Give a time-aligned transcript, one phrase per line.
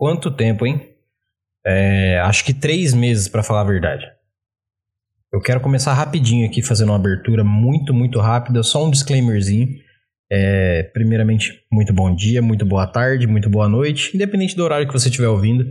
[0.00, 0.80] Quanto tempo, hein?
[1.62, 4.06] É, acho que três meses, para falar a verdade.
[5.30, 9.68] Eu quero começar rapidinho aqui, fazendo uma abertura muito, muito rápida, só um disclaimerzinho.
[10.32, 14.92] É, primeiramente, muito bom dia, muito boa tarde, muito boa noite, independente do horário que
[14.94, 15.66] você estiver ouvindo.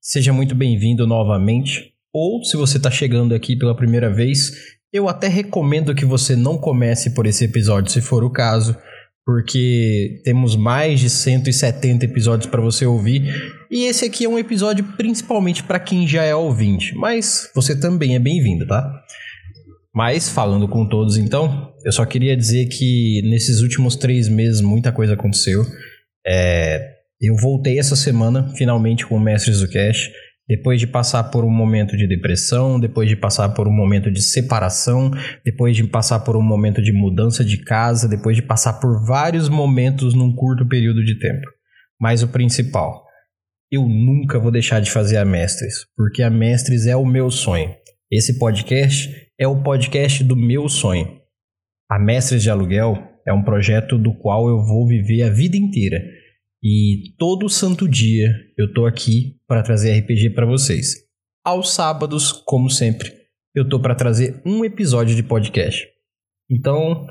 [0.00, 1.92] Seja muito bem-vindo novamente.
[2.12, 4.52] Ou, se você está chegando aqui pela primeira vez,
[4.92, 8.76] eu até recomendo que você não comece por esse episódio, se for o caso,
[9.24, 13.22] porque temos mais de 170 episódios para você ouvir,
[13.70, 18.14] e esse aqui é um episódio principalmente para quem já é ouvinte, mas você também
[18.14, 19.02] é bem-vindo, tá?
[19.94, 24.90] Mas, falando com todos então, eu só queria dizer que nesses últimos três meses muita
[24.90, 25.62] coisa aconteceu.
[26.26, 30.10] É, eu voltei essa semana, finalmente, com o Mestres do Cash.
[30.52, 34.20] Depois de passar por um momento de depressão, depois de passar por um momento de
[34.20, 35.10] separação,
[35.42, 39.48] depois de passar por um momento de mudança de casa, depois de passar por vários
[39.48, 41.46] momentos num curto período de tempo.
[41.98, 43.02] Mas o principal,
[43.70, 47.74] eu nunca vou deixar de fazer a Mestres, porque a Mestres é o meu sonho.
[48.10, 51.18] Esse podcast é o podcast do meu sonho.
[51.90, 55.98] A Mestres de Aluguel é um projeto do qual eu vou viver a vida inteira
[56.62, 60.94] e todo santo dia eu tô aqui para trazer RPG para vocês.
[61.44, 63.12] Aos sábados, como sempre,
[63.52, 65.84] eu tô para trazer um episódio de podcast.
[66.48, 67.04] Então,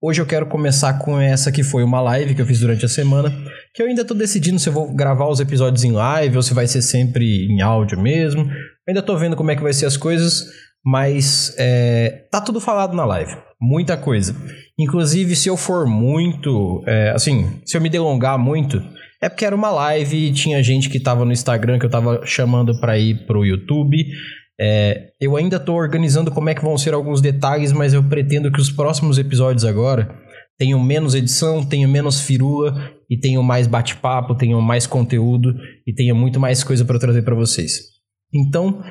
[0.00, 2.88] hoje eu quero começar com essa que foi uma live que eu fiz durante a
[2.88, 3.32] semana,
[3.74, 6.54] que eu ainda tô decidindo se eu vou gravar os episódios em live ou se
[6.54, 8.48] vai ser sempre em áudio mesmo.
[8.88, 10.44] Ainda tô vendo como é que vai ser as coisas,
[10.84, 13.36] mas é, tá tudo falado na live.
[13.60, 14.34] Muita coisa.
[14.80, 16.82] Inclusive, se eu for muito.
[16.86, 18.82] É, assim, se eu me delongar muito,
[19.20, 22.22] é porque era uma live e tinha gente que tava no Instagram que eu tava
[22.24, 23.96] chamando para ir pro YouTube.
[24.58, 28.50] É, eu ainda tô organizando como é que vão ser alguns detalhes, mas eu pretendo
[28.50, 30.18] que os próximos episódios agora
[30.58, 35.54] tenham menos edição, tenham menos firula e tenham mais bate-papo, tenham mais conteúdo
[35.86, 37.80] e tenha muito mais coisa para trazer para vocês.
[38.32, 38.82] Então,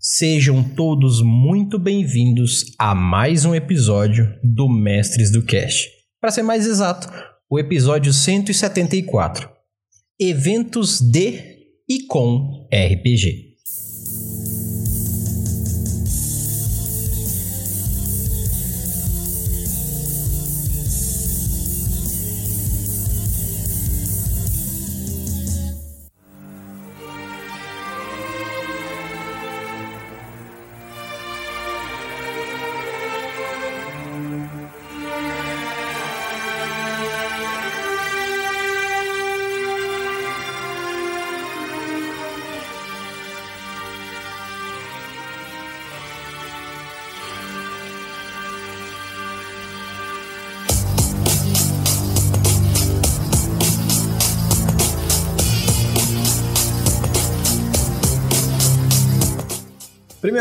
[0.00, 5.90] Sejam todos muito bem-vindos a mais um episódio do Mestres do Cast.
[6.20, 7.08] Para ser mais exato,
[7.50, 9.50] o episódio 174.
[10.20, 11.42] Eventos de
[11.88, 13.47] e com RPG.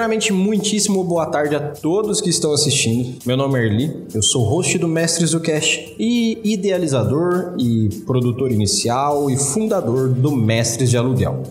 [0.07, 3.19] Primeiramente, muitíssimo boa tarde a todos que estão assistindo.
[3.25, 8.49] Meu nome é Erli, eu sou host do Mestres do Cast e idealizador e produtor
[8.49, 11.43] inicial e fundador do Mestres de Aluguel.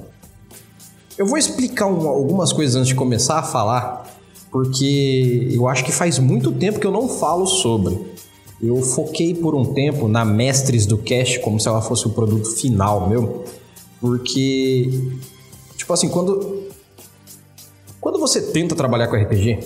[1.18, 4.18] Eu vou explicar um, algumas coisas antes de começar a falar,
[4.50, 7.98] porque eu acho que faz muito tempo que eu não falo sobre.
[8.62, 12.48] Eu foquei por um tempo na Mestres do Cast como se ela fosse o produto
[12.52, 13.44] final meu,
[14.00, 15.10] porque,
[15.76, 16.65] tipo assim, quando
[18.06, 19.58] quando você tenta trabalhar com RPG,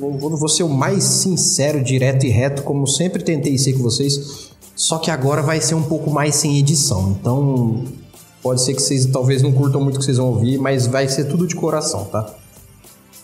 [0.00, 4.98] vou ser o mais sincero, direto e reto, como sempre tentei ser com vocês, só
[4.98, 7.16] que agora vai ser um pouco mais sem edição.
[7.20, 7.84] Então,
[8.42, 11.06] pode ser que vocês talvez não curtam muito o que vocês vão ouvir, mas vai
[11.06, 12.34] ser tudo de coração, tá?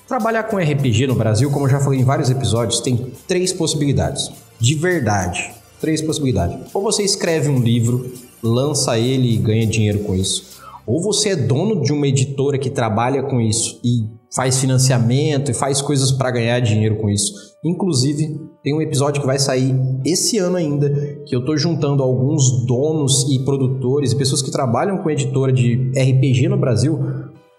[0.07, 4.31] Trabalhar com RPG no Brasil, como eu já falei em vários episódios, tem três possibilidades.
[4.57, 6.59] De verdade, três possibilidades.
[6.73, 11.37] Ou você escreve um livro, lança ele e ganha dinheiro com isso ou você é
[11.37, 14.05] dono de uma editora que trabalha com isso e
[14.35, 17.33] faz financiamento e faz coisas para ganhar dinheiro com isso.
[17.65, 20.91] Inclusive, tem um episódio que vai sair esse ano ainda,
[21.27, 25.93] que eu estou juntando alguns donos e produtores e pessoas que trabalham com editora de
[25.97, 26.99] RPG no Brasil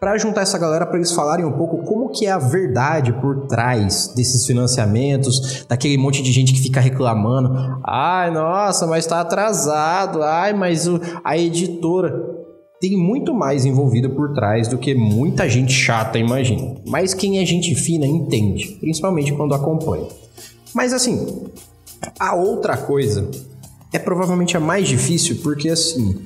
[0.04, 3.48] para juntar essa galera para eles falarem um pouco como que é a verdade por
[3.48, 10.22] trás desses financiamentos, daquele monte de gente que fica reclamando, ai, nossa, mas está atrasado,
[10.22, 10.90] ai, mas
[11.24, 12.43] a editora
[12.84, 16.76] tem muito mais envolvido por trás do que muita gente chata imagina.
[16.86, 20.06] Mas quem é gente fina entende, principalmente quando acompanha.
[20.74, 21.46] Mas assim,
[22.20, 23.32] a outra coisa
[23.94, 26.20] é provavelmente a mais difícil porque assim,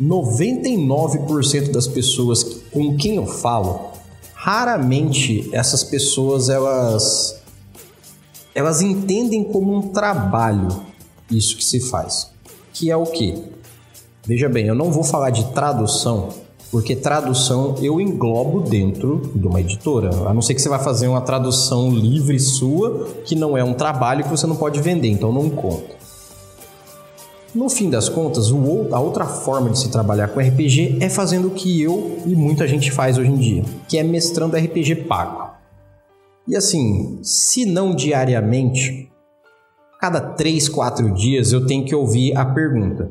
[0.00, 3.90] 99% das pessoas com quem eu falo,
[4.32, 7.38] raramente essas pessoas elas
[8.54, 10.68] elas entendem como um trabalho
[11.30, 12.30] isso que se faz.
[12.72, 13.34] Que é o quê?
[14.28, 16.28] Veja bem, eu não vou falar de tradução,
[16.70, 20.10] porque tradução eu englobo dentro de uma editora.
[20.28, 23.72] A não ser que você vai fazer uma tradução livre sua, que não é um
[23.72, 25.96] trabalho que você não pode vender, então não conta.
[27.54, 28.52] No fim das contas,
[28.92, 32.68] a outra forma de se trabalhar com RPG é fazendo o que eu e muita
[32.68, 35.52] gente faz hoje em dia, que é mestrando RPG pago.
[36.46, 39.10] E assim, se não diariamente,
[39.98, 43.10] cada 3, 4 dias eu tenho que ouvir a pergunta: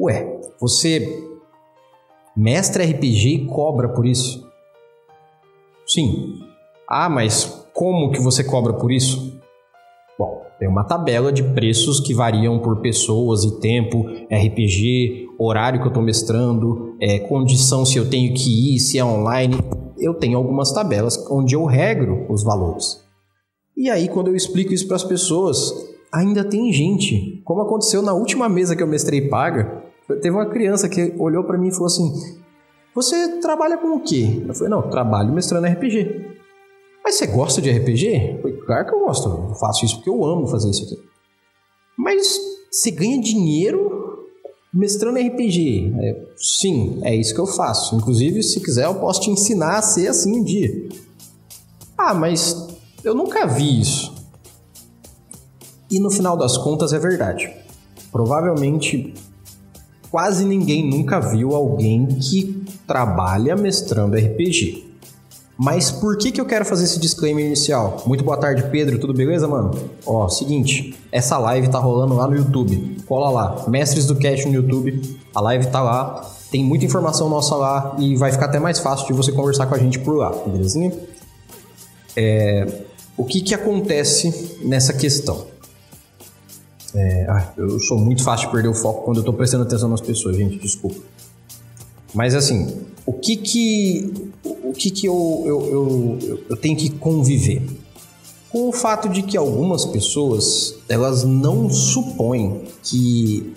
[0.00, 1.28] Ué, você
[2.34, 4.48] mestre RPG e cobra por isso?
[5.86, 6.40] Sim.
[6.88, 9.38] Ah, mas como que você cobra por isso?
[10.18, 15.86] Bom, tem uma tabela de preços que variam por pessoas e tempo, RPG, horário que
[15.86, 19.58] eu estou mestrando, é, condição se eu tenho que ir, se é online.
[19.98, 23.04] Eu tenho algumas tabelas onde eu regro os valores.
[23.76, 25.74] E aí, quando eu explico isso para as pessoas,
[26.10, 29.79] ainda tem gente, como aconteceu na última mesa que eu mestrei paga,
[30.16, 32.12] teve uma criança que olhou para mim e falou assim:
[32.94, 34.42] Você trabalha com o quê?
[34.46, 36.30] Eu falei: Não, trabalho mestrando RPG.
[37.02, 38.34] Mas você gosta de RPG?
[38.36, 39.28] Eu falei, claro que eu gosto.
[39.28, 40.98] Eu faço isso porque eu amo fazer isso aqui.
[41.96, 42.38] Mas
[42.70, 44.28] você ganha dinheiro
[44.72, 45.92] mestrando RPG?
[46.36, 47.96] Sim, é isso que eu faço.
[47.96, 50.88] Inclusive, se quiser, eu posso te ensinar a ser assim um dia.
[51.96, 52.68] Ah, mas
[53.02, 54.14] eu nunca vi isso.
[55.90, 57.52] E no final das contas é verdade.
[58.12, 59.12] Provavelmente
[60.10, 64.90] quase ninguém nunca viu alguém que trabalha mestrando RPG.
[65.62, 68.02] Mas por que, que eu quero fazer esse disclaimer inicial?
[68.06, 68.98] Muito boa tarde, Pedro.
[68.98, 69.72] Tudo beleza, mano?
[70.06, 72.96] Ó, seguinte, essa live tá rolando lá no YouTube.
[73.06, 75.18] Cola lá, Mestres do Cash no YouTube.
[75.34, 76.26] A live tá lá.
[76.50, 79.74] Tem muita informação nossa lá e vai ficar até mais fácil de você conversar com
[79.74, 80.92] a gente por lá, belezinha?
[82.16, 82.66] É,
[83.16, 85.46] o que que acontece nessa questão?
[86.94, 90.00] É, eu sou muito fácil de perder o foco quando eu tô prestando atenção nas
[90.00, 91.00] pessoas, gente, desculpa.
[92.12, 97.62] Mas assim, o que que, o que, que eu, eu, eu, eu tenho que conviver?
[98.50, 103.54] Com o fato de que algumas pessoas elas não supõem que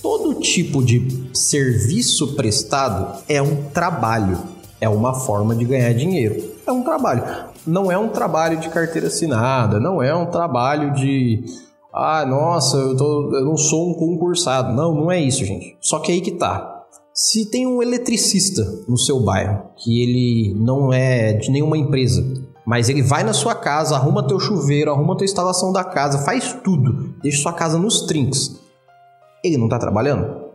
[0.00, 4.38] todo tipo de serviço prestado é um trabalho,
[4.80, 6.52] é uma forma de ganhar dinheiro.
[6.64, 7.24] É um trabalho.
[7.66, 11.44] Não é um trabalho de carteira assinada, não é um trabalho de.
[11.92, 14.74] Ah, nossa, eu, tô, eu não sou um concursado.
[14.74, 15.76] Não, não é isso, gente.
[15.80, 16.84] Só que aí que tá.
[17.12, 22.22] Se tem um eletricista no seu bairro, que ele não é de nenhuma empresa,
[22.64, 26.52] mas ele vai na sua casa, arruma teu chuveiro, arruma tua instalação da casa, faz
[26.62, 28.60] tudo, deixa sua casa nos trinks.
[29.42, 30.48] Ele não está trabalhando?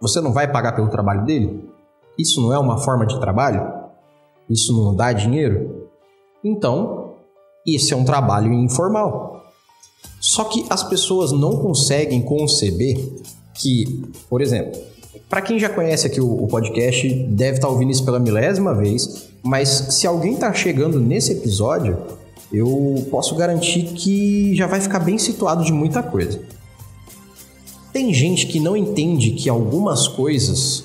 [0.00, 1.68] Você não vai pagar pelo trabalho dele?
[2.16, 3.66] Isso não é uma forma de trabalho?
[4.48, 5.88] Isso não dá dinheiro?
[6.44, 7.14] Então,
[7.66, 9.42] esse é um trabalho informal.
[10.20, 12.98] Só que as pessoas não conseguem conceber
[13.54, 14.80] que, por exemplo,
[15.28, 18.74] para quem já conhece aqui o, o podcast, deve estar tá ouvindo isso pela milésima
[18.74, 21.98] vez, mas se alguém está chegando nesse episódio,
[22.52, 26.40] eu posso garantir que já vai ficar bem situado de muita coisa.
[27.92, 30.84] Tem gente que não entende que algumas coisas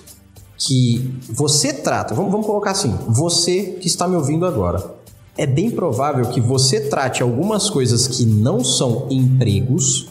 [0.58, 4.96] que você trata, vamos, vamos colocar assim, você que está me ouvindo agora,
[5.38, 10.08] é bem provável que você trate algumas coisas que não são empregos,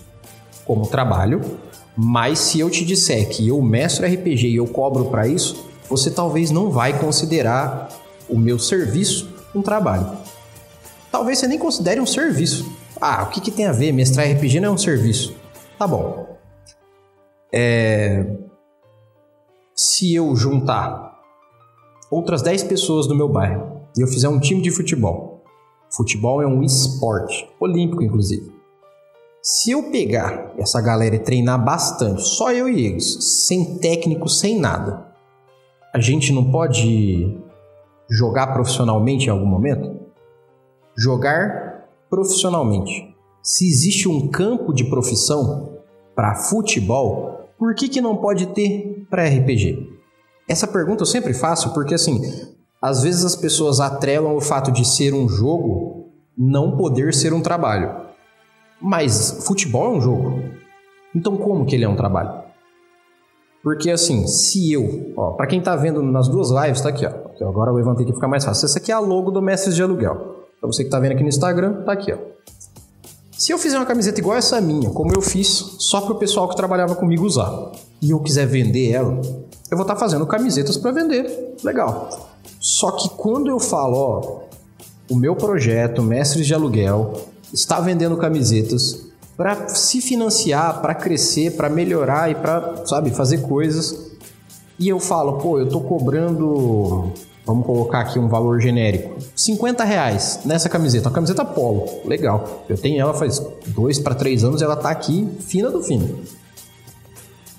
[0.65, 1.41] como trabalho,
[1.97, 6.11] mas se eu te disser que eu mestro RPG e eu cobro para isso, você
[6.11, 7.89] talvez não vai considerar
[8.29, 10.17] o meu serviço um trabalho.
[11.11, 12.73] Talvez você nem considere um serviço.
[13.01, 13.93] Ah, o que, que tem a ver?
[13.93, 15.37] Mestrar RPG não é um serviço.
[15.79, 16.39] Tá bom.
[17.53, 18.25] É...
[19.75, 21.21] Se eu juntar
[22.11, 25.45] outras 10 pessoas do meu bairro e eu fizer um time de futebol,
[25.91, 28.53] futebol é um esporte, olímpico inclusive.
[29.43, 34.59] Se eu pegar essa galera e treinar bastante, só eu e eles, sem técnico, sem
[34.59, 35.07] nada,
[35.93, 37.37] a gente não pode
[38.09, 40.01] jogar profissionalmente em algum momento?
[40.97, 43.13] Jogar profissionalmente.
[43.43, 45.81] Se existe um campo de profissão
[46.15, 49.91] para futebol, por que, que não pode ter para RPG?
[50.49, 52.21] Essa pergunta eu sempre faço porque, assim,
[52.83, 57.41] às vezes as pessoas atrelam o fato de ser um jogo não poder ser um
[57.41, 58.09] trabalho.
[58.81, 60.43] Mas futebol é um jogo.
[61.15, 62.43] Então como que ele é um trabalho?
[63.63, 67.49] Porque assim, se eu, ó, para quem tá vendo nas duas lives, tá aqui, ó.
[67.49, 68.67] Agora eu levantei aqui ficar mais fácil.
[68.67, 70.47] Essa aqui é a logo do Mestres de Aluguel.
[70.61, 72.19] Pra você que tá vendo aqui no Instagram, tá aqui, ó.
[73.31, 76.57] Se eu fizer uma camiseta igual essa minha, como eu fiz, só pro pessoal que
[76.57, 79.21] trabalhava comigo usar, e eu quiser vender ela,
[79.71, 81.57] eu vou estar tá fazendo camisetas para vender.
[81.63, 82.32] Legal.
[82.63, 84.39] Só que quando eu falo, ó,
[85.11, 87.15] o meu projeto, Mestres de Aluguel,
[87.53, 89.03] está vendendo camisetas,
[89.37, 94.13] para se financiar, para crescer, para melhorar e para, sabe, fazer coisas.
[94.79, 97.11] E eu falo, pô, eu tô cobrando,
[97.45, 102.65] vamos colocar aqui um valor genérico, 50 reais nessa camiseta, uma camiseta polo, legal.
[102.69, 106.21] Eu tenho ela faz dois para três anos, ela tá aqui fina do fino.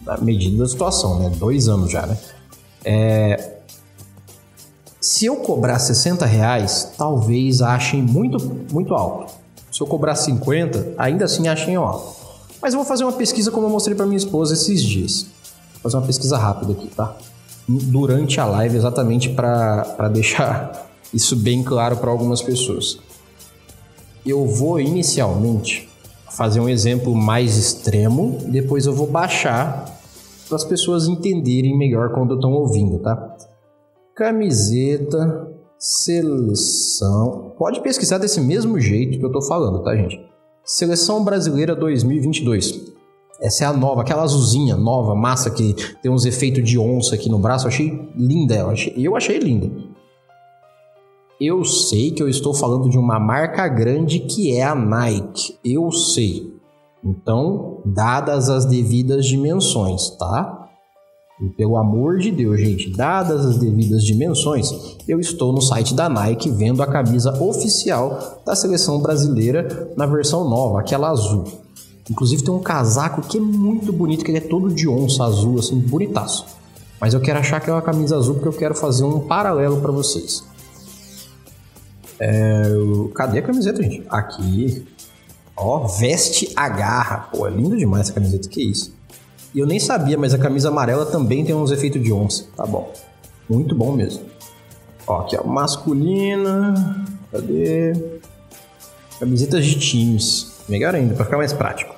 [0.06, 1.30] Na medida da situação, né?
[1.38, 2.18] Dois anos já, né?
[2.86, 3.63] É...
[5.04, 8.38] Se eu cobrar 60 reais, talvez achem muito,
[8.72, 9.34] muito alto.
[9.70, 12.16] Se eu cobrar 50, ainda assim achem alto.
[12.62, 15.24] Mas eu vou fazer uma pesquisa como eu mostrei para minha esposa esses dias.
[15.74, 17.18] Vou fazer uma pesquisa rápida aqui, tá?
[17.68, 22.98] Durante a live, exatamente para deixar isso bem claro para algumas pessoas.
[24.26, 25.90] Eu vou inicialmente
[26.32, 29.84] fazer um exemplo mais extremo, depois eu vou baixar
[30.48, 33.33] para as pessoas entenderem melhor quando estão ouvindo, tá?
[34.16, 37.52] Camiseta, seleção.
[37.58, 40.24] Pode pesquisar desse mesmo jeito que eu tô falando, tá, gente?
[40.64, 42.94] Seleção Brasileira 2022.
[43.42, 47.28] Essa é a nova, aquela azulzinha nova, massa que tem uns efeitos de onça aqui
[47.28, 47.66] no braço.
[47.66, 48.74] Eu achei linda ela.
[48.96, 49.72] Eu achei linda.
[51.42, 55.58] Eu sei que eu estou falando de uma marca grande que é a Nike.
[55.66, 56.54] Eu sei.
[57.04, 60.63] Então, dadas as devidas dimensões, tá?
[61.44, 64.72] E pelo amor de Deus, gente, dadas as devidas dimensões,
[65.06, 70.50] eu estou no site da Nike vendo a camisa oficial da seleção brasileira na versão
[70.50, 71.44] nova, aquela azul.
[72.10, 75.60] Inclusive tem um casaco que é muito bonito, que ele é todo de onça azul,
[75.60, 76.46] assim, bonitaço.
[77.00, 80.46] Mas eu quero achar aquela camisa azul porque eu quero fazer um paralelo para vocês.
[82.22, 82.64] É...
[83.16, 84.06] Cadê a camiseta, gente?
[84.08, 84.86] Aqui.
[85.58, 87.30] Ó, veste agarra.
[87.34, 88.94] Pô, é lindo demais essa camiseta, que isso.
[89.54, 92.46] E eu nem sabia, mas a camisa amarela também tem uns efeitos de onça.
[92.56, 92.92] Tá bom.
[93.48, 94.24] Muito bom mesmo.
[95.06, 97.06] Ó, aqui ó, masculina.
[97.32, 97.94] Cadê?
[99.20, 100.54] Camisetas de times.
[100.68, 101.94] Melhor ainda, para ficar mais prático.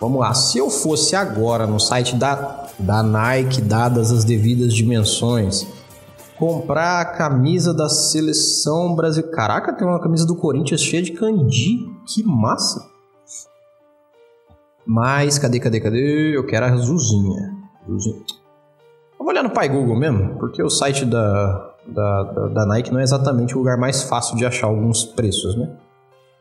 [0.00, 0.34] Vamos lá.
[0.34, 5.66] Se eu fosse agora no site da, da Nike, dadas as devidas dimensões,
[6.38, 9.34] comprar a camisa da seleção brasileira.
[9.34, 11.86] Caraca, tem uma camisa do Corinthians cheia de candi.
[12.06, 12.89] Que massa!
[14.92, 16.36] Mas cadê, cadê, cadê?
[16.36, 17.56] Eu quero a azulzinha.
[17.84, 18.24] azulzinha.
[19.16, 22.98] Vou olhar no Pai Google mesmo, porque o site da, da, da, da, Nike não
[22.98, 25.70] é exatamente o lugar mais fácil de achar alguns preços, né?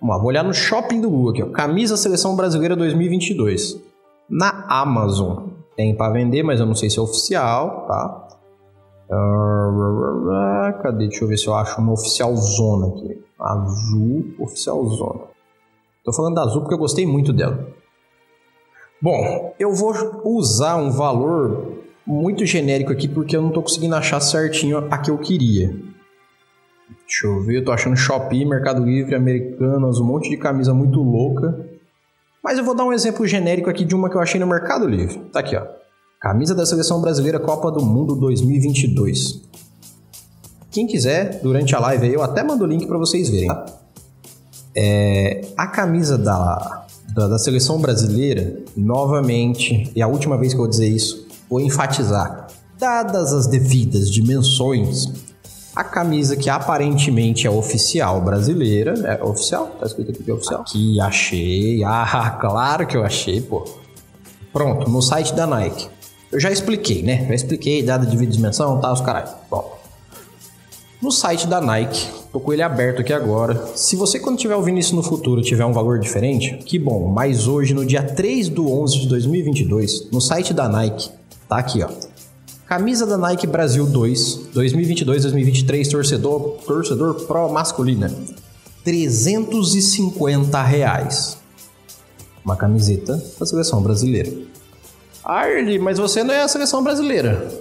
[0.02, 1.50] Vamos lá, vou olhar no shopping do Google aqui, ó.
[1.52, 3.80] Camisa Seleção Brasileira 2022.
[4.28, 5.50] Na Amazon.
[5.78, 8.28] Tem para vender, mas eu não sei se é oficial, tá?
[10.82, 11.08] Cadê?
[11.08, 13.22] Deixa eu ver se eu acho uma oficial zona aqui.
[13.40, 15.22] Azul, oficial zona.
[16.04, 17.78] Tô falando da azul porque eu gostei muito dela.
[19.02, 19.94] Bom, eu vou
[20.26, 25.10] usar um valor muito genérico aqui porque eu não estou conseguindo achar certinho a que
[25.10, 25.70] eu queria.
[27.08, 31.02] Deixa eu ver, eu tô achando Shopee, Mercado Livre, Americanas, um monte de camisa muito
[31.02, 31.66] louca.
[32.44, 34.86] Mas eu vou dar um exemplo genérico aqui de uma que eu achei no Mercado
[34.86, 35.18] Livre.
[35.32, 35.66] Tá aqui, ó.
[36.20, 39.48] Camisa da Seleção Brasileira Copa do Mundo 2022.
[40.72, 43.50] Quem quiser, durante a live eu até mando o link para vocês verem.
[44.76, 46.79] É, a camisa da
[47.14, 51.60] da, da seleção brasileira, novamente, e a última vez que eu vou dizer isso, vou
[51.60, 52.48] enfatizar.
[52.78, 55.12] Dadas as devidas dimensões,
[55.76, 58.94] a camisa que aparentemente é oficial brasileira.
[59.06, 59.68] É oficial?
[59.80, 60.62] Tá escrito aqui que é oficial.
[60.62, 61.84] Aqui achei.
[61.84, 63.64] Ah, claro que eu achei, pô.
[64.52, 65.88] Pronto, no site da Nike.
[66.32, 67.26] Eu já expliquei, né?
[67.28, 69.30] Já expliquei, dada de dimensão, tá, os caralho.
[69.50, 69.79] Bom.
[71.02, 73.72] No site da Nike, Tô com ele aberto aqui agora.
[73.76, 77.08] Se você, quando estiver ouvindo isso no futuro, tiver um valor diferente, que bom.
[77.08, 81.10] Mas hoje, no dia 3 do 11 de 2022, no site da Nike,
[81.48, 81.90] tá aqui, ó.
[82.68, 88.14] Camisa da Nike Brasil 2, 2022-2023, torcedor, torcedor pro masculina.
[88.84, 91.36] 350 reais.
[92.46, 94.32] Uma camiseta da seleção brasileira.
[95.24, 97.60] Arlie, mas você não é a seleção brasileira.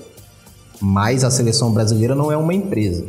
[0.79, 3.07] Mas a seleção brasileira não é uma empresa.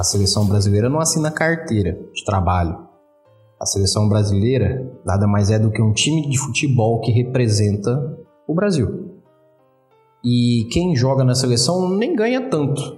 [0.00, 2.88] A seleção brasileira não assina carteira de trabalho.
[3.60, 8.54] A seleção brasileira nada mais é do que um time de futebol que representa o
[8.54, 9.20] Brasil.
[10.24, 12.96] E quem joga na seleção nem ganha tanto.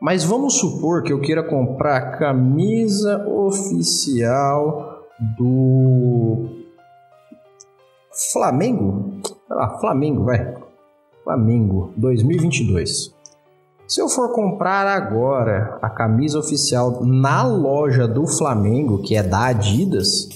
[0.00, 5.02] Mas vamos supor que eu queira comprar a camisa oficial
[5.36, 6.50] do
[8.32, 9.10] Flamengo.
[9.50, 10.54] Ah, Flamengo, vai.
[11.24, 13.13] Flamengo 2022.
[13.86, 19.46] Se eu for comprar agora a camisa oficial na loja do Flamengo, que é da
[19.46, 20.28] Adidas,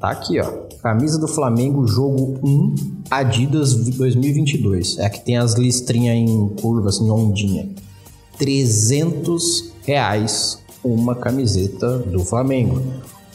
[0.00, 0.66] tá aqui, ó.
[0.82, 2.74] Camisa do Flamengo, jogo 1,
[3.08, 4.98] Adidas 2022.
[4.98, 7.68] É a que tem as listrinhas em curva, assim, ondinha.
[8.38, 12.82] 300 reais uma camiseta do Flamengo.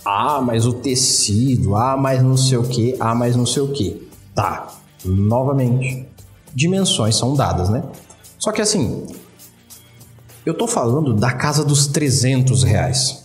[0.04, 3.70] Ah, mas o tecido, ah, mas não sei o que, ah, mas não sei o
[3.70, 4.10] que.
[4.36, 4.68] Tá,
[5.06, 6.08] novamente,
[6.54, 7.84] dimensões são dadas, né?
[8.38, 9.06] Só que assim,
[10.45, 13.21] eu tô falando da casa dos 300 reais.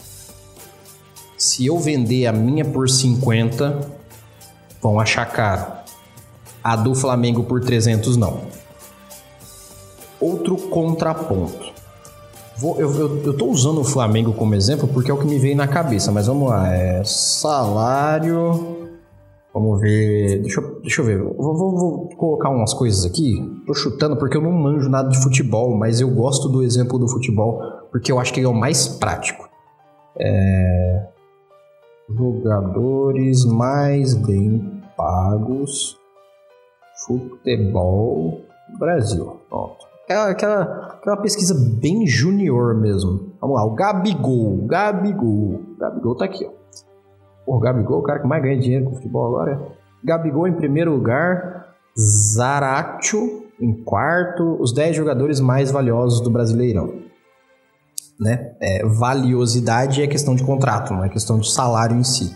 [1.39, 3.81] Se eu vender a minha por 50,
[4.83, 5.73] vão achar caro.
[6.63, 8.41] A do Flamengo por 300 não.
[10.21, 11.73] Outro contraponto.
[12.59, 15.69] Vou, eu, tô usando o Flamengo como exemplo porque é o que me veio na
[15.69, 16.73] cabeça, mas vamos lá.
[16.73, 18.76] É salário.
[19.57, 20.43] Vamos ver.
[20.43, 21.23] Deixa eu, deixa eu ver.
[21.23, 23.41] Vou, vou, vou, colocar umas coisas aqui.
[23.67, 27.09] Tô chutando porque eu não manjo nada de futebol, mas eu gosto do exemplo do
[27.09, 29.49] futebol porque eu acho que ele é o mais prático.
[30.19, 31.07] É...
[32.07, 35.99] Jogadores mais bem pagos.
[37.07, 38.43] Futebol
[38.79, 39.41] Brasil.
[39.49, 39.87] Pronto.
[40.05, 40.63] Aquela, aquela,
[40.99, 43.33] aquela pesquisa bem junior mesmo.
[43.41, 44.67] Vamos lá, o Gabigol.
[44.67, 45.63] Gabigol.
[45.79, 46.66] Gabigol tá aqui, ó.
[47.47, 49.69] O Gabigol, o cara que mais ganha dinheiro com futebol agora.
[50.03, 51.75] Gabigol em primeiro lugar.
[51.97, 54.57] Zaratio em quarto.
[54.61, 57.07] Os 10 jogadores mais valiosos do Brasileirão.
[58.19, 58.57] Né?
[58.61, 62.35] É, valiosidade é questão de contrato, não é questão de salário em si.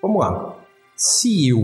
[0.00, 0.56] Vamos lá.
[0.96, 1.58] Se eu,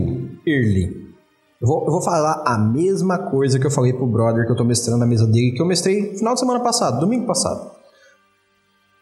[0.45, 1.13] Early,
[1.61, 4.55] eu vou, eu vou falar a mesma coisa que eu falei pro brother que eu
[4.55, 7.71] tô mestrando na mesa dele, que eu mestrei final de semana passado, domingo passado.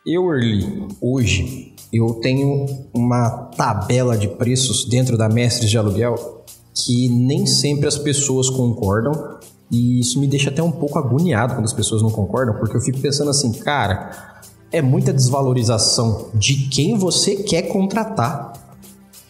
[0.06, 6.44] Eu, Early, hoje, eu tenho uma tabela de preços dentro da Mestres de Aluguel
[6.74, 11.66] que nem sempre as pessoas concordam e isso me deixa até um pouco agoniado quando
[11.66, 14.32] as pessoas não concordam, porque eu fico pensando assim, cara,
[14.72, 18.52] é muita desvalorização de quem você quer contratar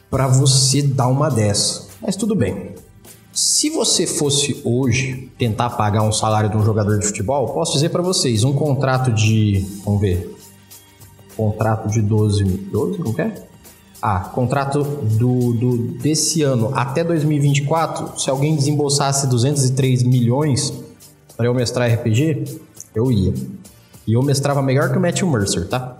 [0.09, 1.87] para você dar uma dessa.
[2.01, 2.75] Mas tudo bem.
[3.31, 7.89] Se você fosse hoje tentar pagar um salário de um jogador de futebol, posso dizer
[7.89, 10.35] para vocês, um contrato de, vamos ver,
[11.41, 13.33] contrato de 12, 12, como que é?
[13.99, 20.71] Ah, contrato do, do, desse ano até 2024, se alguém desembolsasse 203 milhões
[21.35, 22.59] para eu mestrar RPG,
[22.93, 23.33] eu ia.
[24.05, 25.97] E eu mestrava melhor que o Matthew Mercer, tá?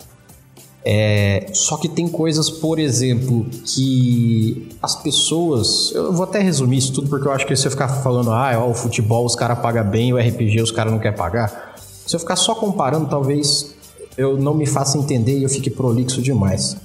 [0.83, 5.91] É, só que tem coisas, por exemplo, que as pessoas.
[5.93, 8.51] Eu vou até resumir isso tudo porque eu acho que se eu ficar falando, ah,
[8.57, 11.75] ó, o futebol os caras pagam bem, o RPG os caras não querem pagar.
[11.77, 13.75] Se eu ficar só comparando, talvez
[14.21, 16.77] eu não me faça entender e eu fique prolixo demais.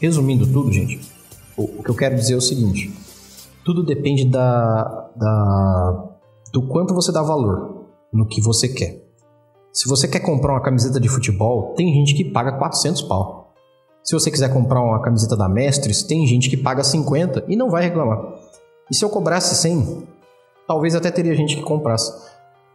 [0.00, 1.00] Resumindo tudo, gente,
[1.56, 2.92] o, o que eu quero dizer é o seguinte:
[3.64, 6.08] tudo depende da, da,
[6.52, 9.04] do quanto você dá valor no que você quer.
[9.72, 13.54] Se você quer comprar uma camiseta de futebol, tem gente que paga 400 pau.
[14.02, 17.70] Se você quiser comprar uma camiseta da Mestres, tem gente que paga 50 e não
[17.70, 18.18] vai reclamar.
[18.90, 20.06] E se eu cobrasse 100,
[20.66, 22.12] talvez até teria gente que comprasse.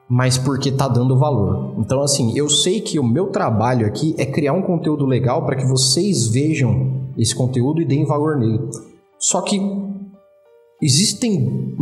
[0.07, 1.73] Mas porque tá dando valor.
[1.79, 5.55] Então, assim, eu sei que o meu trabalho aqui é criar um conteúdo legal para
[5.55, 8.59] que vocês vejam esse conteúdo e deem valor nele.
[9.17, 9.59] Só que
[10.81, 11.75] existem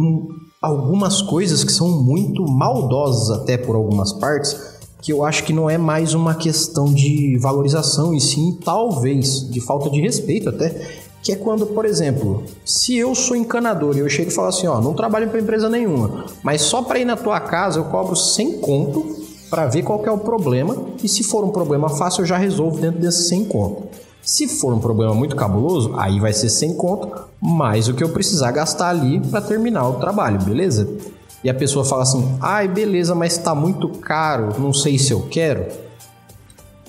[0.62, 5.69] algumas coisas que são muito maldosas até por algumas partes que eu acho que não
[5.69, 11.31] é mais uma questão de valorização e sim talvez de falta de respeito até, que
[11.31, 14.79] é quando, por exemplo, se eu sou encanador e eu chego e falo assim, ó,
[14.81, 18.59] não trabalho para empresa nenhuma, mas só para ir na tua casa eu cobro 100
[18.59, 22.38] conto para ver qual é o problema e se for um problema fácil eu já
[22.38, 23.83] resolvo dentro desses 100 conto.
[24.21, 27.09] Se for um problema muito cabuloso, aí vai ser 100 conto,
[27.41, 30.88] mais o que eu precisar gastar ali para terminar o trabalho, beleza?
[31.43, 35.27] e a pessoa fala assim: ai, beleza, mas está muito caro, não sei se eu
[35.29, 35.65] quero.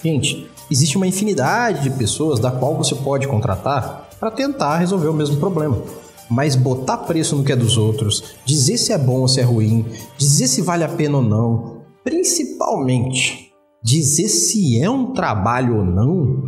[0.03, 5.13] Gente, existe uma infinidade de pessoas da qual você pode contratar para tentar resolver o
[5.13, 5.77] mesmo problema.
[6.31, 9.43] Mas botar preço no que é dos outros, dizer se é bom ou se é
[9.43, 9.85] ruim,
[10.17, 16.43] dizer se vale a pena ou não, principalmente dizer se é um trabalho ou não,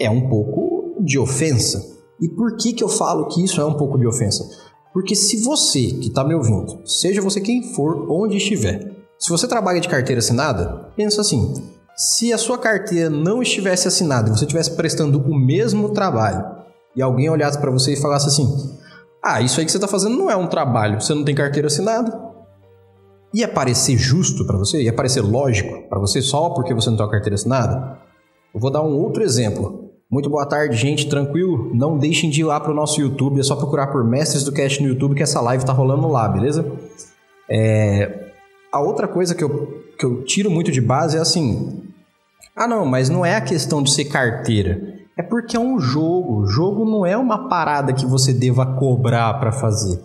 [0.00, 1.84] é um pouco de ofensa.
[2.18, 4.48] E por que, que eu falo que isso é um pouco de ofensa?
[4.94, 9.46] Porque se você que está me ouvindo, seja você quem for, onde estiver, se você
[9.46, 11.52] trabalha de carteira assinada, pensa assim:
[11.94, 16.55] se a sua carteira não estivesse assinada e você estivesse prestando o mesmo trabalho
[16.96, 18.76] e alguém olhasse para você e falasse assim:
[19.22, 21.66] ah, isso aí que você está fazendo não é um trabalho, você não tem carteira
[21.66, 22.26] assinada.
[23.34, 24.82] Ia parecer justo para você?
[24.82, 27.98] Ia parecer lógico para você só porque você não tem uma carteira assinada?
[28.54, 29.90] Eu vou dar um outro exemplo.
[30.10, 31.08] Muito boa tarde, gente.
[31.08, 31.74] Tranquilo?
[31.74, 33.40] Não deixem de ir lá pro nosso YouTube.
[33.40, 36.28] É só procurar por Mestres do Cast no YouTube que essa live tá rolando lá,
[36.28, 36.64] beleza?
[37.50, 38.30] É...
[38.72, 41.82] A outra coisa que eu, que eu tiro muito de base é assim.
[42.54, 44.95] Ah, não, mas não é a questão de ser carteira.
[45.16, 46.42] É porque é um jogo.
[46.42, 49.98] O jogo não é uma parada que você deva cobrar para fazer.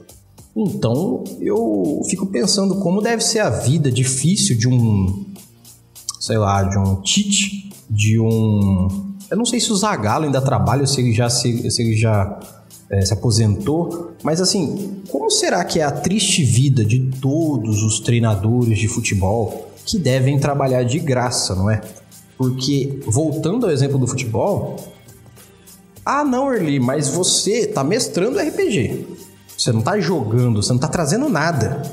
[0.56, 5.26] Então, eu fico pensando como deve ser a vida difícil de um,
[6.19, 8.88] sei lá, de um Tite, de um
[9.30, 12.39] Eu não sei se o Zagallo ainda trabalha, se ele já se, se ele já
[12.89, 18.02] é, se aposentou, mas assim, como será que é a triste vida de todos os
[18.02, 21.82] treinadores de futebol que devem trabalhar de graça, não é?
[22.38, 24.76] Porque voltando ao exemplo do futebol,
[26.05, 29.07] ah, não, Erli, mas você tá mestrando RPG.
[29.57, 31.83] Você não tá jogando, você não tá trazendo nada.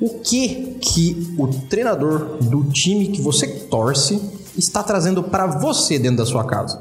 [0.00, 4.20] O que que o treinador do time que você torce
[4.56, 6.80] está trazendo para você dentro da sua casa?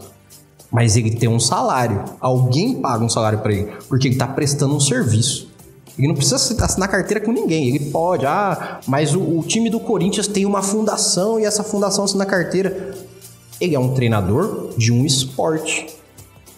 [0.71, 2.03] Mas ele tem um salário.
[2.19, 5.51] Alguém paga um salário para ele, porque ele tá prestando um serviço.
[5.97, 7.69] Ele não precisa assinar carteira com ninguém.
[7.69, 12.05] Ele pode, ah, mas o, o time do Corinthians tem uma fundação e essa fundação
[12.05, 12.95] assina carteira.
[13.61, 16.02] Ele é um treinador de um esporte.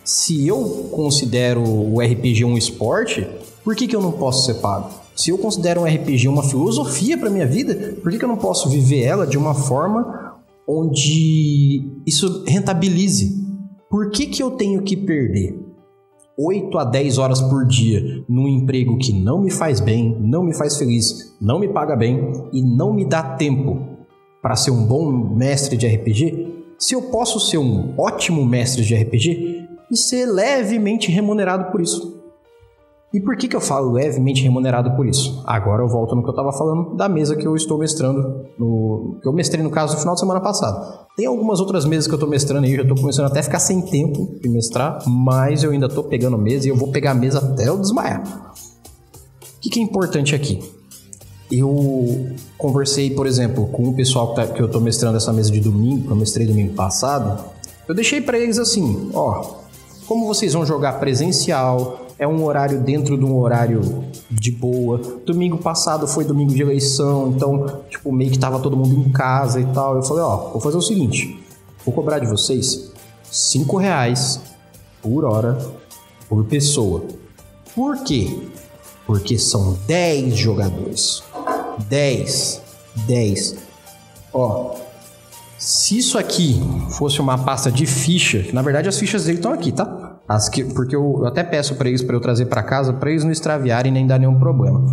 [0.05, 3.27] Se eu considero o RPG um esporte,
[3.63, 4.91] por que, que eu não posso ser pago?
[5.15, 8.37] Se eu considero um RPG uma filosofia para minha vida, por que, que eu não
[8.37, 10.35] posso viver ela de uma forma
[10.67, 13.43] onde isso rentabilize?
[13.89, 15.59] Por que, que eu tenho que perder
[16.37, 20.53] 8 a 10 horas por dia num emprego que não me faz bem, não me
[20.53, 23.87] faz feliz, não me paga bem e não me dá tempo
[24.39, 26.53] para ser um bom mestre de RPG?
[26.77, 32.15] Se eu posso ser um ótimo mestre de RPG, e ser levemente remunerado por isso.
[33.15, 35.41] E por que, que eu falo levemente remunerado por isso?
[35.45, 39.17] Agora eu volto no que eu estava falando da mesa que eu estou mestrando, no,
[39.21, 41.05] que eu mestrei no caso no final de semana passado.
[41.15, 43.43] Tem algumas outras mesas que eu estou mestrando aí, eu já estou começando até a
[43.43, 47.11] ficar sem tempo de mestrar, mas eu ainda estou pegando mesa e eu vou pegar
[47.11, 48.53] a mesa até eu desmaiar.
[49.41, 50.59] O que, que é importante aqui?
[51.49, 55.49] Eu conversei, por exemplo, com o pessoal que, tá, que eu estou mestrando essa mesa
[55.51, 57.45] de domingo, que eu mestrei domingo passado.
[57.87, 59.63] Eu deixei para eles assim: ó,
[60.07, 64.97] como vocês vão jogar presencial, é um horário dentro de um horário de boa.
[65.25, 69.59] Domingo passado foi domingo de eleição, então, tipo, meio que tava todo mundo em casa
[69.59, 69.95] e tal.
[69.95, 71.39] Eu falei, ó, vou fazer o seguinte:
[71.85, 72.91] vou cobrar de vocês
[73.23, 74.39] cinco reais
[75.01, 75.57] por hora
[76.29, 77.03] por pessoa.
[77.75, 78.47] Por quê?
[79.05, 81.23] Porque são 10 jogadores.
[81.89, 82.61] 10.
[83.05, 83.55] 10.
[84.33, 84.75] Ó,
[85.65, 89.71] se isso aqui fosse uma pasta de ficha, na verdade as fichas dele estão aqui,
[89.71, 90.19] tá?
[90.27, 93.09] As que, porque eu, eu até peço para eles para eu trazer para casa, para
[93.09, 94.83] eles não extraviarem nem dar nenhum problema.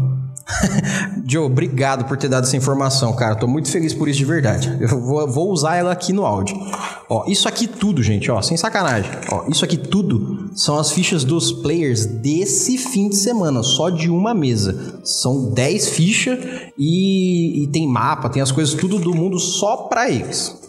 [1.29, 3.35] Joe, obrigado por ter dado essa informação, cara.
[3.35, 4.77] Tô muito feliz por isso de verdade.
[4.81, 6.57] Eu vou, vou usar ela aqui no áudio.
[7.09, 9.11] Ó, isso aqui tudo, gente, ó, sem sacanagem.
[9.31, 14.09] Ó, isso aqui tudo são as fichas dos players desse fim de semana, só de
[14.09, 15.01] uma mesa.
[15.05, 16.39] São 10 fichas
[16.79, 20.62] e, e tem mapa, tem as coisas tudo do mundo só pra eles.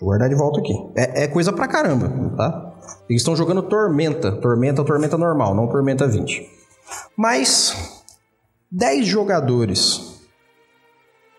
[0.00, 0.74] Eu guardar de volta aqui.
[0.96, 2.74] É, é coisa pra caramba, tá?
[3.08, 4.32] Eles estão jogando Tormenta.
[4.32, 6.48] Tormenta, Tormenta normal, não Tormenta 20.
[7.16, 8.04] Mas
[8.70, 10.20] 10 jogadores,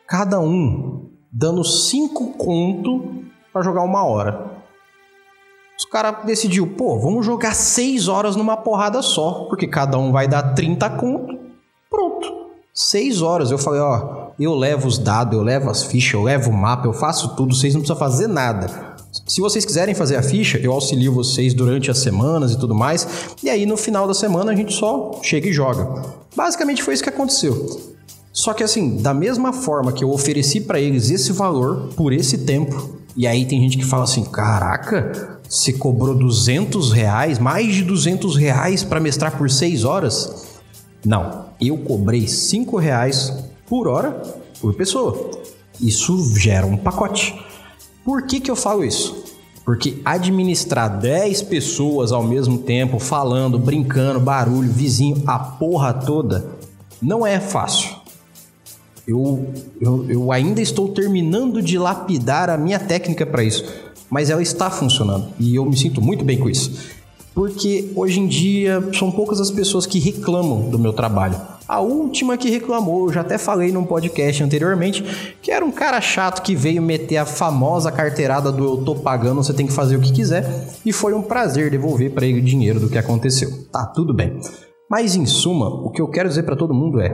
[0.08, 4.58] cada um dando 5 conto para jogar uma hora.
[5.78, 10.28] Os caras decidiu, pô, vamos jogar 6 horas numa porrada só, porque cada um vai
[10.28, 11.38] dar 30 conto.
[11.90, 12.48] Pronto.
[12.74, 13.52] 6 horas.
[13.52, 16.88] Eu falei, ó, eu levo os dados, eu levo as fichas, eu levo o mapa,
[16.88, 18.96] eu faço tudo, vocês não precisam fazer nada.
[19.26, 23.08] Se vocês quiserem fazer a ficha, eu auxilio vocês durante as semanas e tudo mais.
[23.42, 26.04] E aí no final da semana a gente só chega e joga.
[26.36, 27.96] Basicamente foi isso que aconteceu.
[28.32, 32.40] Só que assim, da mesma forma que eu ofereci para eles esse valor por esse
[32.40, 37.84] tempo, e aí tem gente que fala assim: caraca, você cobrou 200 reais, mais de
[37.84, 40.46] 200 reais para mestrar por 6 horas?
[41.04, 43.34] Não, eu cobrei 5 reais
[43.68, 44.22] por hora
[44.60, 45.32] por pessoa.
[45.80, 47.36] Isso gera um pacote.
[48.04, 49.24] Por que, que eu falo isso?
[49.64, 56.50] Porque administrar 10 pessoas ao mesmo tempo, falando, brincando, barulho, vizinho, a porra toda,
[57.02, 57.96] não é fácil.
[59.06, 63.66] Eu, eu, eu ainda estou terminando de lapidar a minha técnica para isso,
[64.10, 66.72] mas ela está funcionando e eu me sinto muito bem com isso.
[67.34, 71.40] Porque hoje em dia são poucas as pessoas que reclamam do meu trabalho.
[71.68, 75.04] A última que reclamou, eu já até falei num podcast anteriormente,
[75.42, 79.44] que era um cara chato que veio meter a famosa carteirada do eu tô pagando,
[79.44, 80.46] você tem que fazer o que quiser,
[80.86, 83.50] e foi um prazer devolver para ele o dinheiro do que aconteceu.
[83.70, 84.40] Tá tudo bem.
[84.90, 87.14] Mas em suma, o que eu quero dizer para todo mundo é: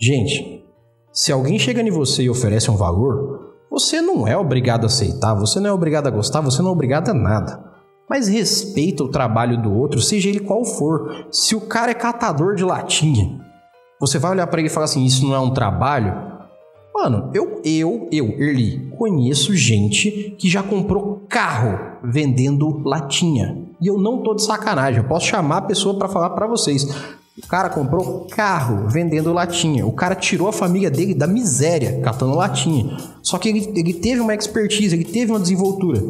[0.00, 0.64] gente,
[1.12, 5.34] se alguém chega em você e oferece um valor, você não é obrigado a aceitar,
[5.34, 7.72] você não é obrigado a gostar, você não é obrigado a nada
[8.10, 11.28] mas respeita o trabalho do outro, seja ele qual for.
[11.30, 13.41] Se o cara é catador de latinha
[14.02, 16.12] você vai olhar para ele e falar assim: isso não é um trabalho?
[16.92, 23.64] Mano, eu, eu, eu, Erli, conheço gente que já comprou carro vendendo latinha.
[23.80, 26.84] E eu não tô de sacanagem, eu posso chamar a pessoa para falar para vocês.
[27.38, 29.86] O cara comprou carro vendendo latinha.
[29.86, 32.96] O cara tirou a família dele da miséria catando latinha.
[33.22, 36.02] Só que ele, ele teve uma expertise, ele teve uma desenvoltura.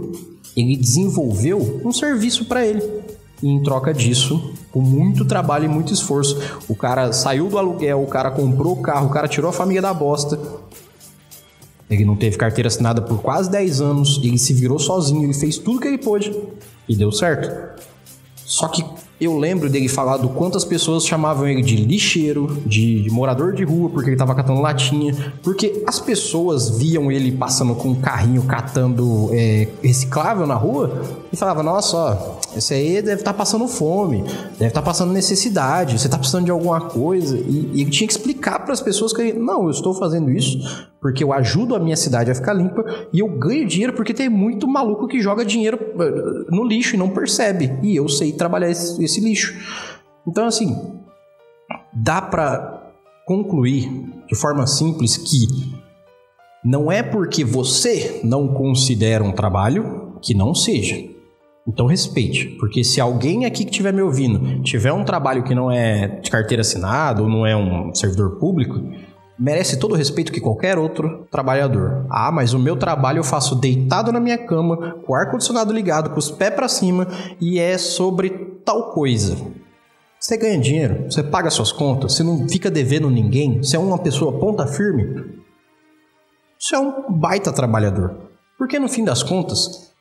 [0.57, 3.02] ele desenvolveu um serviço para ele.
[3.43, 8.03] E em troca disso, com muito trabalho e muito esforço, o cara saiu do aluguel,
[8.03, 10.39] o cara comprou o carro, o cara tirou a família da bosta.
[11.91, 15.59] Ele não teve carteira assinada por quase 10 anos, ele se virou sozinho, ele fez
[15.59, 16.35] tudo que ele pôde
[16.89, 17.83] e deu certo.
[18.37, 18.85] Só que
[19.21, 23.89] eu lembro dele falar do quantas pessoas chamavam ele de lixeiro, de, morador de rua,
[23.89, 25.33] porque ele tava catando latinha.
[25.43, 31.03] Porque as pessoas viam ele passando com um carrinho catando é, reciclável na rua
[31.33, 35.13] e falavam: Nossa, ó, esse aí deve estar tá passando fome, deve estar tá passando
[35.13, 37.37] necessidade, você está precisando de alguma coisa.
[37.37, 40.59] E, e tinha que explicar para as pessoas que não, eu estou fazendo isso
[41.03, 44.29] porque eu ajudo a minha cidade a ficar limpa e eu ganho dinheiro porque tem
[44.29, 47.77] muito maluco que joga dinheiro eh, no lixo e não percebe.
[47.83, 49.53] E eu sei trabalhar esse, esse lixo.
[50.25, 51.03] Então, assim,
[51.93, 52.93] dá para
[53.27, 53.91] concluir
[54.29, 55.49] de forma simples que
[56.65, 61.12] não é porque você não considera um trabalho que não seja.
[61.67, 65.71] Então respeite, porque se alguém aqui que estiver me ouvindo tiver um trabalho que não
[65.71, 68.81] é de carteira assinada ou não é um servidor público,
[69.39, 72.05] merece todo o respeito que qualquer outro trabalhador.
[72.11, 75.73] Ah, mas o meu trabalho eu faço deitado na minha cama, com o ar condicionado
[75.73, 77.07] ligado, com os pés para cima
[77.41, 78.31] e é sobre
[78.65, 79.37] tal coisa.
[80.19, 83.99] Você ganha dinheiro, você paga suas contas, você não fica devendo ninguém, você é uma
[83.99, 85.43] pessoa ponta firme.
[86.59, 88.17] Você é um baita trabalhador.
[88.57, 89.93] Porque no fim das contas,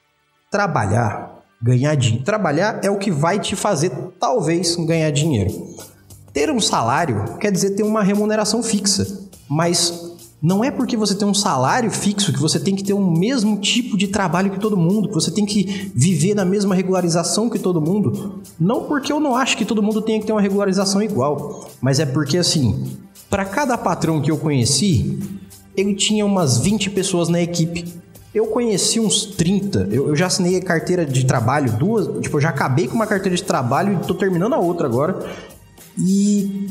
[0.52, 1.31] trabalhar,
[1.62, 5.76] ganhar dinheiro, trabalhar é o que vai te fazer talvez ganhar dinheiro.
[6.34, 9.30] Ter um salário quer dizer ter uma remuneração fixa.
[9.50, 13.12] Mas não é porque você tem um salário fixo que você tem que ter o
[13.12, 17.48] mesmo tipo de trabalho que todo mundo, que você tem que viver na mesma regularização
[17.50, 18.42] que todo mundo.
[18.60, 22.00] Não porque eu não acho que todo mundo tenha que ter uma regularização igual, mas
[22.00, 22.98] é porque assim,
[23.30, 25.20] para cada patrão que eu conheci,
[25.78, 27.86] ele tinha umas 20 pessoas na equipe.
[28.34, 32.50] Eu conheci uns 30, eu, eu já assinei carteira de trabalho, duas, tipo, eu já
[32.50, 35.20] acabei com uma carteira de trabalho e tô terminando a outra agora.
[35.98, 36.68] E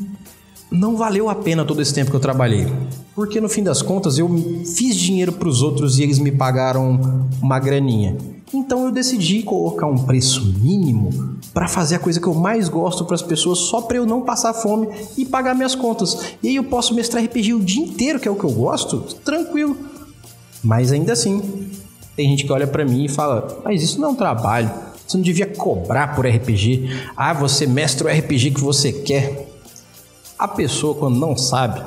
[0.70, 2.66] não valeu a pena todo esse tempo que eu trabalhei.
[3.14, 4.31] Porque no fim das contas eu
[4.75, 8.16] fiz dinheiro para os outros e eles me pagaram uma graninha.
[8.55, 13.05] Então eu decidi colocar um preço mínimo para fazer a coisa que eu mais gosto
[13.05, 16.37] para as pessoas, só para eu não passar fome e pagar minhas contas.
[16.42, 19.01] E aí eu posso mestrar RPG o dia inteiro, que é o que eu gosto,
[19.25, 19.89] tranquilo.
[20.62, 21.70] Mas ainda assim,
[22.16, 24.70] tem gente que olha para mim e fala: "Mas isso não é um trabalho.
[25.07, 26.88] Você não devia cobrar por RPG.
[27.16, 29.49] Ah, você mestra o RPG que você quer."
[30.38, 31.83] A pessoa, quando não sabe,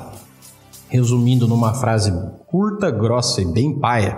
[0.87, 2.11] resumindo numa frase
[2.45, 4.15] curta, grossa e bem paia,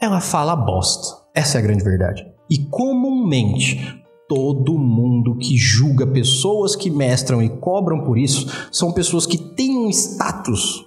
[0.00, 1.24] ela fala bosta.
[1.34, 2.24] Essa é a grande verdade.
[2.48, 9.26] E comumente, todo mundo que julga pessoas que mestram e cobram por isso são pessoas
[9.26, 10.86] que têm um status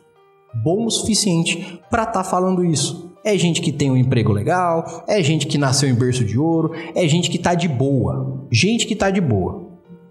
[0.54, 3.12] bom o suficiente para estar tá falando isso.
[3.24, 6.72] É gente que tem um emprego legal, é gente que nasceu em berço de ouro,
[6.96, 8.46] é gente que tá de boa.
[8.50, 9.68] Gente que tá de boa.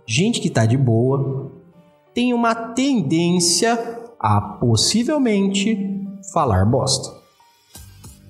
[0.07, 1.51] Gente que tá de boa
[2.17, 3.79] tem uma tendência
[4.19, 7.15] a possivelmente falar bosta.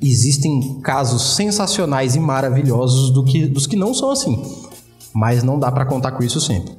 [0.03, 4.43] Existem casos sensacionais e maravilhosos do que, dos que não são assim,
[5.15, 6.75] mas não dá para contar com isso sempre.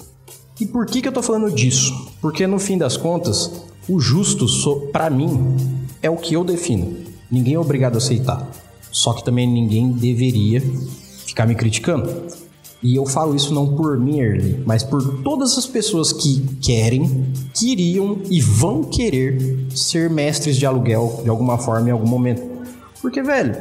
[0.60, 2.12] E por que, que eu tô falando disso?
[2.20, 4.45] Porque no fim das contas, o justo,
[4.91, 5.56] para mim,
[6.02, 6.97] é o que eu defino.
[7.32, 8.45] Ninguém é obrigado a aceitar.
[8.91, 10.62] Só que também ninguém deveria
[11.26, 12.10] ficar me criticando.
[12.82, 17.26] E eu falo isso não por mim, Early, mas por todas as pessoas que querem,
[17.54, 22.43] queriam e vão querer ser mestres de aluguel de alguma forma em algum momento.
[23.02, 23.56] Porque, velho,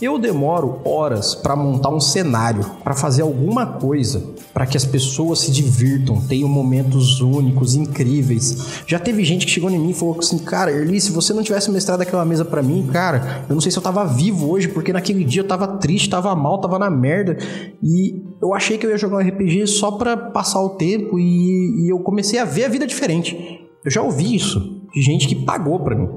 [0.00, 4.22] eu demoro horas para montar um cenário, para fazer alguma coisa,
[4.52, 8.82] para que as pessoas se divirtam, tenham momentos únicos, incríveis.
[8.86, 11.42] Já teve gente que chegou em mim e falou assim: "Cara, Erli, se você não
[11.42, 14.68] tivesse mestrado aquela mesa para mim, cara, eu não sei se eu tava vivo hoje,
[14.68, 17.36] porque naquele dia eu tava triste, tava mal, tava na merda
[17.82, 21.84] e eu achei que eu ia jogar um RPG só para passar o tempo e,
[21.84, 23.60] e eu comecei a ver a vida diferente.
[23.84, 26.08] Eu já ouvi isso de gente que pagou para mim.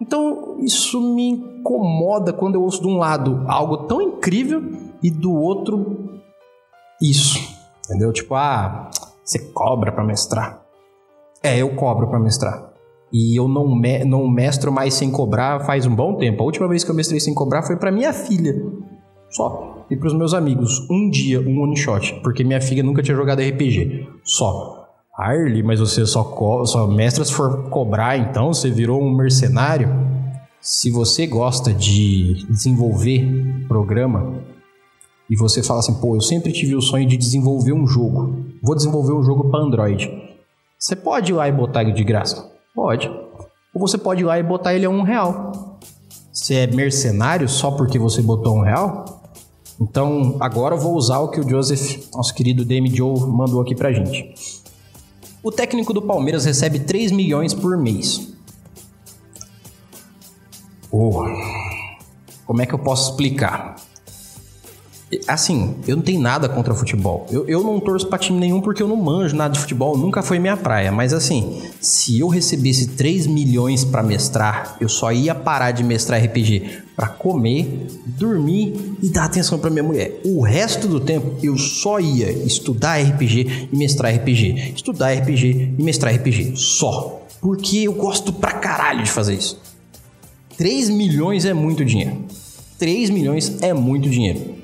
[0.00, 4.62] Então, isso me incomoda quando eu ouço de um lado algo tão incrível
[5.02, 6.20] e do outro
[7.00, 7.47] isso.
[7.88, 8.12] Entendeu?
[8.12, 8.90] Tipo, ah,
[9.24, 10.62] você cobra para mestrar.
[11.42, 12.68] É, eu cobro para mestrar.
[13.10, 16.42] E eu não, me não mestro mais sem cobrar faz um bom tempo.
[16.42, 18.54] A última vez que eu mestrei sem cobrar foi para minha filha.
[19.30, 19.86] Só.
[19.90, 20.86] E para os meus amigos.
[20.90, 22.20] Um dia, um one shot.
[22.22, 24.06] Porque minha filha nunca tinha jogado RPG.
[24.22, 24.86] Só.
[25.18, 26.22] Arlie, mas você só,
[26.64, 29.88] só mestra se for cobrar, então você virou um mercenário.
[30.60, 34.40] Se você gosta de desenvolver programa
[35.30, 38.74] e você fala assim, pô, eu sempre tive o sonho de desenvolver um jogo, vou
[38.74, 40.10] desenvolver um jogo para Android.
[40.78, 42.50] Você pode ir lá e botar ele de graça?
[42.74, 43.08] Pode.
[43.74, 45.78] Ou você pode ir lá e botar ele a um real.
[46.32, 49.22] Você é mercenário só porque você botou um real?
[49.80, 53.74] Então, agora eu vou usar o que o Joseph, nosso querido Dame Joe, mandou aqui
[53.74, 54.34] pra gente.
[55.42, 58.32] O técnico do Palmeiras recebe 3 milhões por mês.
[60.90, 61.22] Oh,
[62.46, 63.76] como é que eu posso explicar?
[65.26, 67.26] Assim, eu não tenho nada contra futebol.
[67.30, 70.22] Eu, eu não torço pra time nenhum porque eu não manjo nada de futebol, nunca
[70.22, 70.92] foi minha praia.
[70.92, 76.22] Mas assim, se eu recebesse 3 milhões para mestrar, eu só ia parar de mestrar
[76.22, 80.20] RPG para comer, dormir e dar atenção para minha mulher.
[80.24, 84.74] O resto do tempo eu só ia estudar RPG e mestrar RPG.
[84.76, 86.52] Estudar RPG e mestrar RPG.
[86.56, 87.22] Só.
[87.40, 89.58] Porque eu gosto pra caralho de fazer isso.
[90.58, 92.24] 3 milhões é muito dinheiro.
[92.78, 94.57] 3 milhões é muito dinheiro.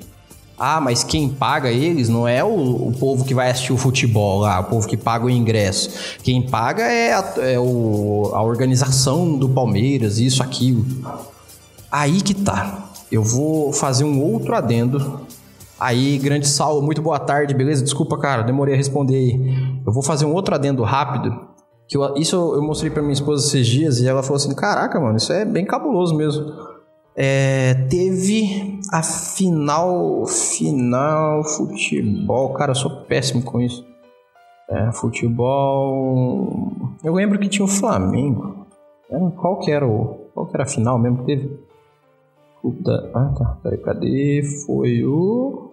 [0.57, 4.39] Ah, mas quem paga eles não é o, o, povo que vai assistir o futebol
[4.39, 6.17] lá, o povo que paga o ingresso.
[6.23, 10.85] Quem paga é a, é o, a organização do Palmeiras, isso, aquilo.
[11.91, 12.89] Aí que tá.
[13.11, 15.21] Eu vou fazer um outro adendo.
[15.77, 17.83] Aí, grande Saulo, muito boa tarde, beleza?
[17.83, 19.81] Desculpa, cara, demorei a responder aí.
[19.85, 21.37] Eu vou fazer um outro adendo rápido.
[21.87, 24.99] Que eu, isso eu mostrei para minha esposa esses dias e ela falou assim: Caraca,
[24.99, 26.64] mano, isso é bem cabuloso mesmo.
[27.17, 32.53] É, teve a final, final, futebol.
[32.53, 33.85] Cara, eu sou péssimo com isso.
[34.69, 36.73] É, futebol.
[37.03, 38.65] Eu lembro que tinha o Flamengo.
[39.37, 40.29] Qual que era o.
[40.33, 41.59] Qual que era a final mesmo que teve?
[42.61, 43.11] Puta.
[43.13, 43.57] Ah, tá.
[43.63, 44.43] Peraí, cadê?
[44.65, 45.71] Foi o.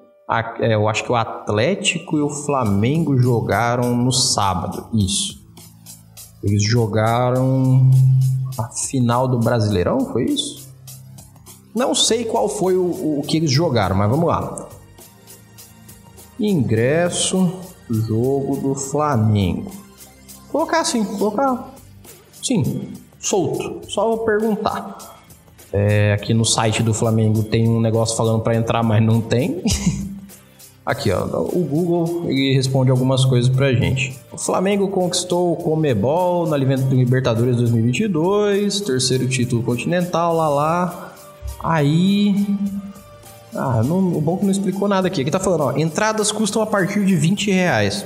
[0.60, 4.86] é, eu acho que o Atlético e o Flamengo jogaram no sábado.
[4.92, 5.42] Isso.
[6.42, 7.90] Eles jogaram
[8.58, 10.61] a final do Brasileirão, foi isso?
[11.74, 14.68] Não sei qual foi o, o que eles jogaram, mas vamos lá.
[16.38, 17.52] Ingresso,
[17.88, 19.70] jogo do Flamengo.
[20.50, 21.74] Colocar assim, colocar.
[22.42, 23.80] Sim, solto.
[23.88, 25.12] Só vou perguntar.
[25.72, 29.62] É, aqui no site do Flamengo tem um negócio falando para entrar, mas não tem.
[30.84, 34.18] aqui, ó, o Google ele responde algumas coisas pra gente.
[34.30, 41.11] O Flamengo conquistou o Comebol na Libertadores 2022, terceiro título continental, lá lá.
[41.62, 42.34] Aí.
[43.54, 45.20] Ah, não, o banco não explicou nada aqui.
[45.20, 48.04] Aqui tá falando, ó, entradas custam a partir de 20 reais.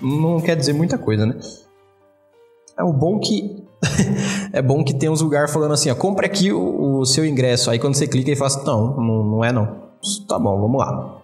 [0.00, 1.36] Não quer dizer muita coisa, né?
[2.78, 3.64] É o bom que.
[4.52, 7.70] é bom que tem uns lugares falando assim, ó, compre aqui o, o, seu ingresso.
[7.70, 9.88] Aí quando você clica e fala assim, não, não, não é não.
[10.28, 11.16] Tá bom, vamos lá.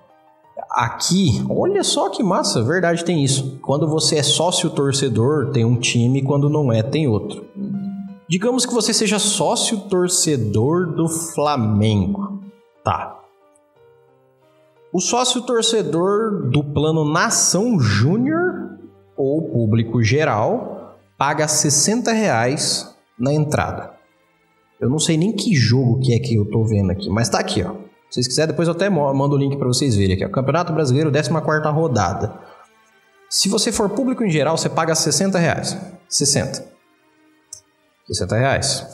[0.70, 3.58] Aqui, olha só que massa, verdade tem isso.
[3.62, 7.44] Quando você é sócio torcedor, tem um time, quando não é, tem outro.
[8.28, 12.42] Digamos que você seja sócio torcedor do Flamengo.
[12.82, 13.20] Tá.
[14.92, 18.78] O sócio torcedor do plano Nação Júnior
[19.16, 23.92] ou público geral paga 60 reais na entrada.
[24.80, 27.38] Eu não sei nem que jogo que é que eu tô vendo aqui, mas tá
[27.38, 27.72] aqui, ó.
[28.08, 30.28] Se vocês quiserem, depois eu até mando o link para vocês verem aqui.
[30.28, 31.30] Campeonato Brasileiro, 14
[31.70, 32.38] rodada.
[33.28, 35.76] Se você for público em geral, você paga 60 reais.
[36.08, 36.73] 60.
[38.06, 38.86] 60 reais.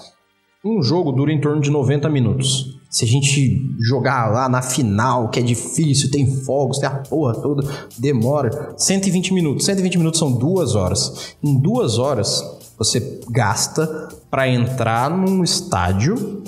[0.65, 2.79] Um jogo dura em torno de 90 minutos.
[2.91, 7.35] Se a gente jogar lá na final, que é difícil, tem fogos, tem a porra
[7.35, 9.65] toda, demora 120 minutos.
[9.65, 11.35] 120 minutos são duas horas.
[11.43, 12.45] Em duas horas,
[12.77, 16.43] você gasta para entrar num estádio,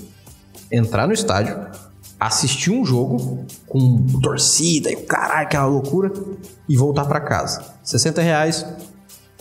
[0.71, 1.57] entrar no estádio,
[2.21, 6.13] assistir um jogo com torcida e caralho, aquela loucura,
[6.69, 7.65] e voltar para casa.
[7.83, 8.67] 60 reais,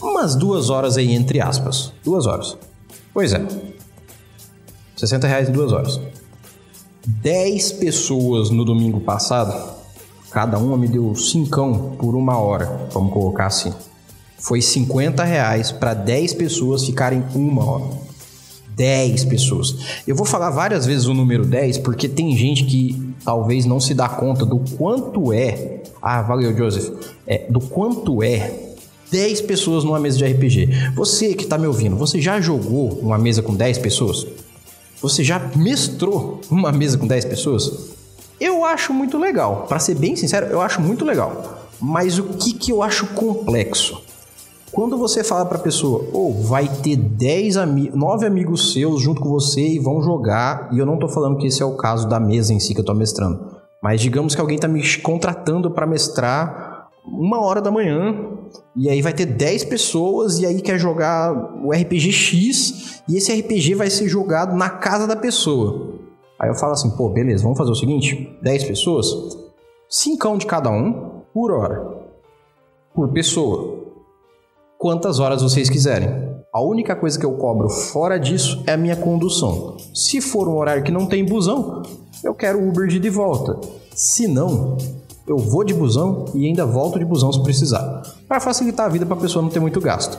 [0.01, 1.91] umas duas horas aí, entre aspas.
[2.03, 2.57] Duas horas.
[3.13, 3.45] Pois é.
[4.95, 5.99] 60 reais em duas horas.
[7.05, 9.75] 10 pessoas no domingo passado,
[10.29, 13.73] cada uma me deu cincão por uma hora, vamos colocar assim.
[14.37, 18.11] Foi 50 reais para 10 pessoas ficarem uma hora.
[18.75, 19.75] 10 pessoas.
[20.07, 23.93] Eu vou falar várias vezes o número 10 porque tem gente que talvez não se
[23.93, 25.81] dá conta do quanto é.
[26.01, 26.91] Ah, valeu, Joseph.
[27.27, 28.60] É, do quanto é
[29.11, 30.93] 10 pessoas numa mesa de RPG.
[30.95, 34.25] Você que está me ouvindo, você já jogou uma mesa com 10 pessoas?
[35.01, 37.91] Você já mestrou uma mesa com 10 pessoas?
[38.39, 39.65] Eu acho muito legal.
[39.67, 41.59] Para ser bem sincero, eu acho muito legal.
[41.79, 44.01] Mas o que, que eu acho complexo?
[44.71, 49.01] Quando você fala para a pessoa, ou oh, vai ter 10 amigos, 9 amigos seus
[49.01, 51.75] junto com você e vão jogar, e eu não estou falando que esse é o
[51.75, 54.81] caso da mesa em si que eu estou mestrando, mas digamos que alguém está me
[54.99, 58.15] contratando para mestrar uma hora da manhã,
[58.75, 61.33] e aí vai ter 10 pessoas, e aí quer jogar
[61.63, 65.99] o RPG X, e esse RPG vai ser jogado na casa da pessoa.
[66.39, 69.07] Aí eu falo assim, pô, beleza, vamos fazer o seguinte: 10 pessoas,
[69.89, 71.85] 5 de cada um, por hora,
[72.93, 73.79] por pessoa.
[74.77, 76.31] Quantas horas vocês quiserem.
[76.53, 79.77] A única coisa que eu cobro fora disso é a minha condução.
[79.93, 81.83] Se for um horário que não tem busão,
[82.23, 83.57] eu quero Uber de, de volta.
[83.95, 84.77] Se não,
[85.27, 89.05] eu vou de busão e ainda volto de busão se precisar, para facilitar a vida
[89.05, 90.17] para a pessoa não ter muito gasto.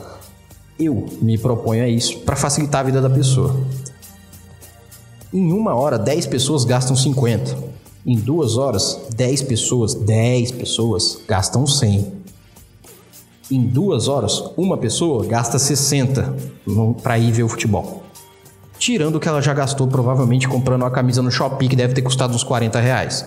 [0.79, 3.59] Eu me proponho a isso para facilitar a vida da pessoa.
[5.33, 7.57] Em uma hora, 10 pessoas gastam 50.
[8.05, 12.13] Em duas horas, 10 pessoas, 10 pessoas gastam 100.
[13.49, 16.35] Em duas horas, uma pessoa gasta 60
[17.01, 18.03] para ir ver o futebol.
[18.77, 22.03] Tirando o que ela já gastou, provavelmente, comprando uma camisa no Shopee que deve ter
[22.03, 23.25] custado uns 40 reais.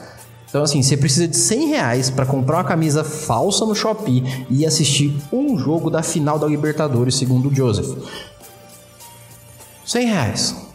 [0.48, 4.64] Então, assim, você precisa de 100 reais para comprar uma camisa falsa no Shopee e
[4.64, 7.96] assistir um jogo da final da Libertadores, segundo o Joseph.
[9.84, 10.66] 100 reais.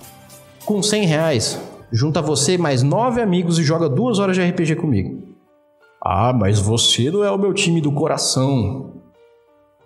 [0.66, 1.60] Com 100 reais,
[1.92, 5.32] junta você mais nove amigos e joga duas horas de RPG comigo.
[6.04, 8.94] Ah, mas você não é o meu time do coração.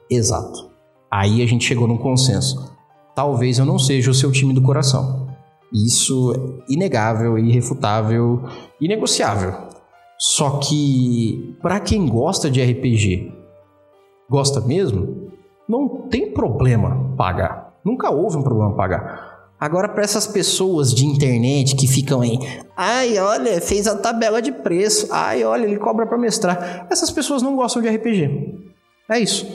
[0.09, 0.71] Exato.
[1.11, 2.73] Aí a gente chegou num consenso.
[3.15, 5.27] Talvez eu não seja o seu time do coração.
[5.73, 8.43] Isso é inegável, irrefutável,
[8.79, 9.74] inegociável.
[10.17, 13.31] Só que para quem gosta de RPG,
[14.29, 15.31] gosta mesmo,
[15.67, 17.73] não tem problema pagar.
[17.83, 19.35] Nunca houve um problema pagar.
[19.59, 22.37] Agora, para essas pessoas de internet que ficam aí,
[22.75, 26.87] ai, olha, fez a tabela de preço, ai, olha, ele cobra para mestrar.
[26.89, 28.53] Essas pessoas não gostam de RPG.
[29.09, 29.47] É isso.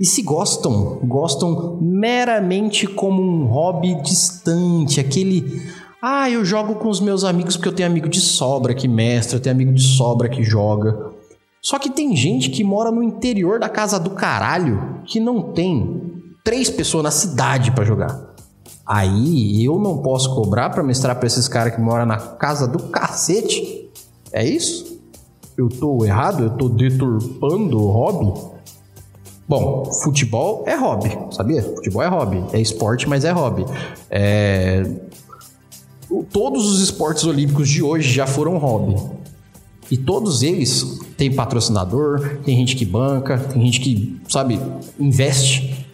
[0.00, 5.62] E se gostam, gostam meramente como um hobby distante, aquele.
[6.00, 9.36] Ah, eu jogo com os meus amigos porque eu tenho amigo de sobra que mestra,
[9.36, 11.10] eu tenho amigo de sobra que joga.
[11.60, 16.22] Só que tem gente que mora no interior da casa do caralho que não tem
[16.44, 18.28] três pessoas na cidade para jogar.
[18.86, 22.84] Aí eu não posso cobrar para mestrar para esses caras que moram na casa do
[22.84, 23.90] cacete.
[24.32, 25.00] É isso?
[25.56, 26.44] Eu tô errado?
[26.44, 28.40] Eu tô deturpando o hobby?
[29.48, 31.62] Bom, futebol é hobby, sabia?
[31.62, 32.44] Futebol é hobby.
[32.52, 33.64] É esporte, mas é hobby.
[34.08, 34.84] É...
[36.30, 38.96] Todos os esportes olímpicos de hoje já foram hobby.
[39.90, 44.60] E todos eles têm patrocinador, tem gente que banca, tem gente que, sabe,
[44.98, 45.88] investe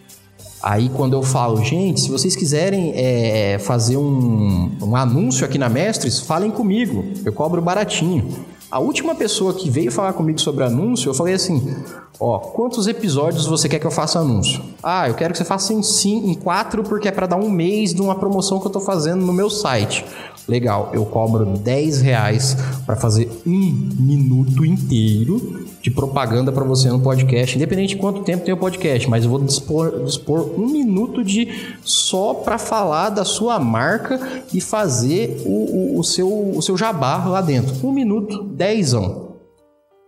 [0.65, 5.69] Aí quando eu falo, gente, se vocês quiserem é, fazer um, um anúncio aqui na
[5.69, 8.27] Mestres, falem comigo, eu cobro baratinho.
[8.75, 11.73] A última pessoa que veio falar comigo sobre anúncio, eu falei assim:
[12.19, 14.61] Ó, quantos episódios você quer que eu faça anúncio?
[14.83, 17.93] Ah, eu quero que você faça em, em quatro, porque é para dar um mês
[17.93, 20.03] de uma promoção que eu tô fazendo no meu site.
[20.47, 26.99] Legal, eu cobro 10 reais para fazer um minuto inteiro de propaganda para você no
[26.99, 31.23] podcast, independente de quanto tempo tem o podcast, mas eu vou dispor, dispor um minuto
[31.23, 34.19] de só para falar da sua marca
[34.53, 37.75] e fazer o, o, o, seu, o seu jabá lá dentro.
[37.85, 39.35] Um minuto, dezão.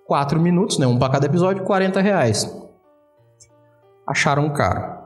[0.05, 0.85] Quatro minutos, né?
[0.85, 2.55] Um para cada episódio, 40 reais.
[4.07, 4.96] Acharam caro.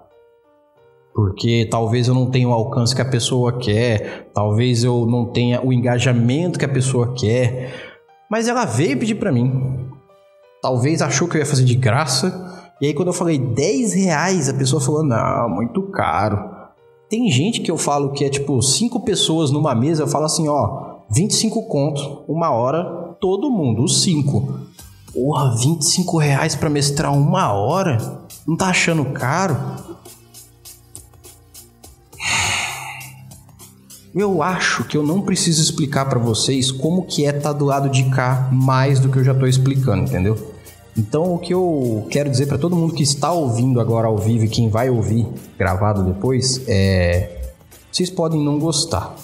[1.14, 5.66] Porque talvez eu não tenha o alcance que a pessoa quer, talvez eu não tenha
[5.66, 7.74] o engajamento que a pessoa quer.
[8.30, 9.90] Mas ela veio pedir para mim.
[10.62, 12.72] Talvez achou que eu ia fazer de graça.
[12.80, 16.50] E aí quando eu falei 10 reais, a pessoa falou, não, muito caro.
[17.10, 20.48] Tem gente que eu falo que é tipo cinco pessoas numa mesa, eu falo assim,
[20.48, 24.62] ó, 25 conto, uma hora, todo mundo, os cinco.
[25.14, 27.98] Porra, 25 reais pra mestrar uma hora?
[28.48, 29.58] Não tá achando caro?
[34.14, 37.64] Eu acho que eu não preciso explicar para vocês como que é estar tá do
[37.64, 40.52] lado de cá mais do que eu já tô explicando, entendeu?
[40.98, 44.44] Então, o que eu quero dizer para todo mundo que está ouvindo agora ao vivo
[44.44, 45.26] e quem vai ouvir
[45.58, 47.54] gravado depois é.
[47.90, 49.16] Vocês podem não gostar.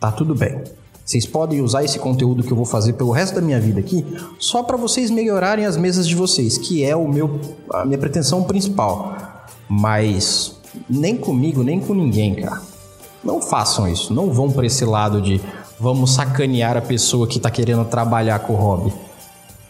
[0.00, 0.60] Tá tudo bem.
[1.04, 4.04] Vocês podem usar esse conteúdo que eu vou fazer pelo resto da minha vida aqui
[4.38, 7.40] só para vocês melhorarem as mesas de vocês, que é o meu
[7.72, 9.16] a minha pretensão principal.
[9.68, 10.56] Mas
[10.88, 12.69] nem comigo, nem com ninguém, cara.
[13.22, 14.12] Não façam isso.
[14.12, 15.40] Não vão para esse lado de
[15.78, 18.92] vamos sacanear a pessoa que está querendo trabalhar com o hobby.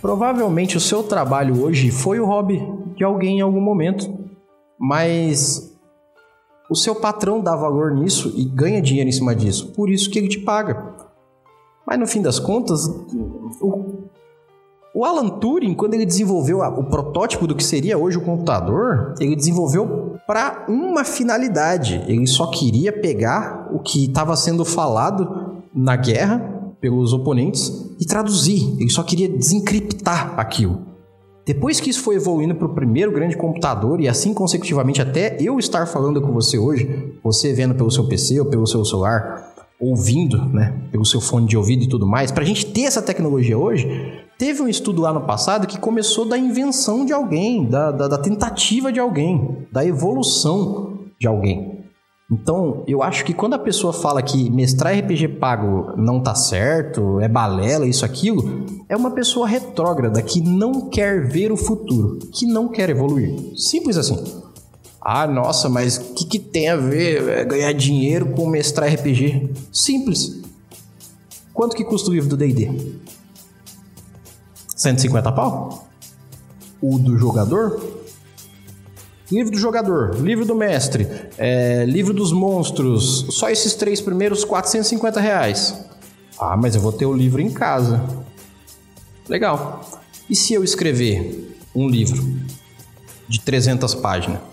[0.00, 2.60] Provavelmente o seu trabalho hoje foi o hobby
[2.96, 4.10] de alguém em algum momento,
[4.78, 5.70] mas
[6.70, 10.18] o seu patrão dá valor nisso e ganha dinheiro em cima disso, por isso que
[10.18, 10.94] ele te paga.
[11.86, 12.86] Mas no fim das contas,
[13.60, 14.08] o,
[14.94, 19.14] o Alan Turing, quando ele desenvolveu a, o protótipo do que seria hoje o computador,
[19.20, 22.04] ele desenvolveu para uma finalidade.
[22.06, 26.38] Ele só queria pegar o que estava sendo falado na guerra
[26.80, 28.76] pelos oponentes e traduzir.
[28.78, 30.82] Ele só queria desencriptar aquilo.
[31.44, 35.58] Depois que isso foi evoluindo para o primeiro grande computador e assim consecutivamente até eu
[35.58, 39.49] estar falando com você hoje, você vendo pelo seu PC ou pelo seu celular,
[39.80, 43.00] ouvindo, né, pelo seu fone de ouvido e tudo mais, para a gente ter essa
[43.00, 43.88] tecnologia hoje,
[44.38, 48.18] teve um estudo lá no passado que começou da invenção de alguém, da, da, da
[48.18, 51.80] tentativa de alguém, da evolução de alguém.
[52.30, 57.18] Então, eu acho que quando a pessoa fala que mestrar RPG pago não tá certo,
[57.18, 62.46] é balela, isso, aquilo, é uma pessoa retrógrada que não quer ver o futuro, que
[62.46, 63.34] não quer evoluir.
[63.56, 64.16] Simples assim.
[65.00, 69.50] Ah, nossa, mas o que, que tem a ver é, ganhar dinheiro com mestrar RPG?
[69.72, 70.42] Simples.
[71.54, 72.98] Quanto que custa o livro do D&D?
[74.76, 75.88] 150 pau?
[76.82, 78.00] O do jogador?
[79.30, 81.06] Livro do jogador, livro do mestre,
[81.38, 85.84] é, livro dos monstros, só esses três primeiros, 450 reais.
[86.38, 88.02] Ah, mas eu vou ter o livro em casa.
[89.28, 89.88] Legal.
[90.28, 92.20] E se eu escrever um livro
[93.28, 94.49] de 300 páginas?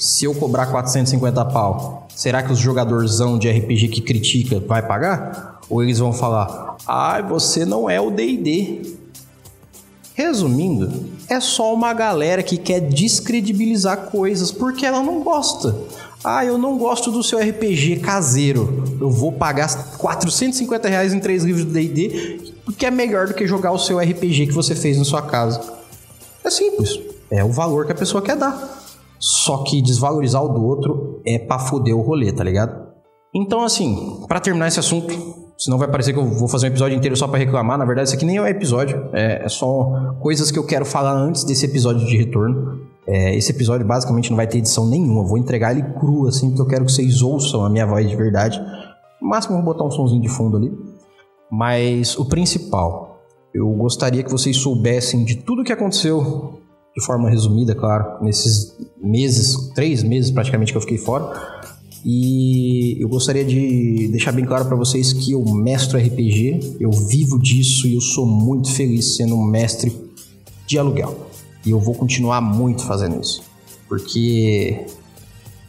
[0.00, 5.60] Se eu cobrar 450 pau, será que os jogadorzão de RPG que critica vai pagar?
[5.68, 8.96] Ou eles vão falar, ah, você não é o D&D.
[10.14, 15.76] Resumindo, é só uma galera que quer descredibilizar coisas porque ela não gosta.
[16.24, 18.82] Ah, eu não gosto do seu RPG caseiro.
[18.98, 23.46] Eu vou pagar 450 reais em três livros do D&D porque é melhor do que
[23.46, 25.60] jogar o seu RPG que você fez na sua casa.
[26.42, 26.98] É simples.
[27.30, 28.79] É o valor que a pessoa quer dar.
[29.20, 32.88] Só que desvalorizar o do outro é pra foder o rolê, tá ligado?
[33.32, 35.14] Então, assim, para terminar esse assunto,
[35.60, 37.76] Senão vai parecer que eu vou fazer um episódio inteiro só para reclamar.
[37.76, 39.10] Na verdade, isso aqui nem é um episódio.
[39.12, 42.80] É, é, só coisas que eu quero falar antes desse episódio de retorno.
[43.06, 45.20] É, esse episódio basicamente não vai ter edição nenhuma.
[45.20, 48.08] Eu vou entregar ele cru, assim, porque eu quero que vocês ouçam a minha voz
[48.08, 48.58] de verdade.
[49.20, 50.72] No máximo, vou botar um sonzinho de fundo ali.
[51.52, 53.20] Mas o principal,
[53.52, 56.54] eu gostaria que vocês soubessem de tudo que aconteceu,
[56.96, 61.60] de forma resumida, claro, nesses meses, três meses praticamente que eu fiquei fora
[62.04, 67.38] e eu gostaria de deixar bem claro para vocês que eu mestro RPG, eu vivo
[67.38, 69.94] disso e eu sou muito feliz sendo um mestre
[70.66, 71.28] de aluguel.
[71.64, 73.42] E eu vou continuar muito fazendo isso,
[73.86, 74.86] porque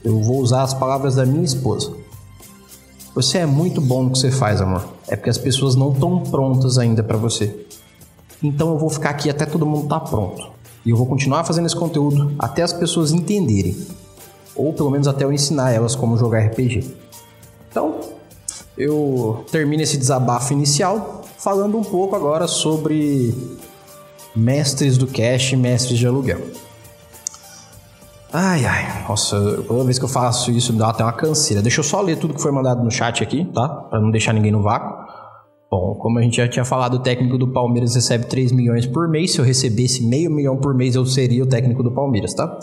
[0.03, 1.93] eu vou usar as palavras da minha esposa.
[3.13, 4.87] Você é muito bom no que você faz, amor.
[5.09, 7.65] É porque as pessoas não estão prontas ainda para você.
[8.41, 10.49] Então eu vou ficar aqui até todo mundo estar tá pronto.
[10.85, 13.75] E eu vou continuar fazendo esse conteúdo até as pessoas entenderem
[14.55, 16.95] ou pelo menos até eu ensinar elas como jogar RPG.
[17.69, 17.99] Então,
[18.77, 23.33] eu termino esse desabafo inicial falando um pouco agora sobre
[24.35, 26.41] mestres do cash e mestres de aluguel.
[28.33, 31.61] Ai, ai, nossa, toda vez que eu faço isso me dá até uma canseira.
[31.61, 33.67] Deixa eu só ler tudo que foi mandado no chat aqui, tá?
[33.67, 35.00] Pra não deixar ninguém no vácuo.
[35.71, 39.07] Bom, como a gente já tinha falado, o técnico do Palmeiras recebe 3 milhões por
[39.07, 39.31] mês.
[39.31, 42.59] Se eu recebesse meio milhão por mês, eu seria o técnico do Palmeiras, tá?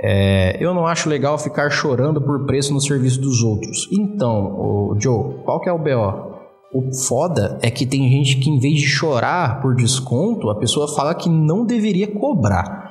[0.00, 3.88] É, eu não acho legal ficar chorando por preço no serviço dos outros.
[3.92, 6.36] Então, Joe, qual que é o BO?
[6.74, 10.88] O foda é que tem gente que, em vez de chorar por desconto, a pessoa
[10.88, 12.87] fala que não deveria cobrar.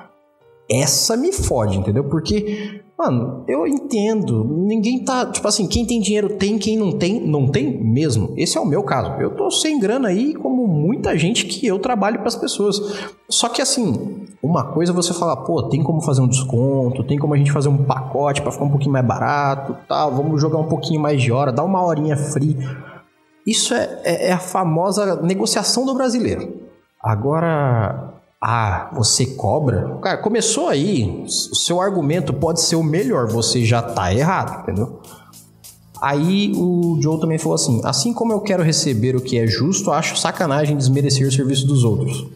[0.70, 2.04] Essa me fode, entendeu?
[2.04, 4.44] Porque Mano, eu entendo.
[4.44, 5.28] Ninguém tá.
[5.28, 8.34] Tipo assim, quem tem dinheiro tem, quem não tem, não tem mesmo.
[8.36, 9.12] Esse é o meu caso.
[9.22, 12.82] Eu tô sem grana aí, como muita gente que eu trabalho para as pessoas.
[13.30, 17.20] Só que assim, uma coisa é você falar, pô, tem como fazer um desconto, tem
[17.20, 20.58] como a gente fazer um pacote para ficar um pouquinho mais barato, tal, vamos jogar
[20.58, 22.58] um pouquinho mais de hora, dar uma horinha free.
[23.46, 26.62] Isso é, é, é a famosa negociação do brasileiro.
[27.00, 29.98] Agora, ah, você cobra?
[30.02, 31.26] Cara, começou aí.
[31.26, 35.00] O seu argumento pode ser o melhor, você já tá errado, entendeu?
[36.00, 39.92] Aí o Joe também falou assim: assim como eu quero receber o que é justo,
[39.92, 42.28] acho sacanagem desmerecer o serviço dos outros.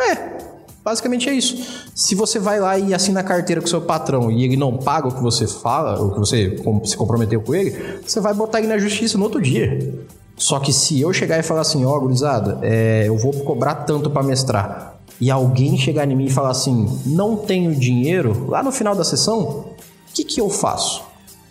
[0.00, 0.38] É,
[0.82, 1.90] basicamente é isso.
[1.94, 5.08] Se você vai lá e assina a carteira com seu patrão e ele não paga
[5.08, 8.68] o que você fala, o que você se comprometeu com ele, você vai botar ele
[8.68, 10.06] na justiça no outro dia.
[10.38, 13.74] Só que se eu chegar e falar assim, ó, oh, gurizada, é, eu vou cobrar
[13.74, 18.62] tanto para mestrar, e alguém chegar em mim e falar assim, não tenho dinheiro, lá
[18.62, 19.74] no final da sessão, o
[20.14, 21.02] que, que eu faço?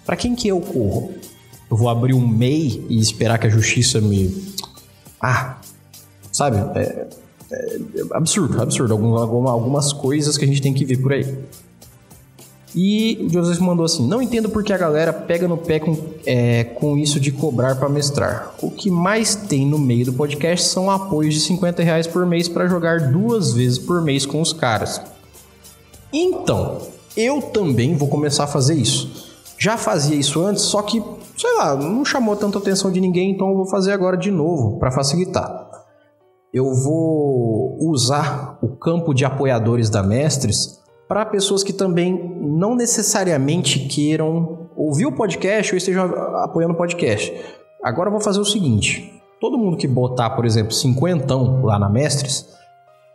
[0.05, 1.11] Para quem que eu corro?
[1.69, 4.55] Eu vou abrir um MEI e esperar que a justiça me.
[5.21, 5.57] Ah,
[6.31, 6.57] sabe?
[6.79, 7.07] É,
[7.51, 7.77] é
[8.11, 8.93] absurdo, absurdo.
[8.93, 11.25] Algumas, algumas coisas que a gente tem que ver por aí.
[12.75, 16.63] E o Joseph mandou assim: Não entendo porque a galera pega no pé com, é,
[16.63, 18.55] com isso de cobrar para mestrar.
[18.61, 22.47] O que mais tem no meio do podcast são apoios de 50 reais por mês
[22.47, 25.01] para jogar duas vezes por mês com os caras.
[26.11, 26.81] Então,
[27.15, 29.27] eu também vou começar a fazer isso.
[29.57, 31.03] Já fazia isso antes, só que,
[31.35, 34.77] sei lá, não chamou tanta atenção de ninguém, então eu vou fazer agora de novo
[34.77, 35.67] para facilitar.
[36.53, 43.87] Eu vou usar o campo de apoiadores da Mestres para pessoas que também não necessariamente
[43.87, 46.05] queiram ouvir o podcast ou estejam
[46.43, 47.33] apoiando o podcast.
[47.83, 51.89] Agora eu vou fazer o seguinte: todo mundo que botar, por exemplo, cinquentão lá na
[51.89, 52.47] Mestres,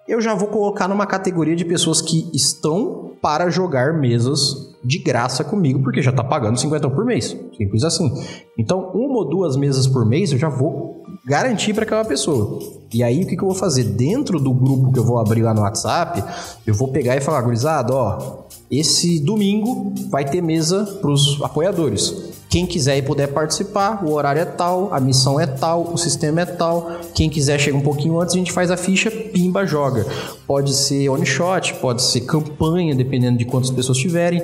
[0.09, 5.45] eu já vou colocar numa categoria de pessoas que estão para jogar mesas de graça
[5.45, 7.37] comigo, porque já está pagando 50 por mês.
[7.57, 8.13] Simples assim.
[8.59, 12.59] Então, uma ou duas mesas por mês eu já vou garantir para aquela pessoa.
[12.93, 13.85] E aí, o que, que eu vou fazer?
[13.85, 16.23] Dentro do grupo que eu vou abrir lá no WhatsApp,
[16.67, 18.43] eu vou pegar e falar, gurizada, ó,
[18.73, 22.33] esse domingo vai ter mesa para os apoiadores.
[22.49, 26.41] Quem quiser e puder participar, o horário é tal, a missão é tal, o sistema
[26.41, 26.91] é tal.
[27.15, 30.07] Quem quiser chega um pouquinho antes, a gente faz a ficha, pimba, joga.
[30.47, 34.43] Pode ser one shot, pode ser campanha, dependendo de quantas pessoas tiverem.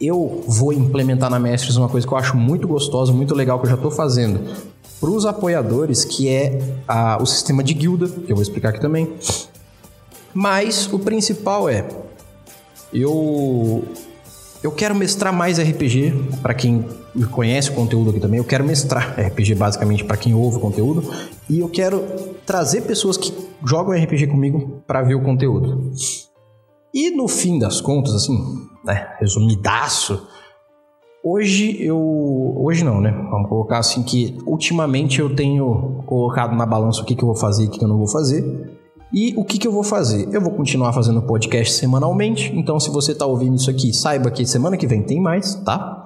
[0.00, 3.66] Eu vou implementar na Mestres uma coisa que eu acho muito gostosa, muito legal, que
[3.66, 4.38] eu já estou fazendo
[5.00, 8.80] para os apoiadores, que é a, o sistema de guilda, que eu vou explicar aqui
[8.80, 9.12] também.
[10.32, 11.84] Mas o principal é
[12.92, 13.84] eu
[14.62, 16.12] eu quero mestrar mais RPG
[16.42, 16.84] para quem
[17.30, 18.38] conhece o conteúdo aqui também.
[18.38, 21.08] Eu quero mestrar RPG basicamente para quem ouve o conteúdo
[21.48, 22.04] e eu quero
[22.44, 23.32] trazer pessoas que
[23.64, 25.92] jogam RPG comigo para ver o conteúdo.
[26.92, 28.36] E no fim das contas, assim,
[28.84, 30.26] né, resumidaço,
[31.22, 31.98] hoje eu.
[32.56, 33.12] Hoje não, né?
[33.30, 37.36] Vamos colocar assim que ultimamente eu tenho colocado na balança o que, que eu vou
[37.36, 38.77] fazer e o que, que eu não vou fazer.
[39.12, 40.28] E o que, que eu vou fazer?
[40.32, 42.52] Eu vou continuar fazendo podcast semanalmente.
[42.54, 46.04] Então, se você está ouvindo isso aqui, saiba que semana que vem tem mais, tá?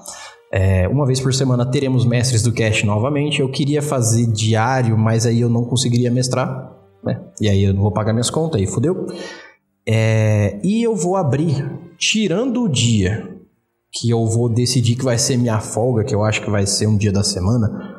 [0.53, 3.41] É, uma vez por semana teremos mestres do cast novamente.
[3.41, 6.71] Eu queria fazer diário, mas aí eu não conseguiria mestrar,
[7.03, 7.21] né?
[7.41, 9.07] E aí eu não vou pagar minhas contas, aí fodeu.
[9.89, 13.33] É, e eu vou abrir, tirando o dia
[13.93, 16.87] que eu vou decidir que vai ser minha folga, que eu acho que vai ser
[16.87, 17.92] um dia da semana,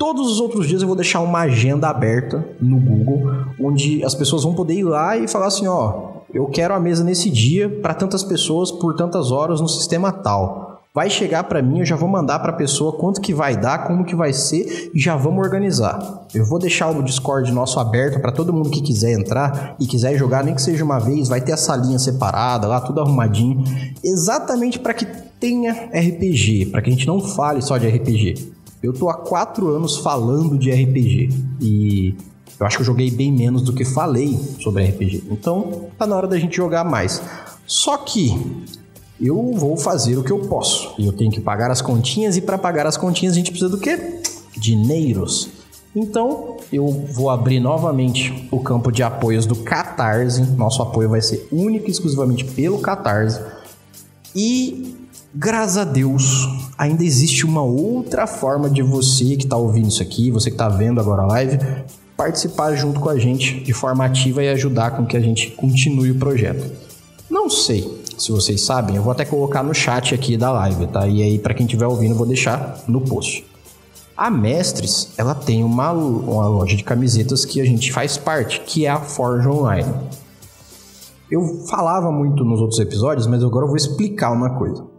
[0.00, 4.42] Todos os outros dias eu vou deixar uma agenda aberta no Google, onde as pessoas
[4.42, 7.92] vão poder ir lá e falar assim, ó, eu quero a mesa nesse dia para
[7.92, 10.80] tantas pessoas por tantas horas no sistema tal.
[10.94, 13.86] Vai chegar para mim, eu já vou mandar para a pessoa quanto que vai dar,
[13.86, 16.26] como que vai ser e já vamos organizar.
[16.34, 20.16] Eu vou deixar o Discord nosso aberto para todo mundo que quiser entrar e quiser
[20.16, 23.62] jogar, nem que seja uma vez, vai ter a salinha separada lá, tudo arrumadinho,
[24.02, 25.04] exatamente para que
[25.38, 28.59] tenha RPG, para que a gente não fale só de RPG.
[28.82, 31.28] Eu tô há quatro anos falando de RPG
[31.60, 32.14] e
[32.58, 35.24] eu acho que eu joguei bem menos do que falei sobre RPG.
[35.30, 37.22] Então tá na hora da gente jogar mais.
[37.66, 38.34] Só que
[39.20, 40.94] eu vou fazer o que eu posso.
[40.98, 43.70] E eu tenho que pagar as continhas e para pagar as continhas a gente precisa
[43.70, 44.20] do quê?
[44.56, 45.50] Dinheiros.
[45.94, 50.40] Então, eu vou abrir novamente o campo de apoios do Catarse.
[50.52, 53.40] Nosso apoio vai ser único e exclusivamente pelo Catarse.
[54.34, 54.96] E
[55.34, 60.30] graças a Deus, ainda existe uma outra forma de você que está ouvindo isso aqui,
[60.30, 61.58] você que está vendo agora a live,
[62.16, 66.10] participar junto com a gente de forma ativa e ajudar com que a gente continue
[66.10, 66.70] o projeto.
[67.30, 71.06] Não sei se vocês sabem, eu vou até colocar no chat aqui da live, tá?
[71.06, 73.46] E aí, para quem estiver ouvindo, eu vou deixar no post.
[74.14, 78.84] A Mestres, ela tem uma, uma loja de camisetas que a gente faz parte, que
[78.84, 79.90] é a Forge Online.
[81.30, 84.89] Eu falava muito nos outros episódios, mas agora eu vou explicar uma coisa.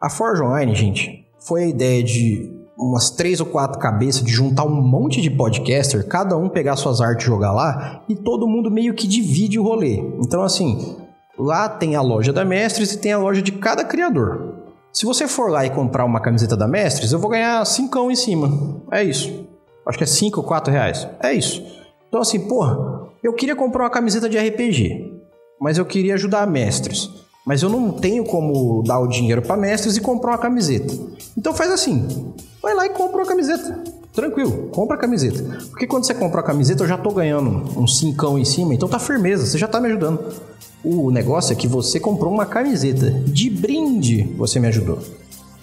[0.00, 4.64] A Forge Online, gente, foi a ideia de umas três ou quatro cabeças de juntar
[4.64, 8.70] um monte de podcaster, cada um pegar suas artes e jogar lá, e todo mundo
[8.70, 9.96] meio que divide o rolê.
[10.20, 10.96] Então, assim,
[11.36, 14.54] lá tem a loja da Mestres e tem a loja de cada criador.
[14.92, 18.16] Se você for lá e comprar uma camiseta da Mestres, eu vou ganhar cincão em
[18.16, 18.80] cima.
[18.92, 19.48] É isso.
[19.84, 21.08] Acho que é cinco ou quatro reais.
[21.20, 21.60] É isso.
[22.08, 25.12] Então, assim, porra, eu queria comprar uma camiseta de RPG,
[25.60, 29.56] mas eu queria ajudar a Mestres mas eu não tenho como dar o dinheiro para
[29.56, 30.94] mestres e comprar uma camiseta.
[31.34, 32.06] Então faz assim,
[32.62, 33.84] vai lá e compra uma camiseta.
[34.12, 35.42] Tranquilo, compra a camiseta.
[35.70, 38.86] Porque quando você compra a camiseta, eu já tô ganhando um cincão em cima, então
[38.86, 40.20] tá firmeza, você já tá me ajudando.
[40.84, 43.10] O negócio é que você comprou uma camiseta.
[43.10, 44.98] De brinde, você me ajudou.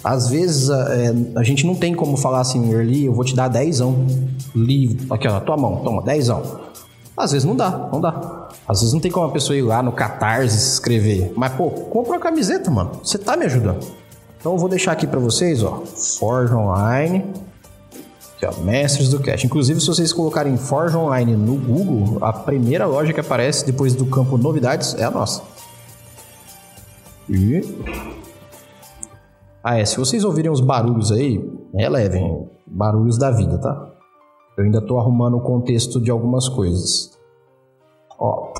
[0.04, 3.48] Às vezes é, a gente não tem como falar assim, Early, eu vou te dar
[3.48, 4.08] dezão.
[4.56, 5.06] Livre.
[5.12, 6.42] Aqui, ó, tua mão, toma, dezão.
[7.16, 8.45] Às vezes não dá, não dá.
[8.68, 11.32] Às vezes não tem como a pessoa ir lá no Catarse se inscrever.
[11.36, 13.00] Mas, pô, compra uma camiseta, mano.
[13.04, 13.86] Você tá me ajudando.
[14.40, 15.84] Então eu vou deixar aqui para vocês, ó.
[15.86, 17.26] Forge Online.
[18.36, 19.44] Aqui, ó, Mestres do Cash.
[19.44, 24.06] Inclusive, se vocês colocarem Forge Online no Google, a primeira loja que aparece depois do
[24.08, 25.44] campo Novidades é a nossa.
[27.30, 27.62] E...
[29.64, 29.86] Ah, é.
[29.86, 31.44] Se vocês ouvirem os barulhos aí,
[31.74, 32.48] relevem.
[32.68, 33.92] Barulhos da vida, tá?
[34.58, 37.15] Eu ainda tô arrumando o contexto de algumas coisas.
[38.20, 38.54] Ó,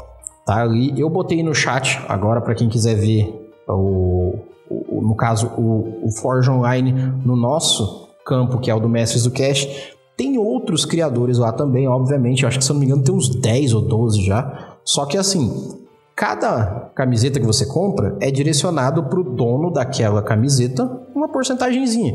[0.46, 1.00] tá ali.
[1.00, 4.36] Eu botei no chat agora para quem quiser ver o,
[4.70, 6.92] o, no caso o, o Forge Online
[7.24, 9.94] no nosso campo, que é o do Mestres do Cash.
[10.18, 12.44] Tem outros criadores lá também, obviamente.
[12.44, 14.76] Eu acho que se eu não me engano tem uns 10 ou 12 já.
[14.84, 15.78] Só que assim,
[16.16, 22.14] cada camiseta que você compra é direcionado para o dono daquela camiseta uma porcentagemzinha.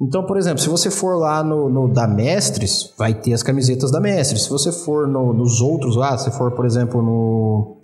[0.00, 3.92] Então, por exemplo, se você for lá no, no, da Mestres, vai ter as camisetas
[3.92, 4.42] da Mestres.
[4.42, 7.76] Se você for no, nos outros lá, se for, por exemplo, no.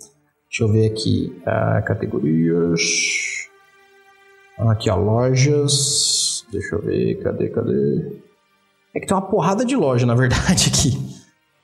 [0.49, 1.33] Deixa eu ver aqui.
[1.41, 2.81] Uh, categorias.
[4.57, 6.45] Aqui, ó, lojas.
[6.51, 8.21] Deixa eu ver, cadê, cadê?
[8.93, 10.99] É que tem uma porrada de loja, na verdade, aqui.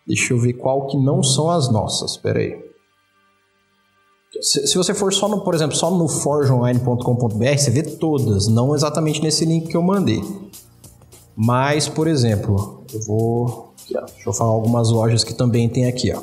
[0.08, 2.16] Deixa eu ver qual que não são as nossas.
[2.16, 2.66] Pera aí.
[4.41, 8.75] Se, se você for só no, por exemplo, só no forgeonline.com.br, você vê todas, não
[8.75, 10.21] exatamente nesse link que eu mandei.
[11.36, 13.73] Mas, por exemplo, eu vou.
[13.84, 16.21] Aqui, ó, deixa eu falar algumas lojas que também tem aqui, ó.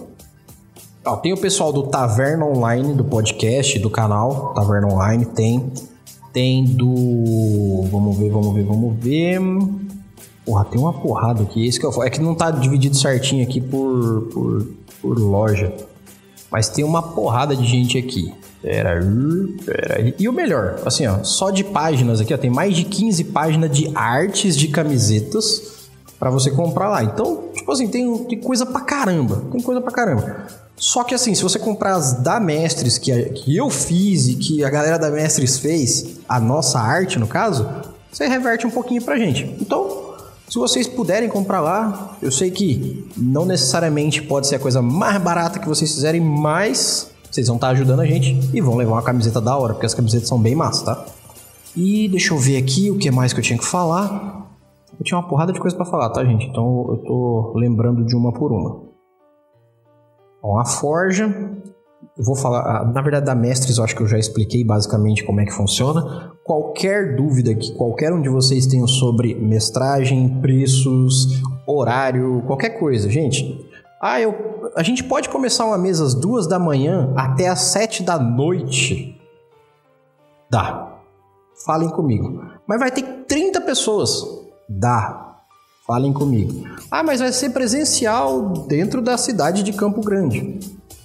[1.06, 1.16] ó.
[1.16, 5.72] Tem o pessoal do Taverna Online, do podcast, do canal Taverna Online, tem.
[6.32, 7.84] Tem do.
[7.90, 9.40] Vamos ver, vamos ver, vamos ver.
[10.44, 11.66] Porra, tem uma porrada aqui.
[11.66, 14.66] Esse que eu, é que não tá dividido certinho aqui por, por,
[15.00, 15.72] por loja.
[16.54, 18.32] Mas tem uma porrada de gente aqui.
[18.62, 19.00] Pera,
[19.66, 20.14] pera.
[20.16, 23.76] E o melhor, assim, ó, só de páginas aqui, ó, tem mais de 15 páginas
[23.76, 27.02] de artes de camisetas para você comprar lá.
[27.02, 29.42] Então, tipo assim, tem, tem coisa pra caramba.
[29.50, 30.46] Tem coisa pra caramba.
[30.76, 34.64] Só que assim, se você comprar as da Mestres que, que eu fiz e que
[34.64, 37.68] a galera da Mestres fez, a nossa arte no caso,
[38.12, 39.56] você reverte um pouquinho pra gente.
[39.60, 40.03] Então,
[40.54, 45.20] se vocês puderem comprar lá, eu sei que não necessariamente pode ser a coisa mais
[45.20, 49.02] barata que vocês fizerem, mas vocês vão estar ajudando a gente e vão levar uma
[49.02, 51.06] camiseta da hora, porque as camisetas são bem massas, tá?
[51.76, 54.48] E deixa eu ver aqui o que mais que eu tinha que falar.
[54.96, 56.46] Eu tinha uma porrada de coisa para falar, tá, gente?
[56.46, 58.80] Então eu tô lembrando de uma por uma.
[60.40, 61.34] Bom, a Forja,
[62.16, 65.24] eu vou falar, ah, na verdade, da Mestres, eu acho que eu já expliquei basicamente
[65.24, 66.32] como é que funciona.
[66.44, 73.68] Qualquer dúvida que qualquer um de vocês tenha sobre mestragem, preços, horário, qualquer coisa, gente.
[74.00, 78.02] Ah, eu, a gente pode começar uma mesa às duas da manhã até às sete
[78.02, 79.20] da noite.
[80.50, 80.98] Dá.
[81.64, 82.44] Falem comigo.
[82.66, 84.24] Mas vai ter 30 pessoas.
[84.68, 85.36] Dá.
[85.86, 86.66] Falem comigo.
[86.90, 90.58] Ah, mas vai ser presencial dentro da cidade de Campo Grande.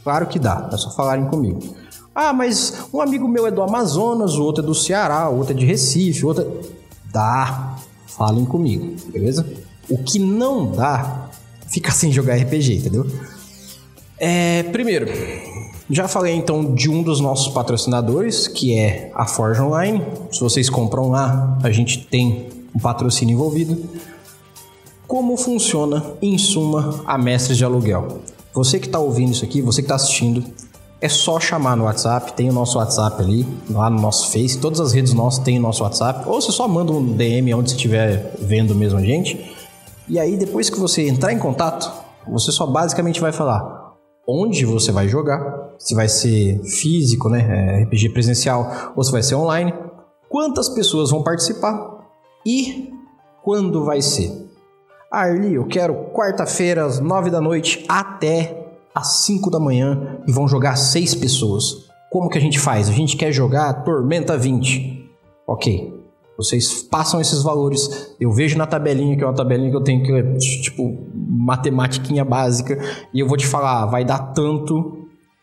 [0.03, 1.75] Claro que dá, é só falarem comigo.
[2.13, 5.53] Ah, mas um amigo meu é do Amazonas, o outro é do Ceará, o outro
[5.53, 6.79] é de Recife, o outro é...
[7.11, 7.75] Dá,
[8.05, 9.45] falem comigo, beleza?
[9.89, 11.29] O que não dá,
[11.67, 13.07] fica sem jogar RPG, entendeu?
[14.19, 15.07] É, primeiro,
[15.89, 20.03] já falei então de um dos nossos patrocinadores, que é a Forge Online.
[20.31, 23.89] Se vocês compram lá, a gente tem um patrocínio envolvido.
[25.07, 28.19] Como funciona, em suma, a Mestres de Aluguel?
[28.59, 30.43] Você que está ouvindo isso aqui, você que está assistindo,
[30.99, 34.81] é só chamar no WhatsApp, tem o nosso WhatsApp ali, lá no nosso Face, todas
[34.81, 37.77] as redes nossas têm o nosso WhatsApp, ou você só manda um DM onde você
[37.77, 39.55] estiver vendo mesmo a gente.
[40.09, 41.89] E aí, depois que você entrar em contato,
[42.27, 43.95] você só basicamente vai falar
[44.27, 49.23] onde você vai jogar, se vai ser físico, né, é, RPG presencial, ou se vai
[49.23, 49.73] ser online,
[50.29, 52.09] quantas pessoas vão participar
[52.45, 52.91] e
[53.41, 54.48] quando vai ser.
[55.11, 60.47] Arli, eu quero quarta-feira às nove da noite até às cinco da manhã e vão
[60.47, 61.89] jogar seis pessoas.
[62.11, 62.87] Como que a gente faz?
[62.87, 65.09] A gente quer jogar Tormenta 20.
[65.47, 65.99] Ok.
[66.37, 68.15] Vocês passam esses valores.
[68.19, 72.79] Eu vejo na tabelinha, que é uma tabelinha que eu tenho que tipo matematiquinha básica,
[73.11, 74.98] e eu vou te falar, vai dar tanto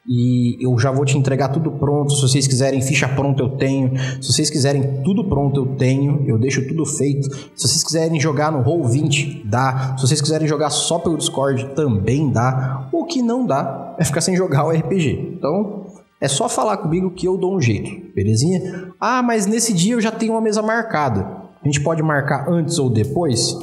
[0.09, 2.13] e eu já vou te entregar tudo pronto.
[2.15, 3.93] Se vocês quiserem ficha pronta, eu tenho.
[4.21, 6.25] Se vocês quiserem tudo pronto, eu tenho.
[6.27, 7.29] Eu deixo tudo feito.
[7.55, 9.97] Se vocês quiserem jogar no Roll20, dá.
[9.97, 12.89] Se vocês quiserem jogar só pelo Discord, também dá.
[12.93, 15.37] O que não dá é ficar sem jogar o RPG.
[15.39, 15.87] Então,
[16.21, 18.93] é só falar comigo que eu dou um jeito, belezinha?
[19.01, 21.45] Ah, mas nesse dia eu já tenho uma mesa marcada.
[21.63, 23.57] A gente pode marcar antes ou depois?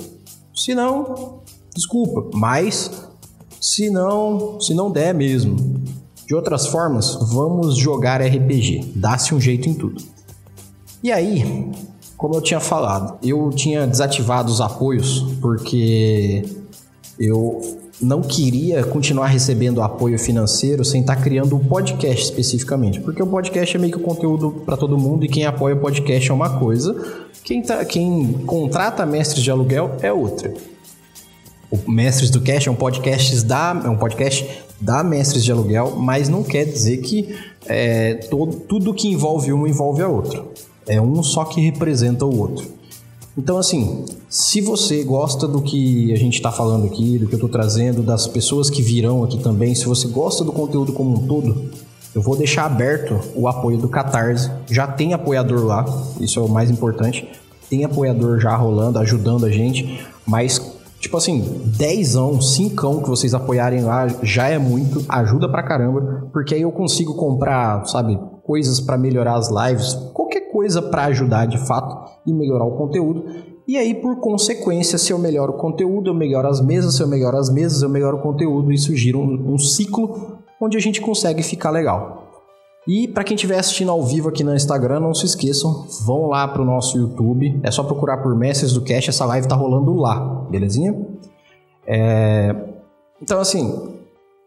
[0.54, 1.40] Se não,
[1.74, 3.10] desculpa, mas
[3.60, 5.73] se não, se não der mesmo,
[6.34, 8.94] de outras formas, vamos jogar RPG.
[8.96, 10.02] Dá-se um jeito em tudo.
[11.04, 11.72] E aí,
[12.18, 16.44] como eu tinha falado, eu tinha desativado os apoios porque
[17.20, 17.62] eu
[18.02, 23.00] não queria continuar recebendo apoio financeiro sem estar criando um podcast especificamente.
[23.00, 25.80] Porque o podcast é meio que o conteúdo para todo mundo e quem apoia o
[25.80, 26.96] podcast é uma coisa,
[27.44, 30.52] quem, tá, quem contrata mestres de aluguel é outra.
[31.74, 34.48] O Mestres do Cash é um podcast da, é um podcast
[34.80, 39.66] da Mestres de Aluguel, mas não quer dizer que é, todo, tudo que envolve um
[39.66, 40.50] envolve a outro.
[40.86, 42.68] É um só que representa o outro.
[43.36, 47.38] Então, assim, se você gosta do que a gente está falando aqui, do que eu
[47.38, 51.26] estou trazendo, das pessoas que virão aqui também, se você gosta do conteúdo como um
[51.26, 51.72] todo,
[52.14, 54.52] eu vou deixar aberto o apoio do Catarse.
[54.70, 55.84] Já tem apoiador lá,
[56.22, 57.28] isso é o mais importante.
[57.68, 60.60] Tem apoiador já rolando, ajudando a gente, mas
[61.04, 61.42] Tipo assim,
[61.78, 66.72] 10, 5 que vocês apoiarem lá já é muito, ajuda pra caramba, porque aí eu
[66.72, 72.34] consigo comprar, sabe, coisas para melhorar as lives, qualquer coisa para ajudar de fato e
[72.34, 73.26] melhorar o conteúdo.
[73.68, 77.08] E aí, por consequência, se eu melhoro o conteúdo, eu melhoro as mesas, se eu
[77.10, 81.02] melhoro as mesas, eu melhoro o conteúdo, isso gira um, um ciclo onde a gente
[81.02, 82.23] consegue ficar legal.
[82.88, 86.48] E para quem estiver assistindo ao vivo aqui no Instagram, não se esqueçam, vão lá
[86.48, 87.60] pro nosso YouTube.
[87.64, 90.94] É só procurar por Mestres do Cash, essa live tá rolando lá, belezinha?
[91.88, 92.54] É...
[93.22, 93.96] Então, assim,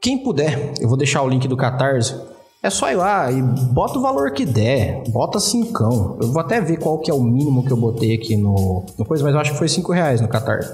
[0.00, 2.14] quem puder, eu vou deixar o link do Catarse.
[2.62, 6.18] É só ir lá e bota o valor que der, bota cincão.
[6.20, 9.04] Eu vou até ver qual que é o mínimo que eu botei aqui no, no
[9.04, 10.72] coisa, mas eu acho que foi cinco reais no Catarse.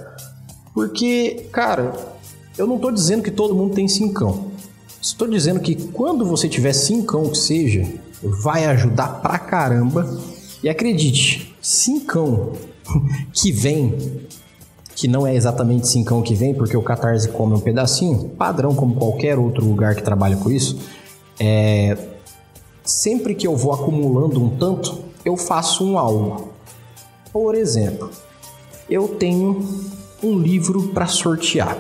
[0.74, 1.92] Porque, cara,
[2.56, 4.51] eu não tô dizendo que todo mundo tem cincão.
[5.02, 7.92] Estou dizendo que quando você tiver cincão que seja,
[8.22, 10.08] vai ajudar pra caramba.
[10.62, 12.52] E acredite, cincão
[13.34, 14.28] que vem,
[14.94, 18.94] que não é exatamente cincão que vem, porque o Catarse come um pedacinho, padrão como
[18.94, 20.78] qualquer outro lugar que trabalha com isso,
[21.40, 21.98] é...
[22.84, 26.52] sempre que eu vou acumulando um tanto, eu faço um algo.
[27.32, 28.08] Por exemplo,
[28.88, 29.66] eu tenho
[30.22, 31.76] um livro para sortear.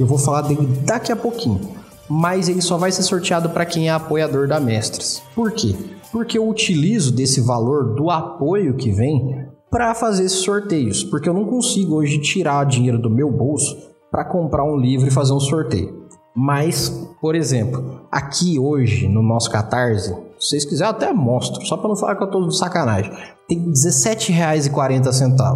[0.00, 1.81] Eu vou falar dele daqui a pouquinho
[2.14, 5.22] mas ele só vai ser sorteado para quem é apoiador da Mestres.
[5.34, 5.74] Por quê?
[6.12, 11.32] Porque eu utilizo desse valor do apoio que vem para fazer esses sorteios, porque eu
[11.32, 13.74] não consigo hoje tirar dinheiro do meu bolso
[14.10, 16.02] para comprar um livro e fazer um sorteio.
[16.36, 21.78] Mas, por exemplo, aqui hoje no nosso Catarse, se vocês quiserem eu até mostro, só
[21.78, 23.10] para não falar que eu tô de sacanagem,
[23.48, 25.54] tem R$17,40.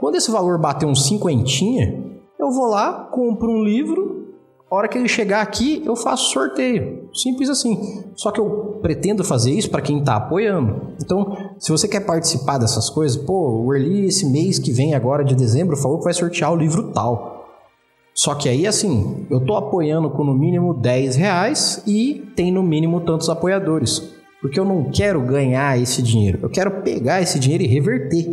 [0.00, 2.04] Quando esse valor bater uns cinquentinha,
[2.36, 4.18] eu vou lá, compro um livro
[4.70, 7.08] a hora que ele chegar aqui, eu faço sorteio.
[7.14, 8.04] Simples assim.
[8.14, 10.92] Só que eu pretendo fazer isso para quem está apoiando.
[11.02, 15.24] Então, se você quer participar dessas coisas, pô, o Early esse mês que vem agora
[15.24, 17.46] de dezembro falou que vai sortear o livro tal.
[18.12, 22.62] Só que aí, assim, eu tô apoiando com no mínimo 10 reais e tem no
[22.62, 24.02] mínimo tantos apoiadores.
[24.42, 26.40] Porque eu não quero ganhar esse dinheiro.
[26.42, 28.26] Eu quero pegar esse dinheiro e reverter.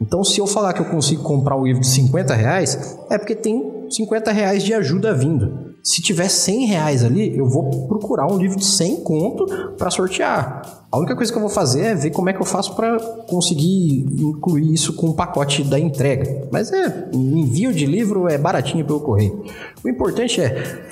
[0.00, 3.34] Então, se eu falar que eu consigo comprar um livro de 50 reais, é porque
[3.34, 5.71] tem 50 reais de ajuda vindo.
[5.82, 10.86] Se tiver 100 reais ali, eu vou procurar um livro de 100 conto para sortear.
[10.92, 13.00] A única coisa que eu vou fazer é ver como é que eu faço para
[13.26, 16.48] conseguir incluir isso com o pacote da entrega.
[16.52, 19.44] Mas é, envio de livro é baratinho pelo correio.
[19.82, 20.84] O importante é,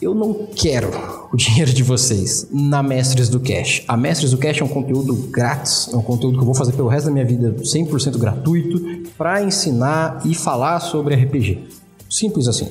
[0.00, 0.90] eu não quero
[1.32, 3.82] o dinheiro de vocês na Mestres do Cash.
[3.88, 6.72] A Mestres do Cash é um conteúdo grátis, é um conteúdo que eu vou fazer
[6.72, 11.66] pelo resto da minha vida 100% gratuito para ensinar e falar sobre RPG.
[12.08, 12.68] Simples assim.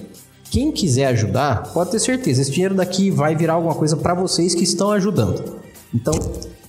[0.51, 4.53] Quem quiser ajudar, pode ter certeza, esse dinheiro daqui vai virar alguma coisa para vocês
[4.53, 5.61] que estão ajudando.
[5.95, 6.13] Então,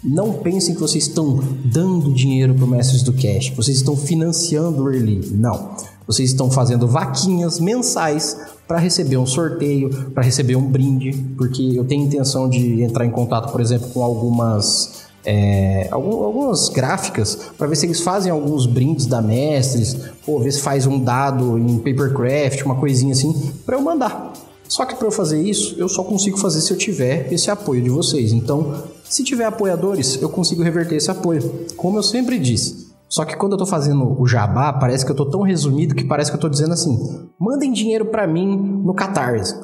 [0.04, 4.84] não pensem que vocês estão dando dinheiro para o Mestres do Cash, vocês estão financiando
[4.84, 5.32] o Early.
[5.32, 5.76] Não.
[6.06, 8.36] Vocês estão fazendo vaquinhas mensais
[8.68, 13.10] para receber um sorteio, para receber um brinde, porque eu tenho intenção de entrar em
[13.10, 19.06] contato, por exemplo, com algumas é, algumas gráficas para ver se eles fazem alguns brindes
[19.06, 19.96] da Mestres,
[20.26, 24.32] ou ver se faz um dado em Papercraft, uma coisinha assim, para eu mandar.
[24.68, 27.82] Só que para eu fazer isso, eu só consigo fazer se eu tiver esse apoio
[27.82, 28.32] de vocês.
[28.32, 32.90] Então, se tiver apoiadores, eu consigo reverter esse apoio, como eu sempre disse.
[33.06, 36.04] Só que quando eu tô fazendo o jabá, parece que eu tô tão resumido que
[36.04, 36.98] parece que eu tô dizendo assim:
[37.38, 39.54] mandem dinheiro para mim no Catarse.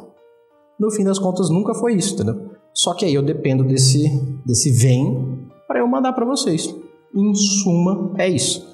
[0.78, 2.50] No fim das contas, nunca foi isso, entendeu?
[2.74, 6.74] Só que aí eu dependo desse, desse vem para eu mandar para vocês.
[7.14, 8.66] Em suma, é isso.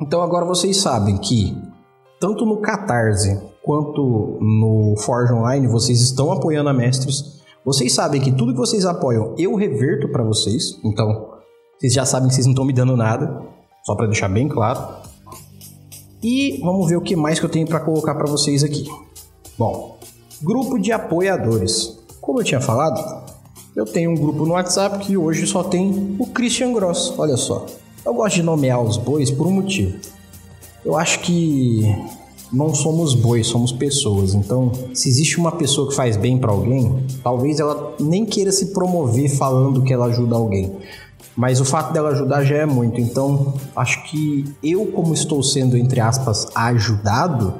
[0.00, 1.60] Então agora vocês sabem que
[2.20, 7.42] tanto no Catarse quanto no Forge Online vocês estão apoiando a Mestres.
[7.64, 10.78] Vocês sabem que tudo que vocês apoiam eu reverto para vocês.
[10.84, 11.34] Então
[11.76, 13.42] vocês já sabem que vocês não estão me dando nada,
[13.84, 14.80] só para deixar bem claro.
[16.22, 18.84] E vamos ver o que mais que eu tenho para colocar para vocês aqui.
[19.58, 19.98] Bom,
[20.42, 21.98] grupo de apoiadores.
[22.20, 23.27] Como eu tinha falado,
[23.78, 27.14] eu tenho um grupo no WhatsApp que hoje só tem o Christian Gross.
[27.16, 27.64] Olha só.
[28.04, 29.96] Eu gosto de nomear os bois por um motivo.
[30.84, 31.84] Eu acho que
[32.52, 34.34] não somos bois, somos pessoas.
[34.34, 38.72] Então, se existe uma pessoa que faz bem para alguém, talvez ela nem queira se
[38.72, 40.74] promover falando que ela ajuda alguém.
[41.36, 43.00] Mas o fato dela ajudar já é muito.
[43.00, 47.54] Então, acho que eu, como estou sendo, entre aspas, ajudado,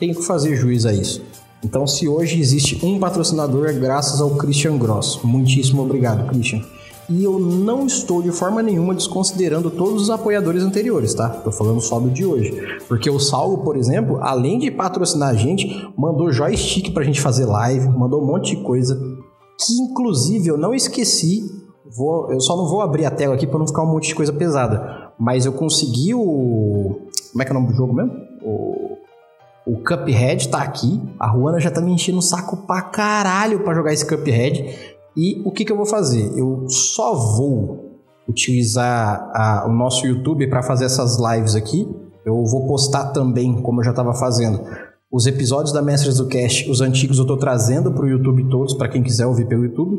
[0.00, 1.22] tenho que fazer juiz a isso.
[1.64, 5.20] Então, se hoje existe um patrocinador, é graças ao Christian Gross.
[5.22, 6.62] Muitíssimo obrigado, Christian.
[7.08, 11.28] E eu não estou de forma nenhuma desconsiderando todos os apoiadores anteriores, tá?
[11.28, 12.52] Tô falando só do de hoje.
[12.88, 17.44] Porque o Saulo, por exemplo, além de patrocinar a gente, mandou joystick pra gente fazer
[17.44, 18.96] live, mandou um monte de coisa.
[19.58, 21.44] Que inclusive eu não esqueci.
[21.96, 24.14] Vou, eu só não vou abrir a tela aqui para não ficar um monte de
[24.14, 25.12] coisa pesada.
[25.16, 27.02] Mas eu consegui o.
[27.30, 28.12] Como é que é o nome do jogo mesmo?
[28.42, 28.85] O
[29.66, 31.02] o Cuphead tá aqui.
[31.18, 34.94] A Ruana já tá me enchendo o saco pra caralho pra jogar esse Cuphead.
[35.16, 36.30] E o que, que eu vou fazer?
[36.38, 41.88] Eu só vou utilizar a, o nosso YouTube para fazer essas lives aqui.
[42.24, 44.60] Eu vou postar também, como eu já estava fazendo,
[45.10, 48.74] os episódios da Mestres do Cast, os antigos eu estou trazendo para o YouTube todos,
[48.74, 49.98] para quem quiser ouvir pelo YouTube.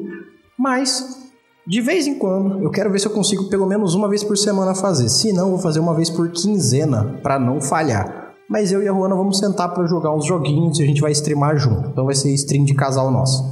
[0.57, 1.17] Mas
[1.65, 4.37] de vez em quando, eu quero ver se eu consigo pelo menos uma vez por
[4.37, 5.09] semana fazer.
[5.09, 8.26] Se não, vou fazer uma vez por quinzena para não falhar.
[8.49, 11.11] Mas eu e a Ruana vamos sentar para jogar uns joguinhos e a gente vai
[11.11, 11.89] streamar junto.
[11.89, 13.43] Então vai ser stream de casal nosso.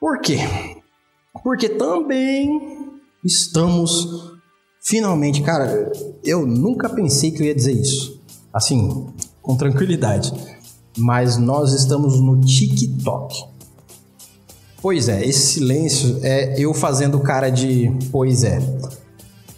[0.00, 0.38] Por quê?
[1.42, 2.88] Porque também
[3.24, 4.30] estamos
[4.80, 5.92] finalmente, cara,
[6.24, 8.20] eu nunca pensei que eu ia dizer isso.
[8.52, 9.06] Assim,
[9.42, 10.32] com tranquilidade.
[10.98, 13.44] Mas nós estamos no TikTok.
[14.82, 18.58] Pois é, esse silêncio é eu fazendo cara de pois é.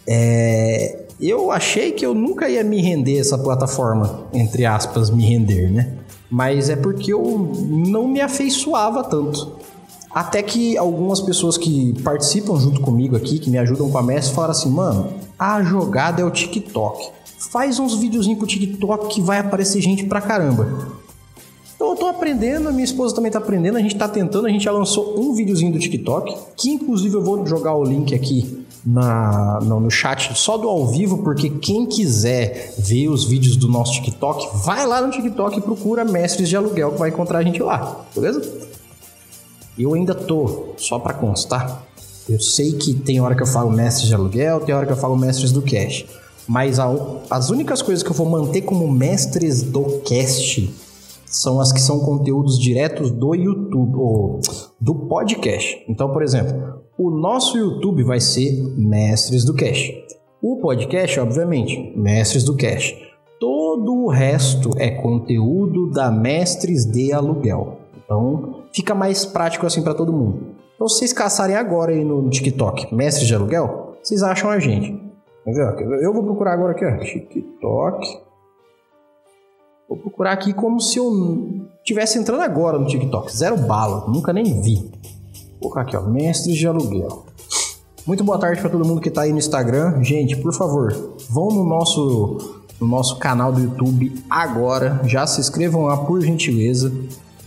[0.05, 1.02] é.
[1.25, 5.93] Eu achei que eu nunca ia me render essa plataforma, entre aspas, me render, né?
[6.29, 9.53] Mas é porque eu não me afeiçoava tanto.
[10.13, 14.35] Até que algumas pessoas que participam junto comigo aqui, que me ajudam com a mestre,
[14.35, 17.09] falaram assim: mano, a jogada é o TikTok.
[17.53, 20.91] Faz uns videozinhos pro TikTok que vai aparecer gente pra caramba.
[21.73, 24.49] Então eu tô aprendendo, a minha esposa também tá aprendendo, a gente tá tentando, a
[24.49, 28.65] gente já lançou um videozinho do TikTok, que inclusive eu vou jogar o link aqui
[28.85, 33.67] na, no, no chat só do ao vivo, porque quem quiser ver os vídeos do
[33.67, 37.43] nosso TikTok, vai lá no TikTok e procura Mestres de Aluguel que vai encontrar a
[37.43, 38.41] gente lá, beleza?
[39.77, 41.83] Eu ainda tô, só para constar,
[42.29, 44.97] eu sei que tem hora que eu falo Mestres de Aluguel, tem hora que eu
[44.97, 46.05] falo Mestres do Cash,
[46.47, 46.93] mas a,
[47.29, 50.73] as únicas coisas que eu vou manter como Mestres do Cast
[51.25, 54.41] são as que são conteúdos diretos do YouTube, ou
[54.79, 55.83] do podcast.
[55.89, 59.91] Então, por exemplo, o nosso YouTube vai ser Mestres do Cash.
[60.41, 62.95] O podcast, obviamente, Mestres do Cash.
[63.39, 67.79] Todo o resto é conteúdo da Mestres de Aluguel.
[68.03, 70.55] Então, fica mais prático assim para todo mundo.
[70.75, 75.01] Então, se vocês caçarem agora aí no TikTok, Mestres de Aluguel, vocês acham a gente.
[75.45, 78.23] Eu vou procurar agora aqui, ó, TikTok
[79.93, 81.11] Vou procurar aqui como se eu
[81.77, 83.31] estivesse entrando agora no TikTok.
[83.31, 84.89] Zero bala, nunca nem vi.
[85.63, 87.25] Vou colocar aqui, ó, mestres de aluguel.
[88.05, 90.03] Muito boa tarde para todo mundo que está aí no Instagram.
[90.03, 90.93] Gente, por favor,
[91.29, 94.99] vão no nosso, no nosso canal do YouTube agora.
[95.05, 96.91] Já se inscrevam lá, por gentileza.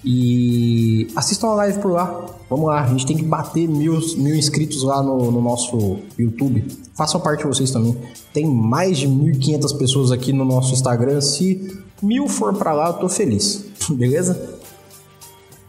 [0.03, 2.25] E assistam a live por lá.
[2.49, 6.65] Vamos lá, a gente tem que bater mil, mil inscritos lá no, no nosso YouTube.
[6.95, 7.95] Façam parte vocês também.
[8.33, 11.21] Tem mais de 1.500 pessoas aqui no nosso Instagram.
[11.21, 13.67] Se mil for para lá, eu tô feliz.
[13.91, 14.56] Beleza?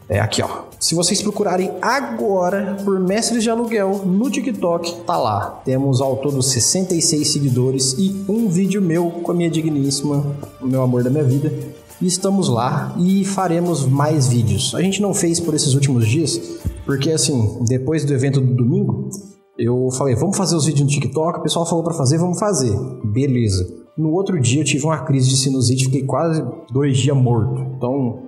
[0.08, 0.68] É aqui, ó.
[0.80, 5.60] Se vocês procurarem agora por Mestres de Aluguel no TikTok, tá lá.
[5.64, 10.24] Temos ao todo 66 seguidores e um vídeo meu com a minha digníssima,
[10.62, 11.52] o meu amor da minha vida.
[12.00, 14.74] E estamos lá e faremos mais vídeos.
[14.74, 16.40] A gente não fez por esses últimos dias,
[16.86, 19.10] porque assim, depois do evento do domingo,
[19.58, 22.72] eu falei, vamos fazer os vídeos no TikTok, o pessoal falou para fazer, vamos fazer.
[23.04, 23.66] Beleza.
[23.96, 26.42] No outro dia eu tive uma crise de sinusite, fiquei quase
[26.72, 27.60] dois dias morto.
[27.76, 28.27] Então,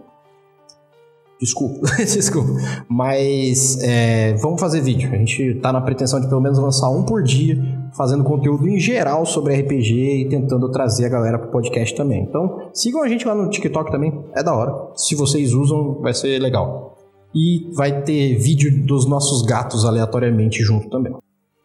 [1.40, 2.50] desculpa, desculpa.
[2.88, 5.10] Mas é, vamos fazer vídeo.
[5.12, 7.58] A gente tá na pretensão de pelo menos lançar um por dia,
[7.96, 12.22] fazendo conteúdo em geral sobre RPG e tentando trazer a galera pro podcast também.
[12.22, 14.72] Então, sigam a gente lá no TikTok também, é da hora.
[14.94, 16.98] Se vocês usam, vai ser legal.
[17.34, 21.14] E vai ter vídeo dos nossos gatos aleatoriamente junto também.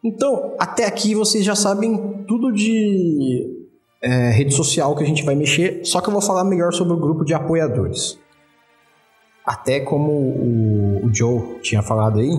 [0.04, 3.44] Então, até aqui vocês já sabem tudo de
[4.00, 6.94] é, rede social que a gente vai mexer, só que eu vou falar melhor sobre
[6.94, 8.16] o grupo de apoiadores.
[9.46, 12.30] Até como o, o Joe tinha falado aí,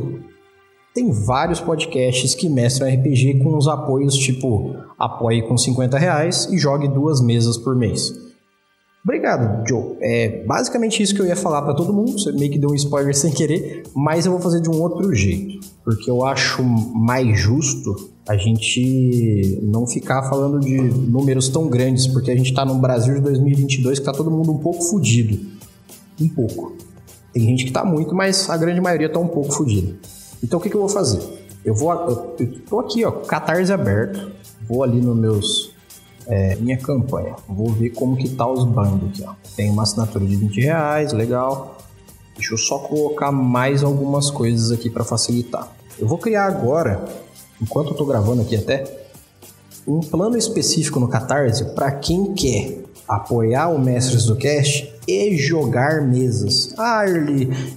[0.93, 6.58] tem vários podcasts que mestram RPG com os apoios tipo apoie com 50 reais e
[6.58, 8.12] jogue duas mesas por mês.
[9.03, 9.95] Obrigado, Joe.
[10.01, 12.20] É basicamente isso que eu ia falar para todo mundo.
[12.20, 15.14] Você meio que deu um spoiler sem querer, mas eu vou fazer de um outro
[15.14, 17.95] jeito, porque eu acho mais justo
[18.28, 23.14] a gente não ficar falando de números tão grandes, porque a gente está no Brasil
[23.14, 25.39] de 2022 que tá todo mundo um pouco fudido.
[26.20, 26.87] Um pouco.
[27.38, 29.96] Tem gente que tá muito, mas a grande maioria tá um pouco fudido.
[30.44, 31.22] Então o que, que eu vou fazer?
[31.64, 31.92] Eu vou.
[32.40, 34.32] Eu tô aqui, ó, catarse aberto.
[34.68, 35.72] Vou ali nos meus
[36.26, 37.36] é, minha campanha.
[37.48, 39.34] Vou ver como que tá os bandos aqui, ó.
[39.56, 41.78] Tem uma assinatura de 20 reais, legal.
[42.36, 45.72] Deixa eu só colocar mais algumas coisas aqui para facilitar.
[46.00, 47.06] Eu vou criar agora,
[47.62, 48.84] enquanto eu tô gravando aqui até,
[49.88, 56.01] um plano específico no Catarse para quem quer apoiar o Mestres do Cast e jogar
[56.01, 56.74] mesas.
[56.78, 57.05] Ah,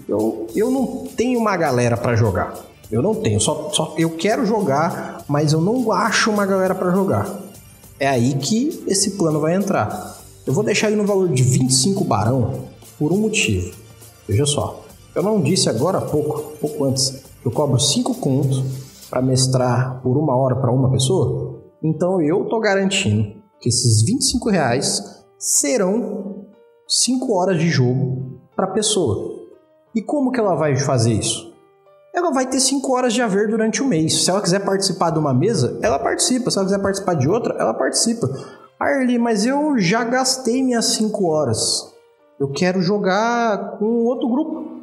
[0.09, 2.55] eu, eu não tenho uma galera para jogar.
[2.91, 6.91] Eu não tenho, só, só eu quero jogar, mas eu não acho uma galera para
[6.91, 7.41] jogar.
[8.01, 10.19] É aí que esse plano vai entrar.
[10.45, 12.65] Eu vou deixar ele no valor de 25 barão
[12.99, 13.73] por um motivo.
[14.27, 14.85] Veja só.
[15.15, 17.11] Eu não disse agora há pouco, pouco antes,
[17.41, 18.63] que eu cobro 5 contos
[19.09, 21.63] para mestrar por uma hora para uma pessoa?
[21.83, 25.03] Então eu tô garantindo que esses 25 reais
[25.39, 26.30] serão
[26.91, 29.39] 5 horas de jogo para pessoa.
[29.95, 31.51] E como que ela vai fazer isso?
[32.13, 34.25] Ela ela vai ter 5 horas de haver durante o mês.
[34.25, 36.51] Se ela quiser participar de uma mesa, ela participa.
[36.51, 38.29] Se ela quiser participar de outra, ela participa.
[38.79, 41.93] Arli, mas eu já gastei minhas 5 horas.
[42.39, 44.81] Eu quero jogar com outro grupo.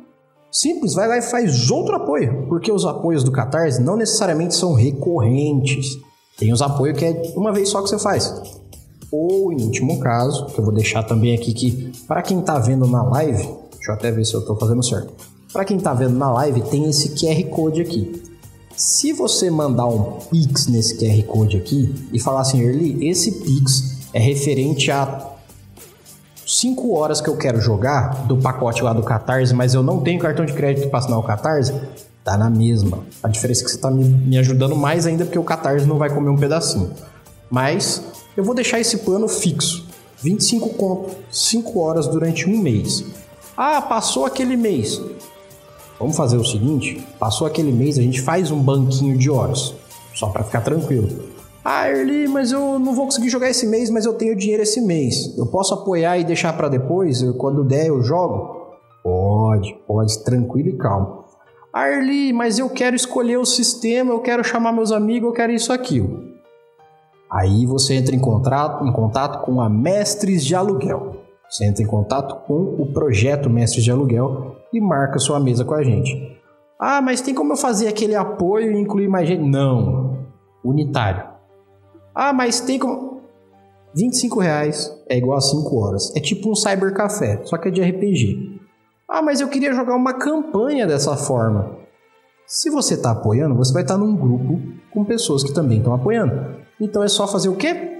[0.52, 2.46] Simples, vai lá e faz outro apoio.
[2.48, 5.98] Porque os apoios do Catarse não necessariamente são recorrentes.
[6.38, 8.34] Tem os apoios que é uma vez só que você faz.
[9.12, 12.86] Ou, em último caso, que eu vou deixar também aqui que, para quem está vendo
[12.88, 13.44] na live,
[13.74, 15.14] deixa eu até ver se eu estou fazendo certo.
[15.52, 18.22] Para quem está vendo na live, tem esse QR Code aqui.
[18.76, 23.98] Se você mandar um Pix nesse QR Code aqui e falar assim, Erli, esse Pix
[24.14, 25.32] é referente a
[26.46, 30.20] 5 horas que eu quero jogar do pacote lá do Catarse, mas eu não tenho
[30.20, 31.74] cartão de crédito para assinar o Catarse,
[32.24, 33.00] tá na mesma.
[33.24, 35.98] A diferença é que você tá me, me ajudando mais ainda porque o Catarse não
[35.98, 36.92] vai comer um pedacinho.
[37.50, 38.04] Mas
[38.38, 39.88] eu vou deixar esse plano fixo.
[40.22, 43.04] 25 conto, 5 horas durante um mês.
[43.56, 45.02] Ah, passou aquele mês.
[46.00, 49.74] Vamos fazer o seguinte: passou aquele mês, a gente faz um banquinho de horas,
[50.14, 51.36] só para ficar tranquilo.
[51.66, 54.80] Ah, Erli, mas eu não vou conseguir jogar esse mês, mas eu tenho dinheiro esse
[54.80, 55.36] mês.
[55.38, 57.22] Eu posso apoiar e deixar para depois?
[57.38, 58.68] quando der, eu jogo?
[59.04, 61.26] Pode, pode, tranquilo e calmo.
[61.74, 65.52] Ah, Erli, mas eu quero escolher o sistema, eu quero chamar meus amigos, eu quero
[65.52, 66.27] isso aquilo.
[67.30, 71.18] Aí você entra em contato, em contato com a Mestres de Aluguel.
[71.50, 75.74] Você entra em contato com o projeto Mestres de Aluguel e marca sua mesa com
[75.74, 76.38] a gente.
[76.80, 79.44] Ah, mas tem como eu fazer aquele apoio e incluir mais gente?
[79.44, 80.26] Não.
[80.64, 81.24] Unitário.
[82.14, 83.22] Ah, mas tem como.
[83.96, 86.16] 25 reais é igual a 5 horas.
[86.16, 88.62] É tipo um cybercafé, só que é de RPG.
[89.10, 91.78] Ah, mas eu queria jogar uma campanha dessa forma.
[92.46, 94.62] Se você está apoiando, você vai estar num grupo
[94.92, 96.67] com pessoas que também estão apoiando.
[96.80, 97.98] Então é só fazer o quê?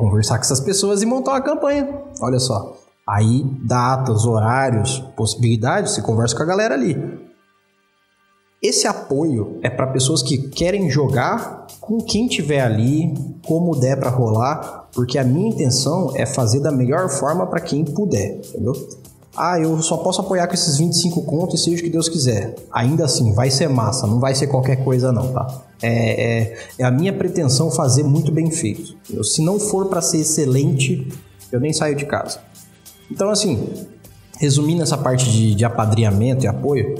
[0.00, 1.86] conversar com essas pessoas e montar uma campanha.
[2.22, 2.76] Olha só.
[3.06, 6.96] Aí, datas, horários, possibilidades, você conversa com a galera ali.
[8.62, 13.14] Esse apoio é para pessoas que querem jogar com quem tiver ali,
[13.46, 17.84] como der para rolar, porque a minha intenção é fazer da melhor forma para quem
[17.84, 18.72] puder, entendeu?
[19.42, 22.54] Ah, eu só posso apoiar com esses 25 contos e seja o que Deus quiser.
[22.70, 25.62] Ainda assim, vai ser massa, não vai ser qualquer coisa não, tá?
[25.80, 28.94] É, é, é a minha pretensão fazer muito bem feito.
[29.08, 31.08] Eu, se não for para ser excelente,
[31.50, 32.38] eu nem saio de casa.
[33.10, 33.66] Então, assim,
[34.38, 36.98] resumindo essa parte de, de apadrinhamento e apoio,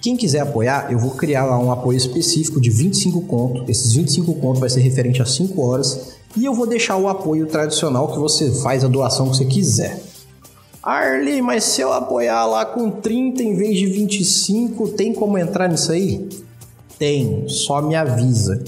[0.00, 3.68] quem quiser apoiar, eu vou criar lá um apoio específico de 25 contos.
[3.68, 6.14] Esses 25 contos vai ser referente a 5 horas.
[6.34, 10.07] E eu vou deixar o apoio tradicional que você faz a doação que você quiser.
[10.88, 15.68] Arli, mas se eu apoiar lá com 30 em vez de 25, tem como entrar
[15.68, 16.26] nisso aí?
[16.98, 18.64] Tem, só me avisa.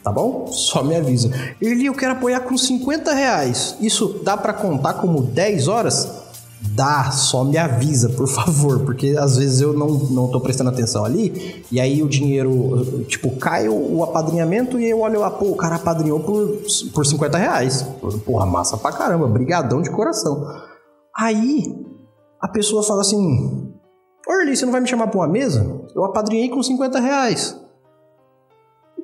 [0.00, 0.46] Tá bom?
[0.52, 1.28] Só me avisa.
[1.60, 3.74] Erli, eu quero apoiar com 50 reais.
[3.80, 6.08] Isso dá para contar como 10 horas?
[6.60, 11.04] Dá, só me avisa, por favor, porque às vezes eu não, não tô prestando atenção
[11.04, 15.46] ali, e aí o dinheiro, tipo, cai o, o apadrinhamento e eu olho lá, pô,
[15.46, 16.60] o cara apadrinhou por,
[16.94, 17.84] por 50 reais.
[18.24, 20.69] Porra, massa pra caramba, brigadão de coração.
[21.20, 21.76] Aí
[22.40, 23.70] a pessoa fala assim:
[24.26, 25.84] Orly, você não vai me chamar para uma mesa?
[25.94, 27.60] Eu apadrinhei com 50 reais.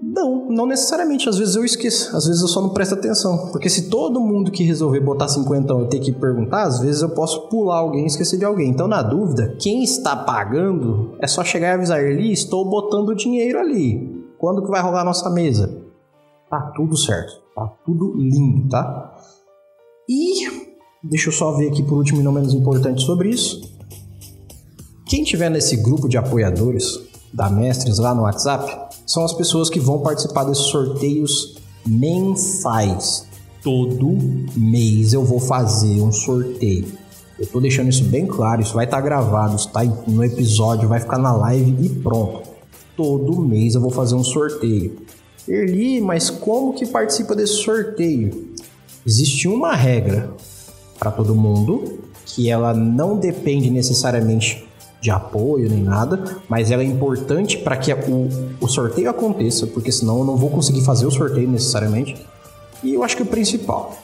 [0.02, 1.28] Não, não necessariamente.
[1.28, 3.50] Às vezes eu esqueço, às vezes eu só não presto atenção.
[3.52, 7.10] Porque se todo mundo que resolver botar 50 eu ter que perguntar, às vezes eu
[7.10, 8.70] posso pular alguém e esquecer de alguém.
[8.70, 13.58] Então, na dúvida, quem está pagando é só chegar e avisar ele: estou botando dinheiro
[13.58, 14.24] ali.
[14.38, 15.82] Quando que vai rolar a nossa mesa?
[16.48, 19.14] Tá tudo certo, tá tudo lindo, tá?
[20.08, 20.65] E
[21.08, 23.70] Deixa eu só ver aqui por último e não menos importante sobre isso.
[25.04, 26.98] Quem tiver nesse grupo de apoiadores
[27.32, 33.24] da Mestres lá no WhatsApp são as pessoas que vão participar desses sorteios mensais.
[33.62, 34.18] Todo
[34.56, 36.86] mês eu vou fazer um sorteio.
[37.38, 40.98] Eu tô deixando isso bem claro, isso vai estar tá gravado, está no episódio, vai
[40.98, 42.42] ficar na live e pronto.
[42.96, 44.96] Todo mês eu vou fazer um sorteio.
[45.46, 48.54] Erli, mas como que participa desse sorteio?
[49.06, 50.34] Existe uma regra
[50.98, 54.66] para todo mundo, que ela não depende necessariamente
[55.00, 58.28] de apoio nem nada, mas ela é importante para que o,
[58.60, 62.16] o sorteio aconteça, porque senão eu não vou conseguir fazer o sorteio necessariamente.
[62.82, 63.96] E eu acho que o principal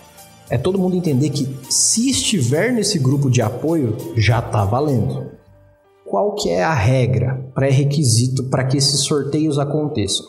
[0.49, 5.31] é todo mundo entender que se estiver nesse grupo de apoio, já está valendo.
[6.05, 10.27] Qual que é a regra, pré-requisito para que esses sorteios aconteçam?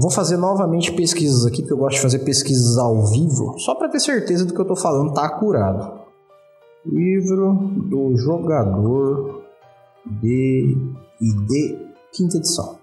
[0.00, 3.88] Vou fazer novamente pesquisas aqui, porque eu gosto de fazer pesquisas ao vivo, só para
[3.88, 6.00] ter certeza do que eu estou falando tá acurado.
[6.84, 9.42] Livro do jogador
[10.06, 10.76] de
[12.12, 12.78] quinta edição.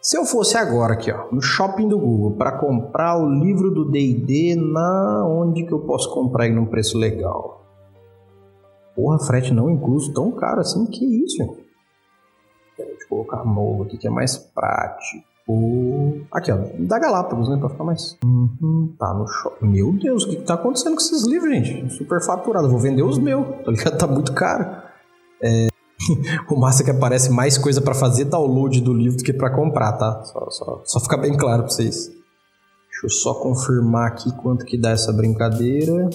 [0.00, 3.84] Se eu fosse agora aqui, ó, no shopping do Google, para comprar o livro do
[3.90, 7.64] D&D, na onde que eu posso comprar ele num preço legal?
[8.94, 11.42] Porra, frete não incluso, tão caro assim, que isso?
[12.78, 15.35] eu colocar novo aqui que é mais prático.
[16.32, 17.56] Aqui, ó, da Galápagos, né?
[17.56, 18.16] Pra ficar mais.
[18.24, 19.66] Uhum, tá no shopping.
[19.68, 21.94] Meu Deus, o que, que tá acontecendo com esses livros, gente?
[21.94, 22.68] Super faturado.
[22.68, 23.96] vou vender os meus, tá ligado?
[23.98, 24.82] Tá muito caro.
[25.42, 25.68] É...
[26.50, 29.50] o massa é que aparece mais coisa para fazer download do livro do que para
[29.50, 30.24] comprar, tá?
[30.24, 32.08] Só, só, só ficar bem claro pra vocês.
[32.08, 36.10] Deixa eu só confirmar aqui quanto que dá essa brincadeira.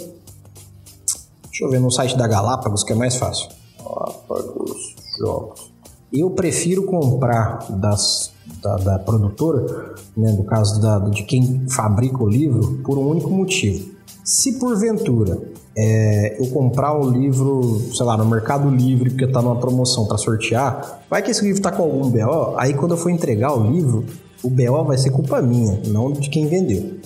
[1.45, 3.49] Deixa eu ver no site da Galápagos, que é mais fácil.
[3.77, 5.71] Galápagos Jogos.
[6.11, 12.27] Eu prefiro comprar das da, da produtora, né, no caso da, de quem fabrica o
[12.27, 13.89] livro, por um único motivo.
[14.23, 15.41] Se porventura
[15.75, 20.17] é, eu comprar um livro, sei lá, no Mercado Livre, porque tá numa promoção para
[20.17, 23.71] sortear, vai que esse livro tá com algum BO, aí quando eu for entregar o
[23.71, 24.05] livro,
[24.43, 26.99] o BO vai ser culpa minha, não de quem vendeu.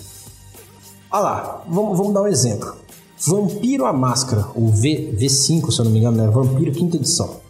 [1.11, 2.75] Olha lá, vamos, vamos dar um exemplo.
[3.27, 6.27] Vampiro a Máscara, o v, V5, se eu não me engano, né?
[6.27, 7.44] Vampiro quinta edição.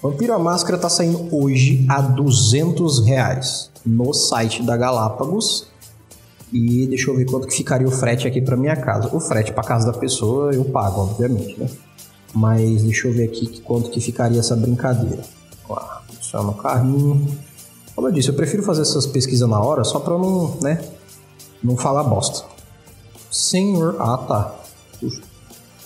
[0.00, 5.66] Vampiro a Máscara tá saindo hoje a 200 reais no site da Galápagos.
[6.52, 9.14] E deixa eu ver quanto que ficaria o frete aqui para minha casa.
[9.14, 11.68] O frete para casa da pessoa eu pago, obviamente, né?
[12.32, 15.22] Mas deixa eu ver aqui quanto que ficaria essa brincadeira.
[15.68, 15.78] Ó,
[16.20, 17.26] só no carrinho.
[17.94, 20.80] Como eu disse, eu prefiro fazer essas pesquisas na hora só para não, né,
[21.60, 22.46] não falar bosta.
[23.30, 24.54] Senhor, ah tá.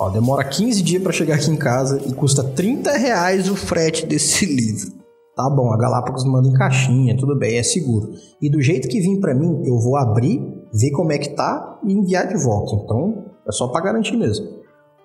[0.03, 4.05] Ó, demora 15 dias para chegar aqui em casa e custa 30 reais o frete
[4.05, 4.91] desse livro.
[5.37, 8.11] Tá bom, a Galápagos manda em caixinha, tudo bem, é seguro.
[8.41, 10.43] E do jeito que vim para mim, eu vou abrir,
[10.75, 12.75] ver como é que tá e enviar de volta.
[12.83, 14.45] Então, é só para garantir mesmo.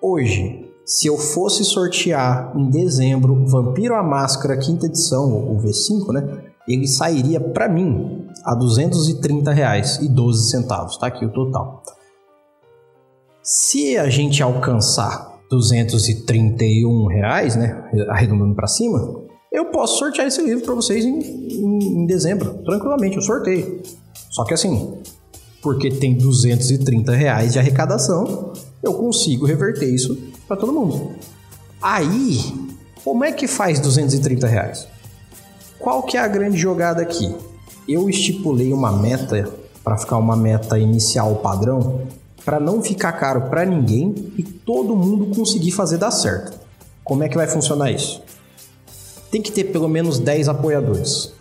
[0.02, 6.42] Hoje, se eu fosse sortear em dezembro Vampiro a Máscara quinta edição, o V5, né?
[6.66, 10.98] Ele sairia para mim a 230 reais e 12 centavos.
[10.98, 11.84] Tá aqui o total.
[13.50, 20.66] Se a gente alcançar 231 reais, né, arredondando para cima, eu posso sortear esse livro
[20.66, 23.82] para vocês em, em, em, dezembro, tranquilamente, eu sorteio.
[24.28, 24.98] Só que assim,
[25.62, 28.52] porque tem 230 reais de arrecadação,
[28.82, 30.14] eu consigo reverter isso
[30.46, 31.12] para todo mundo.
[31.80, 32.38] Aí,
[33.02, 34.86] como é que faz 230 reais?
[35.78, 37.34] Qual que é a grande jogada aqui?
[37.88, 39.48] Eu estipulei uma meta
[39.82, 42.06] para ficar uma meta inicial padrão
[42.44, 46.58] para não ficar caro para ninguém e todo mundo conseguir fazer dar certo.
[47.04, 48.22] Como é que vai funcionar isso?
[49.30, 51.32] Tem que ter pelo menos 10 apoiadores.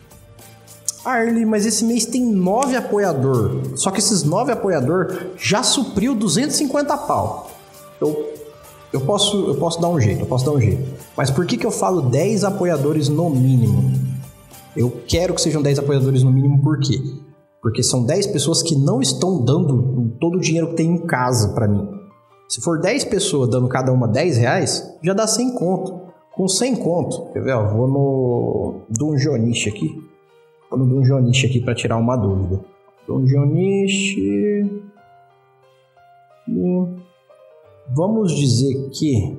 [1.06, 3.62] Arley, mas esse mês tem 9 apoiador.
[3.76, 7.50] Só que esses 9 apoiador já supriu 250 pau.
[8.02, 8.34] Eu,
[8.92, 10.84] eu, posso, eu posso dar um jeito, eu posso dar um jeito.
[11.16, 13.92] Mas por que, que eu falo 10 apoiadores no mínimo?
[14.76, 17.02] Eu quero que sejam 10 apoiadores no mínimo, por quê?
[17.62, 21.54] Porque são 10 pessoas que não estão dando todo o dinheiro que tem em casa
[21.54, 21.88] para mim.
[22.48, 26.08] Se for 10 pessoas dando cada uma 10 reais, já dá 100 conto.
[26.34, 27.54] Com 100 conto, quer ver?
[27.54, 30.02] Ó, vou no Dungeonish aqui.
[30.70, 32.64] Vou no Dungeonish aqui para tirar uma dúvida.
[33.08, 34.18] Dungeonish...
[34.18, 34.88] E
[37.96, 39.38] vamos dizer que...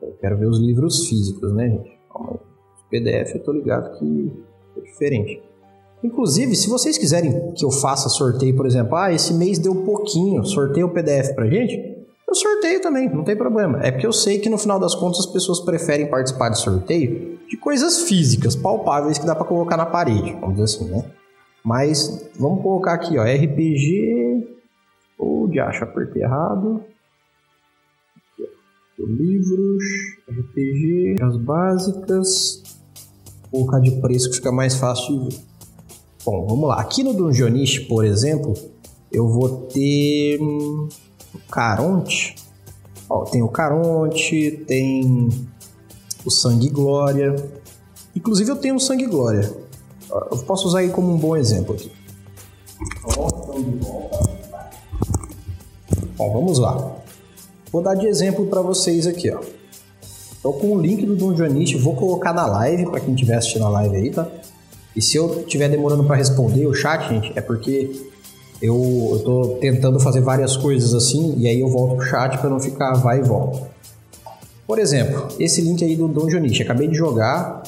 [0.00, 1.98] Eu quero ver os livros físicos, né, gente?
[2.90, 4.32] PDF eu tô ligado que
[4.76, 5.42] é diferente.
[6.02, 10.44] Inclusive, se vocês quiserem que eu faça sorteio, por exemplo, ah, esse mês deu pouquinho,
[10.44, 11.76] sorteio o PDF pra gente,
[12.26, 13.78] eu sorteio também, não tem problema.
[13.82, 17.38] É porque eu sei que no final das contas as pessoas preferem participar de sorteio
[17.48, 21.04] de coisas físicas, palpáveis que dá para colocar na parede, vamos dizer assim, né?
[21.62, 24.48] Mas vamos colocar aqui, ó, RPG.
[25.18, 26.82] Ou de acho, apertei errado.
[28.98, 29.84] Livros,
[30.28, 32.62] RPG, as básicas.
[33.50, 35.51] Vou colocar de preço que fica mais fácil de ver.
[36.24, 36.80] Bom, vamos lá.
[36.80, 38.54] Aqui no Dungeonish, por exemplo,
[39.10, 40.88] eu vou ter o
[41.50, 42.36] Caronte.
[43.10, 45.28] Ó, tem o Caronte, tem
[46.24, 47.34] o Sangue Glória.
[48.14, 49.52] Inclusive eu tenho o Sangue Glória.
[50.30, 51.90] Eu posso usar ele como um bom exemplo aqui.
[56.16, 56.96] Bom, vamos lá.
[57.72, 59.40] Vou dar de exemplo para vocês aqui, ó.
[60.42, 63.68] Tô com o link do Dungeonish, vou colocar na live para quem estiver assistindo a
[63.68, 64.28] live aí, tá?
[64.94, 67.90] E se eu estiver demorando para responder o chat, gente, é porque
[68.62, 72.60] eu, tô tentando fazer várias coisas assim e aí eu volto pro chat para não
[72.60, 73.70] ficar vai e volta.
[74.66, 77.62] Por exemplo, esse link aí do Donjonish, acabei de jogar.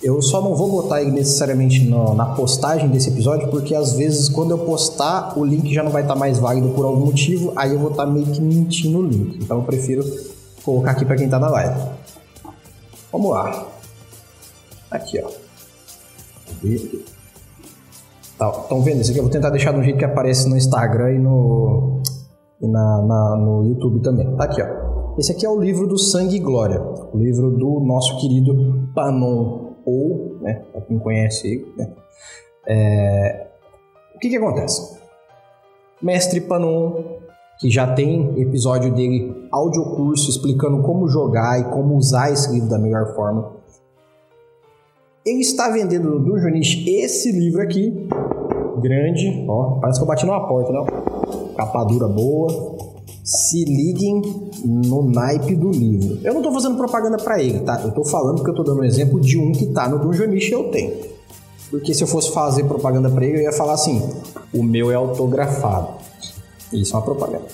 [0.00, 4.28] Eu só não vou botar ele necessariamente no, na postagem desse episódio, porque às vezes
[4.28, 7.52] quando eu postar, o link já não vai estar tá mais válido por algum motivo,
[7.56, 9.42] aí eu vou estar tá meio que mentindo o link.
[9.42, 10.04] Então eu prefiro
[10.62, 11.80] colocar aqui para quem está na live.
[13.10, 13.66] Vamos lá.
[14.92, 15.47] Aqui, ó.
[18.32, 19.00] Estão tá, vendo?
[19.00, 22.02] Isso aqui eu vou tentar deixar do jeito que aparece no Instagram e no,
[22.60, 24.36] e na, na, no YouTube também.
[24.36, 25.16] Tá aqui, ó.
[25.18, 29.72] Esse aqui é o livro do Sangue e Glória, o livro do nosso querido Panon
[29.84, 31.92] ou, né, para quem conhece, né,
[32.68, 33.48] é,
[34.14, 34.98] o que que acontece?
[36.00, 37.02] Mestre Panon,
[37.58, 42.78] que já tem episódio dele, audiocurso, explicando como jogar e como usar esse livro da
[42.78, 43.57] melhor forma.
[45.28, 48.08] Ele está vendendo no Dungeonish esse livro aqui,
[48.80, 50.86] grande, ó, parece que eu bati numa porta, não?
[51.54, 52.78] Capa dura boa.
[53.22, 54.22] Se liguem
[54.64, 56.18] no naipe do livro.
[56.24, 57.78] Eu não estou fazendo propaganda para ele, tá?
[57.82, 60.48] Eu estou falando porque eu estou dando um exemplo de um que está no Dungeonish
[60.48, 60.94] e eu tenho.
[61.70, 64.02] Porque se eu fosse fazer propaganda para ele, eu ia falar assim:
[64.54, 65.88] o meu é autografado.
[66.72, 67.48] Isso é uma propaganda.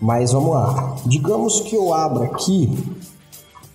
[0.00, 0.96] Mas vamos lá.
[1.06, 2.76] Digamos que eu abra aqui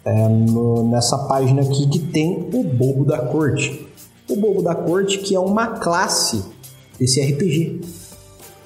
[0.05, 3.87] é, no, nessa página aqui que tem o Bobo da Corte.
[4.29, 6.43] O Bobo da Corte que é uma classe
[6.99, 7.81] desse RPG.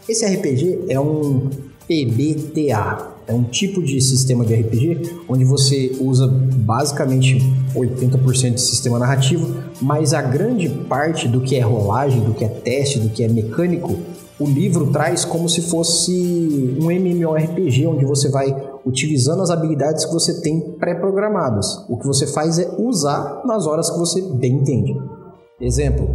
[0.08, 1.50] Esse RPG é um
[1.88, 7.38] PBTA, é um tipo de sistema de RPG onde você usa basicamente
[7.76, 12.48] 80% de sistema narrativo, mas a grande parte do que é rolagem, do que é
[12.48, 13.98] teste, do que é mecânico,
[14.40, 18.56] o livro traz como se fosse um MMORPG onde você vai
[18.86, 21.86] utilizando as habilidades que você tem pré-programadas.
[21.90, 25.00] O que você faz é usar nas horas que você bem entende.
[25.60, 26.08] Exemplo,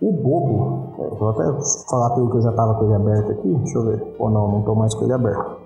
[0.00, 1.44] o bobo, vou até
[1.88, 4.14] falar pelo que eu já tava com ele aberto aqui, deixa eu ver.
[4.18, 5.56] Ou não, não tô mais com ele aberto.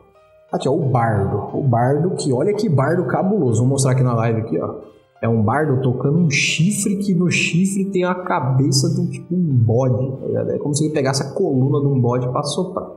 [0.52, 1.58] Aqui, ó, o bardo.
[1.58, 3.60] O bardo que, olha que bardo cabuloso.
[3.60, 4.76] Vou mostrar aqui na live aqui, ó.
[5.20, 9.34] É um bardo tocando um chifre que no chifre tem a cabeça de um tipo
[9.34, 10.12] um bode.
[10.32, 12.88] Tá é como se ele pegasse a coluna de um bode pra soprar.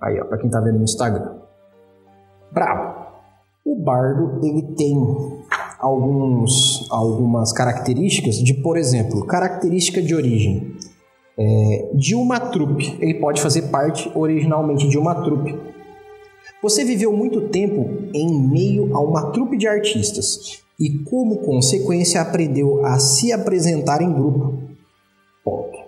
[0.00, 1.36] Aí, ó, pra quem tá vendo no Instagram.
[2.50, 3.06] Bravo.
[3.64, 4.96] O bardo, ele tem
[5.78, 10.76] alguns, algumas características de, por exemplo, característica de origem.
[11.40, 15.56] É, de uma trupe, ele pode fazer parte originalmente de uma trupe.
[16.60, 22.84] Você viveu muito tempo em meio a uma trupe de artistas e, como consequência, aprendeu
[22.84, 24.58] a se apresentar em grupo.
[25.44, 25.87] Ponto.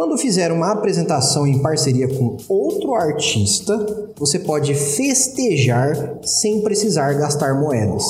[0.00, 7.60] Quando fizer uma apresentação em parceria com outro artista, você pode festejar sem precisar gastar
[7.60, 8.02] moedas.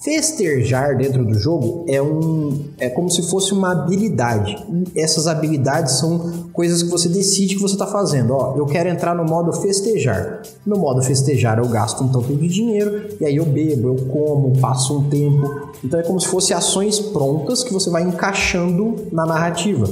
[0.00, 4.56] Festejar dentro do jogo é um é como se fosse uma habilidade.
[4.96, 8.32] Essas habilidades são coisas que você decide que você está fazendo.
[8.32, 10.40] Ó, eu quero entrar no modo festejar.
[10.64, 14.58] No modo festejar eu gasto um tanto de dinheiro e aí eu bebo, eu como,
[14.60, 15.68] passo um tempo.
[15.84, 19.86] Então é como se fossem ações prontas que você vai encaixando na narrativa.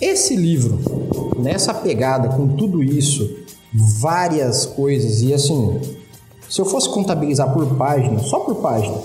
[0.00, 0.78] Esse livro,
[1.38, 3.36] nessa pegada com tudo isso,
[4.00, 5.78] várias coisas e assim,
[6.48, 8.96] se eu fosse contabilizar por página, só por página,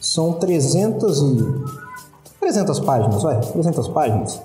[0.00, 1.84] são 300 e
[2.40, 4.40] 300 páginas, vai, 300 páginas.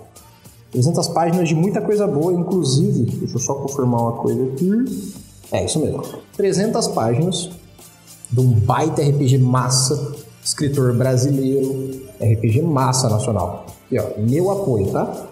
[0.72, 4.72] 300 páginas de muita coisa boa, inclusive, deixa eu só confirmar uma coisa aqui.
[5.52, 6.04] É isso mesmo.
[6.38, 7.50] 300 páginas
[8.32, 13.66] de um baita RPG massa, escritor brasileiro, RPG massa nacional.
[13.92, 15.29] E ó, meu apoio, tá?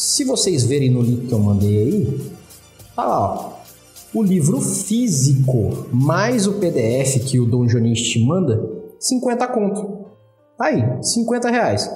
[0.00, 2.30] Se vocês verem no link que eu mandei aí,
[2.96, 3.60] tá lá, ó
[4.12, 8.60] o livro físico mais o PDF que o Dom Jonis te manda,
[8.98, 10.06] 50 conto.
[10.58, 11.88] Tá aí, 50 reais.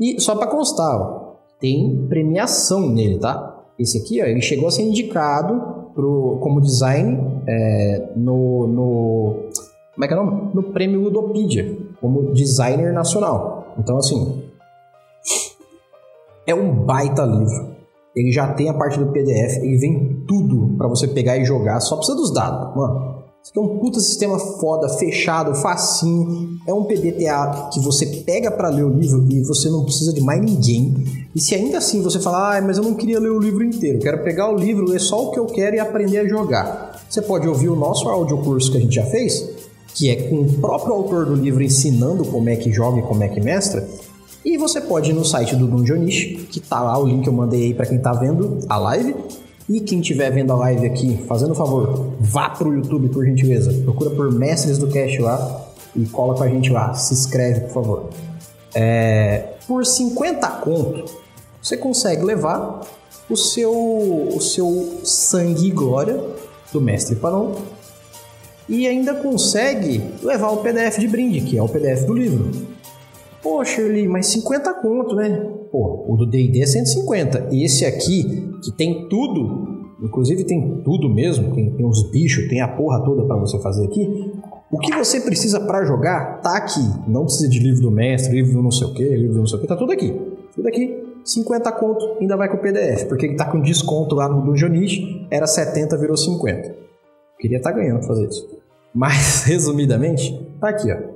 [0.00, 3.64] E só para constar, ó, tem premiação nele, tá?
[3.78, 9.50] Esse aqui, ó, ele chegou a ser indicado pro, como design é, no, no.
[9.94, 10.50] Como é que é o nome?
[10.54, 13.74] No prêmio Ludopedia, como designer nacional.
[13.78, 14.45] Então, assim.
[16.46, 17.76] É um baita livro
[18.16, 21.78] ele já tem a parte do PDF, ele vem tudo para você pegar e jogar,
[21.80, 23.16] só precisa dos dados, mano.
[23.42, 26.58] Isso aqui é um puta sistema foda, fechado, facinho.
[26.66, 30.20] É um PBTA que você pega para ler o livro e você não precisa de
[30.20, 30.94] mais ninguém.
[31.32, 34.00] E se ainda assim você falar, ah, mas eu não queria ler o livro inteiro,
[34.00, 37.04] quero pegar o livro, ler só o que eu quero e aprender a jogar.
[37.08, 39.48] Você pode ouvir o nosso audiocurso que a gente já fez,
[39.94, 43.22] que é com o próprio autor do livro ensinando como é que joga e como
[43.22, 43.86] é que mestra.
[44.46, 47.32] E você pode ir no site do Dungeonish, que tá lá o link que eu
[47.32, 49.16] mandei aí para quem tá vendo a live.
[49.68, 53.72] E quem estiver vendo a live aqui, fazendo um favor, vá pro YouTube por gentileza.
[53.82, 55.66] Procura por Mestres do Cast lá
[55.96, 56.94] e cola com a gente lá.
[56.94, 58.10] Se inscreve, por favor.
[58.72, 61.12] É, por 50 conto,
[61.60, 62.82] você consegue levar
[63.28, 66.22] o seu, o seu sangue e glória
[66.72, 67.52] do Mestre Panon
[68.68, 72.75] e ainda consegue levar o PDF de brinde, que é o PDF do livro.
[73.46, 75.48] Pô, Shirley, mas 50 conto, né?
[75.70, 77.50] Pô, o do D&D é 150.
[77.52, 82.66] Esse aqui, que tem tudo, inclusive tem tudo mesmo, tem, tem uns bichos, tem a
[82.66, 84.32] porra toda para você fazer aqui.
[84.68, 86.80] O que você precisa para jogar tá aqui.
[87.06, 89.46] Não precisa de livro do mestre, livro do não sei o que, livro do não
[89.46, 90.12] sei o que, tá tudo aqui.
[90.52, 91.04] Tudo aqui.
[91.24, 95.26] 50 conto, ainda vai com o PDF, porque ele tá com desconto lá no Dungeonish,
[95.30, 96.74] era 70, virou 50.
[97.38, 98.44] Queria estar tá ganhando fazer isso.
[98.92, 101.15] Mas, resumidamente, tá aqui, ó.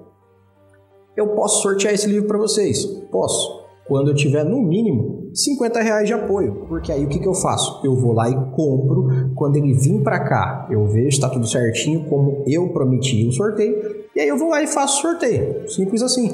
[1.20, 2.82] Eu posso sortear esse livro para vocês?
[3.12, 3.60] Posso.
[3.86, 7.34] Quando eu tiver no mínimo 50 reais de apoio, porque aí o que, que eu
[7.34, 7.78] faço?
[7.84, 9.30] Eu vou lá e compro.
[9.34, 14.06] Quando ele vir para cá, eu vejo está tudo certinho como eu prometi o sorteio,
[14.16, 15.68] e aí eu vou lá e faço sorteio.
[15.68, 16.32] Simples assim.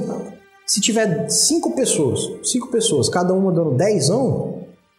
[0.65, 4.09] Se tiver cinco pessoas, cinco pessoas, cada uma dando 10,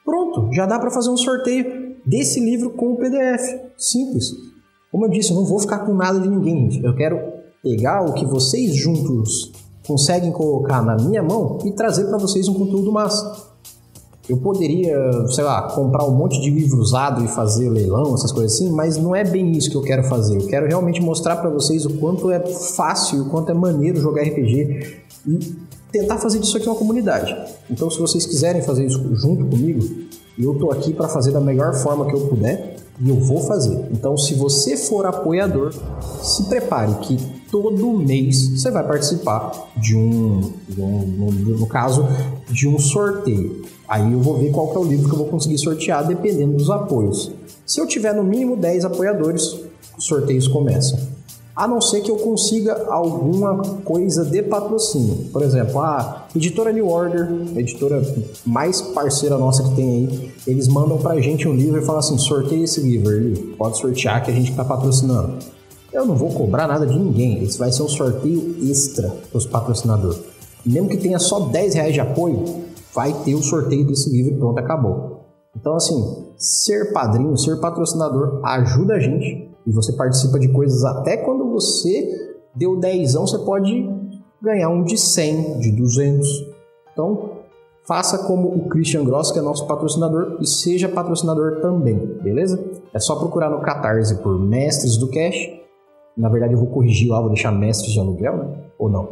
[0.04, 3.58] pronto, já dá para fazer um sorteio desse livro com o PDF.
[3.78, 4.34] Simples.
[4.92, 6.84] Como eu disse, eu não vou ficar com nada de ninguém, gente.
[6.84, 7.22] Eu quero
[7.64, 12.54] pegar o que vocês juntos conseguem colocar na minha mão e trazer para vocês um
[12.54, 13.48] conteúdo massa.
[14.30, 14.98] Eu poderia,
[15.30, 18.98] sei lá, comprar um monte de livro usado e fazer leilão, essas coisas assim, mas
[18.98, 20.36] não é bem isso que eu quero fazer.
[20.36, 24.24] Eu quero realmente mostrar para vocês o quanto é fácil, o quanto é maneiro jogar
[24.24, 25.56] RPG e
[25.94, 27.34] tentar fazer disso aqui uma comunidade.
[27.72, 29.80] Então, se vocês quiserem fazer isso junto comigo,
[30.38, 33.88] eu tô aqui para fazer da melhor forma que eu puder e eu vou fazer.
[33.94, 35.74] Então, se você for apoiador,
[36.22, 42.06] se prepare que todo mês você vai participar de um, de um no, no, caso,
[42.50, 43.64] de um sorteio.
[43.88, 46.70] Aí eu vou ver qual é o livro que eu vou conseguir sortear dependendo dos
[46.70, 47.32] apoios.
[47.66, 49.60] Se eu tiver no mínimo 10 apoiadores,
[49.98, 51.00] os sorteios começam.
[51.56, 55.30] A não ser que eu consiga alguma coisa de patrocínio.
[55.34, 58.00] Por exemplo, a editora New Order, a editora
[58.46, 62.16] mais parceira nossa que tem aí, eles mandam pra gente um livro e falam assim:
[62.20, 65.40] sorteia esse livro ali, pode sortear que a gente tá patrocinando.
[65.98, 67.42] Eu não vou cobrar nada de ninguém.
[67.42, 70.22] Esse vai ser um sorteio extra para os patrocinadores.
[70.64, 72.46] Mesmo que tenha só 10 reais de apoio,
[72.94, 75.26] vai ter o sorteio desse livro e pronto, acabou.
[75.56, 81.18] Então, assim, ser padrinho, ser patrocinador ajuda a gente e você participa de coisas até
[81.18, 83.90] quando você deu 10, você pode
[84.40, 86.28] ganhar um de 100, de 200.
[86.94, 87.32] Então,
[87.88, 92.64] faça como o Christian Gross, que é nosso patrocinador, e seja patrocinador também, beleza?
[92.94, 95.66] É só procurar no Catarse por Mestres do Cash
[96.18, 98.48] na verdade, eu vou corrigir lá, vou deixar mestres de aluguel, né?
[98.80, 99.10] Ou não?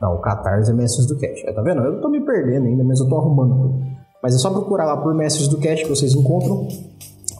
[0.00, 1.42] Não, o Catarse é mestres do cash.
[1.44, 1.80] É, tá vendo?
[1.82, 3.82] Eu tô me perdendo ainda, mas eu tô arrumando.
[4.22, 6.68] Mas é só procurar lá por mestres do cash que vocês encontram.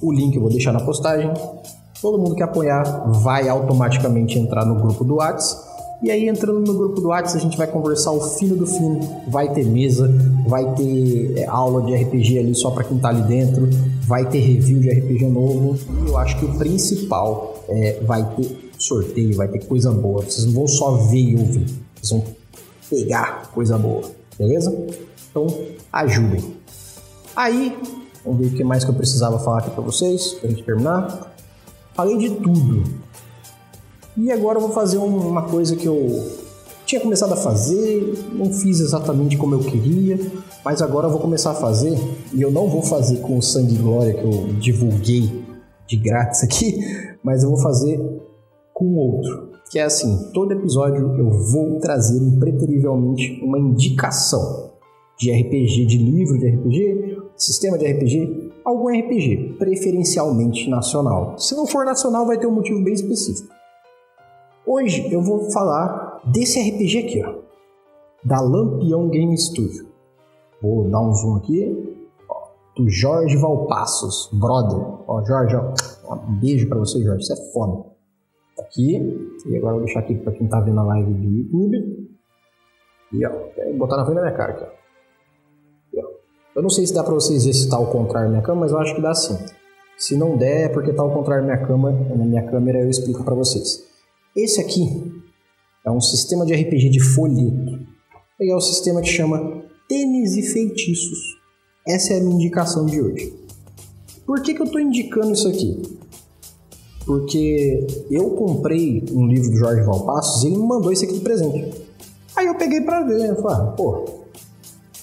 [0.03, 1.33] O link eu vou deixar na postagem.
[2.01, 2.83] Todo mundo que apoiar
[3.23, 5.57] vai automaticamente entrar no grupo do Whats.
[6.03, 9.01] E aí, entrando no grupo do Whats, a gente vai conversar o fino do fino.
[9.29, 10.13] Vai ter mesa,
[10.47, 13.69] vai ter é, aula de RPG ali só para quem tá ali dentro,
[14.03, 15.79] vai ter review de RPG novo.
[16.05, 20.23] E eu acho que o principal é, vai ter sorteio, vai ter coisa boa.
[20.23, 21.67] Vocês não vão só ver e ouvir,
[22.01, 22.25] vocês vão
[22.89, 24.77] pegar coisa boa, beleza?
[25.31, 25.47] Então,
[25.93, 26.57] ajudem.
[27.35, 27.77] Aí,
[28.25, 31.35] vamos ver o que mais que eu precisava falar aqui para vocês, pra gente terminar.
[31.95, 32.85] Falei de tudo.
[34.17, 36.47] E agora eu vou fazer uma coisa que eu
[36.87, 40.19] tinha começado a fazer, não fiz exatamente como eu queria,
[40.65, 41.99] mas agora eu vou começar a fazer,
[42.33, 45.45] e eu não vou fazer com o sangue e glória que eu divulguei
[45.87, 46.79] de grátis aqui,
[47.23, 48.01] mas eu vou fazer
[48.77, 49.53] com outro.
[49.71, 54.71] Que é assim, todo episódio eu vou trazer impreterivelmente uma indicação
[55.19, 61.39] de RPG, de livro de RPG, sistema de RPG, algum RPG, preferencialmente nacional.
[61.39, 63.49] Se não for nacional, vai ter um motivo bem específico.
[64.67, 67.35] Hoje eu vou falar desse RPG aqui, ó,
[68.23, 69.87] da Lampião Game Studio.
[70.63, 71.97] Vou dar um zoom aqui,
[72.29, 74.85] ó, do Jorge Valpassos, brother.
[75.09, 77.96] Ó, Jorge, ó, um beijo para você, Jorge, você é foda
[78.59, 78.97] aqui.
[79.47, 82.09] E agora eu vou deixar aqui para quem tá vendo a live do YouTube.
[83.13, 85.97] E ó, vou botar na frente da minha cara aqui, ó.
[85.97, 86.09] E, ó.
[86.57, 88.73] Eu não sei se dá para vocês ver se tá ao contrário minha câmera, mas
[88.73, 89.37] eu acho que dá sim.
[89.99, 93.25] Se não der, é porque tá ao contrário minha câmera, na minha câmera eu explico
[93.25, 93.85] para vocês.
[94.37, 95.23] Esse aqui
[95.85, 97.87] é um sistema de RPG de folheto.
[98.39, 101.19] E é o sistema que chama Tênis e Feitiços.
[101.89, 103.33] Essa é a minha indicação de hoje.
[104.27, 105.99] Por que, que eu estou indicando isso aqui?
[107.07, 111.21] Porque eu comprei um livro do Jorge Valpassos e ele me mandou esse aqui de
[111.21, 111.73] presente.
[112.35, 114.05] Aí eu peguei para ver, eu falei, ah, pô,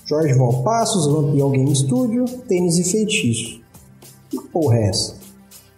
[0.06, 3.62] Jorge Valpassos, Lampião Game Studio, Tênis e Feitiço.
[4.30, 5.16] Que porra é essa?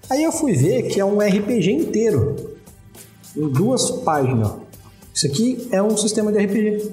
[0.09, 2.35] Aí eu fui ver que é um RPG inteiro,
[3.37, 4.53] em duas páginas.
[5.13, 6.91] Isso aqui é um sistema de RPG.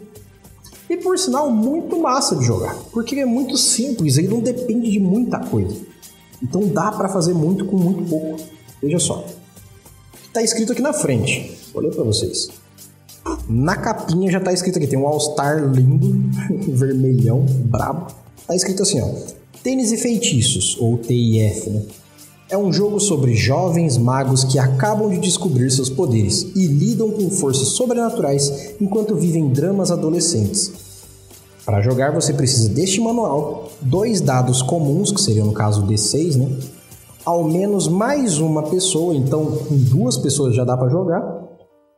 [0.91, 5.01] E por sinal, muito massa de jogar, porque é muito simples, ele não depende de
[5.01, 5.75] muita coisa.
[6.43, 8.37] Então dá para fazer muito com muito pouco.
[8.83, 9.25] Veja só.
[10.27, 11.57] Está escrito aqui na frente.
[11.73, 12.49] Vou ler para vocês.
[13.49, 16.13] Na capinha já está escrito aqui, tem um All-Star lindo,
[16.75, 18.09] vermelhão, brabo.
[18.41, 19.09] Está escrito assim, ó.
[19.63, 21.83] Tênis e Feitiços, ou TIF, né?
[22.51, 27.31] É um jogo sobre jovens magos que acabam de descobrir seus poderes e lidam com
[27.31, 30.71] forças sobrenaturais enquanto vivem dramas adolescentes.
[31.65, 36.59] Para jogar, você precisa deste manual, dois dados comuns, que seriam no caso D6, né?
[37.24, 41.43] Ao menos mais uma pessoa, então com duas pessoas já dá para jogar,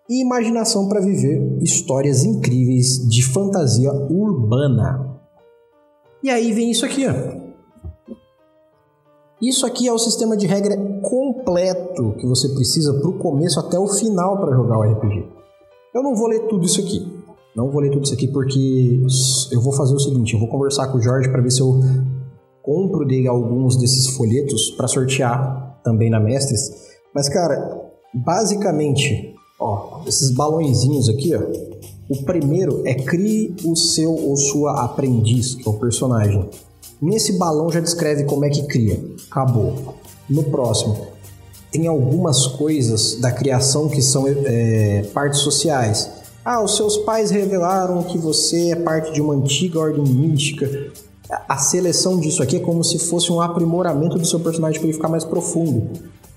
[0.08, 5.18] e imaginação para viver histórias incríveis de fantasia urbana.
[6.22, 7.44] E aí vem isso aqui, ó.
[9.40, 13.78] Isso aqui é o sistema de regra completo que você precisa para o começo até
[13.78, 15.26] o final para jogar o RPG.
[15.94, 17.12] Eu não vou ler tudo isso aqui.
[17.54, 19.02] Não vou ler tudo isso aqui porque
[19.52, 21.80] eu vou fazer o seguinte: eu vou conversar com o Jorge para ver se eu
[22.64, 26.72] compro dele alguns desses folhetos para sortear também na Mestres.
[27.14, 31.42] Mas, cara, basicamente, ó, esses balõezinhos aqui, ó.
[32.08, 36.48] O primeiro é crie o seu ou sua aprendiz, que é o personagem.
[37.00, 39.02] Nesse balão já descreve como é que cria.
[39.30, 39.94] Acabou.
[40.28, 41.06] No próximo,
[41.70, 46.10] tem algumas coisas da criação que são é, partes sociais.
[46.44, 50.92] Ah, os seus pais revelaram que você é parte de uma antiga ordem mística.
[51.30, 54.96] A seleção disso aqui é como se fosse um aprimoramento do seu personagem para ele
[54.96, 55.90] ficar mais profundo.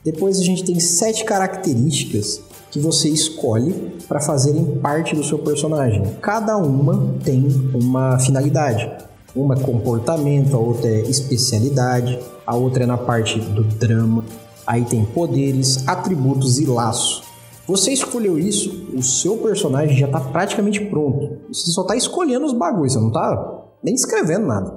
[0.04, 2.42] Depois a gente tem sete características
[2.72, 3.74] que você escolhe
[4.08, 6.04] para fazerem parte do seu personagem.
[6.22, 8.90] Cada uma tem uma finalidade.
[9.36, 14.24] Uma é comportamento, a outra é especialidade, a outra é na parte do drama.
[14.66, 17.24] Aí tem poderes, atributos e laço.
[17.68, 21.38] Você escolheu isso, o seu personagem já está praticamente pronto.
[21.50, 24.77] Você só está escolhendo os bagulhos, você não está nem escrevendo nada.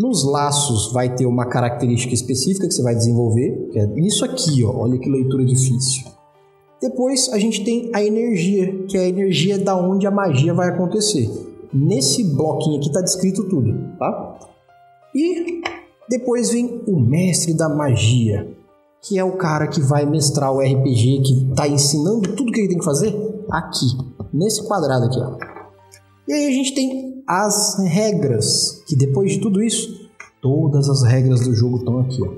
[0.00, 4.64] Nos laços vai ter uma característica específica que você vai desenvolver, que é isso aqui,
[4.64, 4.74] ó.
[4.74, 6.04] Olha que leitura difícil.
[6.80, 10.68] Depois a gente tem a energia, que é a energia da onde a magia vai
[10.68, 11.30] acontecer.
[11.72, 14.38] Nesse bloquinho aqui está descrito tudo, tá?
[15.14, 15.60] E
[16.08, 18.50] depois vem o mestre da magia,
[19.02, 22.68] que é o cara que vai mestrar o RPG, que está ensinando tudo que ele
[22.68, 23.14] tem que fazer
[23.50, 23.86] aqui,
[24.32, 25.61] nesse quadrado aqui, ó.
[26.26, 31.40] E aí a gente tem as regras, que depois de tudo isso, todas as regras
[31.40, 32.32] do jogo estão aqui, ó.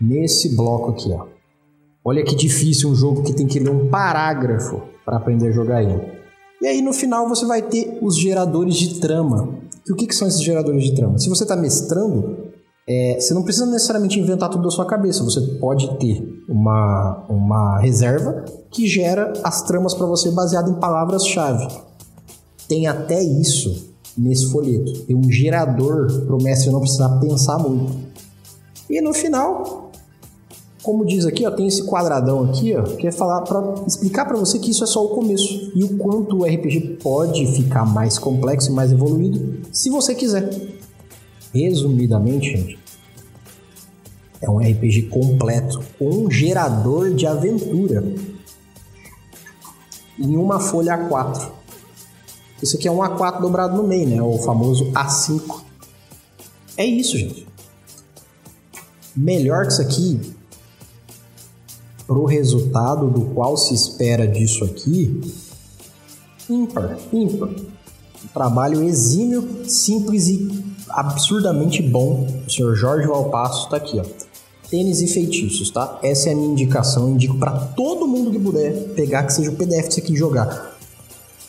[0.00, 1.26] Nesse bloco aqui, ó.
[2.04, 5.82] Olha que difícil um jogo que tem que ler um parágrafo para aprender a jogar
[5.82, 6.12] ele.
[6.60, 9.58] E aí no final você vai ter os geradores de trama.
[9.86, 11.18] E o que, que são esses geradores de trama?
[11.18, 12.52] Se você está mestrando,
[12.86, 15.24] é, você não precisa necessariamente inventar tudo da sua cabeça.
[15.24, 21.66] Você pode ter uma, uma reserva que gera as tramas para você baseado em palavras-chave.
[22.68, 25.00] Tem até isso nesse folheto.
[25.00, 27.92] Tem um gerador para o não precisar pensar muito.
[28.88, 29.90] E no final,
[30.82, 34.36] como diz aqui, ó, tem esse quadradão aqui, ó, que é falar para explicar para
[34.36, 38.18] você que isso é só o começo e o quanto o RPG pode ficar mais
[38.18, 40.50] complexo e mais evoluído, se você quiser.
[41.54, 42.78] Resumidamente, gente,
[44.42, 48.04] é um RPG completo, um gerador de aventura
[50.18, 51.63] em uma folha A4.
[52.64, 54.22] Isso aqui é um A4 dobrado no meio, né?
[54.22, 55.60] O famoso A5.
[56.78, 57.46] É isso, gente.
[59.14, 60.34] Melhor que isso aqui
[62.06, 65.20] pro resultado do qual se espera disso aqui,
[66.48, 67.50] ímpar, ímpar.
[67.50, 72.26] Um trabalho exímio, simples e absurdamente bom.
[72.46, 74.04] O senhor Jorge Valpasso está aqui, ó.
[74.70, 75.98] Tênis e feitiços, tá?
[76.02, 77.08] Essa é a minha indicação.
[77.08, 80.16] Eu indico para todo mundo que puder pegar, que seja o PDF disso aqui e
[80.16, 80.73] jogar.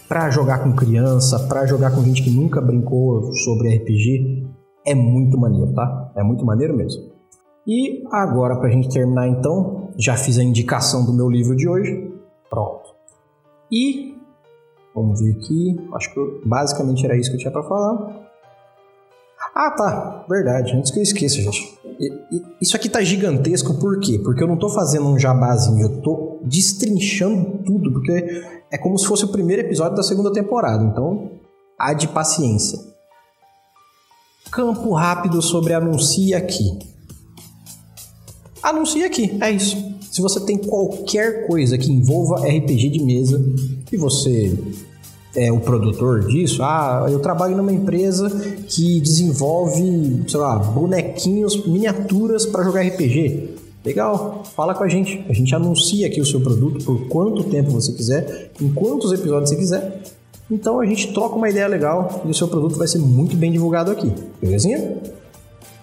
[0.07, 4.48] Para jogar com criança, para jogar com gente que nunca brincou sobre RPG,
[4.86, 6.11] é muito maneiro, tá?
[6.15, 7.15] É muito maneiro mesmo.
[7.68, 11.68] E agora, para a gente terminar então, já fiz a indicação do meu livro de
[11.68, 12.11] hoje.
[12.49, 12.94] Pronto.
[13.72, 14.15] E
[14.94, 15.76] vamos ver aqui.
[15.94, 18.30] Acho que basicamente era isso que eu tinha para falar.
[19.56, 20.26] Ah, tá.
[20.30, 20.73] Verdade.
[20.76, 21.80] Antes que eu esqueça, gente.
[22.61, 24.19] Isso aqui tá gigantesco por quê?
[24.23, 28.44] Porque eu não tô fazendo um jabazinho, eu tô destrinchando tudo, porque
[28.76, 30.84] é como se fosse o primeiro episódio da segunda temporada.
[30.84, 31.31] Então,
[31.80, 32.80] há de paciência.
[34.52, 36.95] Campo rápido sobre anuncie aqui
[38.69, 39.38] anuncie aqui.
[39.41, 39.77] É isso.
[40.11, 43.43] Se você tem qualquer coisa que envolva RPG de mesa
[43.91, 44.57] e você
[45.35, 48.30] é o produtor disso, ah, eu trabalho numa empresa
[48.68, 53.55] que desenvolve, sei lá, bonequinhos, miniaturas para jogar RPG.
[53.86, 55.24] Legal, fala com a gente.
[55.30, 59.52] A gente anuncia aqui o seu produto por quanto tempo você quiser, em quantos episódios
[59.52, 60.02] você quiser.
[60.49, 63.52] Então a gente troca uma ideia legal e o seu produto vai ser muito bem
[63.52, 64.12] divulgado aqui.
[64.41, 64.98] Belezinha?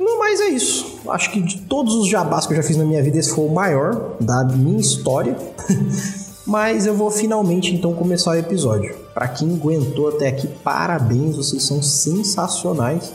[0.00, 1.00] No mais é isso.
[1.08, 3.44] Acho que de todos os jabás que eu já fiz na minha vida, esse foi
[3.44, 5.36] o maior da minha história.
[6.44, 8.96] Mas eu vou finalmente então começar o episódio.
[9.14, 13.12] Para quem aguentou até aqui, parabéns, vocês são sensacionais.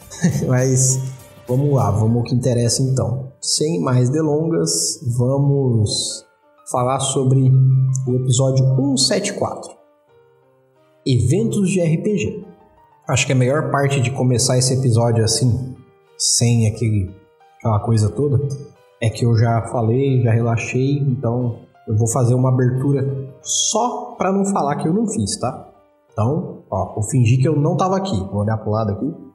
[0.48, 0.98] Mas
[1.46, 3.29] vamos lá, vamos ao que interessa então.
[3.42, 6.26] Sem mais delongas, vamos
[6.70, 7.50] falar sobre
[8.06, 9.72] o episódio 174.
[11.06, 12.44] Eventos de RPG.
[13.08, 15.74] Acho que a melhor parte de começar esse episódio assim
[16.18, 17.16] sem aquele,
[17.56, 18.46] aquela coisa toda,
[19.00, 24.30] é que eu já falei, já relaxei, então eu vou fazer uma abertura só para
[24.30, 25.66] não falar que eu não fiz, tá?
[26.12, 28.18] Então, ó, vou fingir que eu não tava aqui.
[28.30, 29.29] Vou olhar pro lado aqui.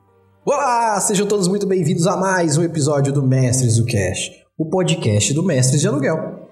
[0.48, 5.34] Olá, sejam todos muito bem-vindos a mais um episódio do Mestres do Cash, o podcast
[5.34, 6.48] do Mestres de Aluguel.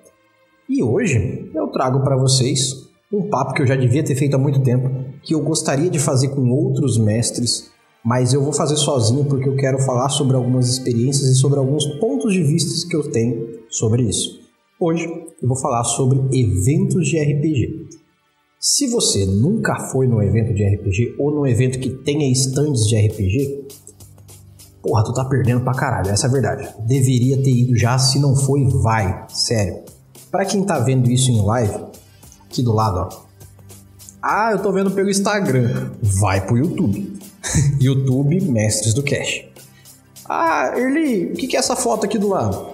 [0.67, 4.39] E hoje eu trago para vocês um papo que eu já devia ter feito há
[4.39, 4.89] muito tempo,
[5.21, 7.69] que eu gostaria de fazer com outros mestres,
[8.03, 11.85] mas eu vou fazer sozinho porque eu quero falar sobre algumas experiências e sobre alguns
[11.99, 14.39] pontos de vista que eu tenho sobre isso.
[14.79, 15.05] Hoje
[15.39, 17.93] eu vou falar sobre eventos de RPG.
[18.59, 22.95] Se você nunca foi num evento de RPG ou num evento que tenha stands de
[22.95, 23.67] RPG,
[24.83, 26.69] porra, tu tá perdendo pra caralho, essa é a verdade.
[26.85, 29.81] Deveria ter ido já, se não foi, vai, sério.
[30.29, 31.85] Para quem tá vendo isso em live,
[32.45, 33.23] aqui do lado, ó.
[34.21, 35.91] Ah, eu tô vendo pelo Instagram.
[36.01, 37.19] Vai pro YouTube.
[37.79, 39.45] YouTube Mestres do Cash.
[40.27, 42.67] Ah, Erli, o que é essa foto aqui do lado?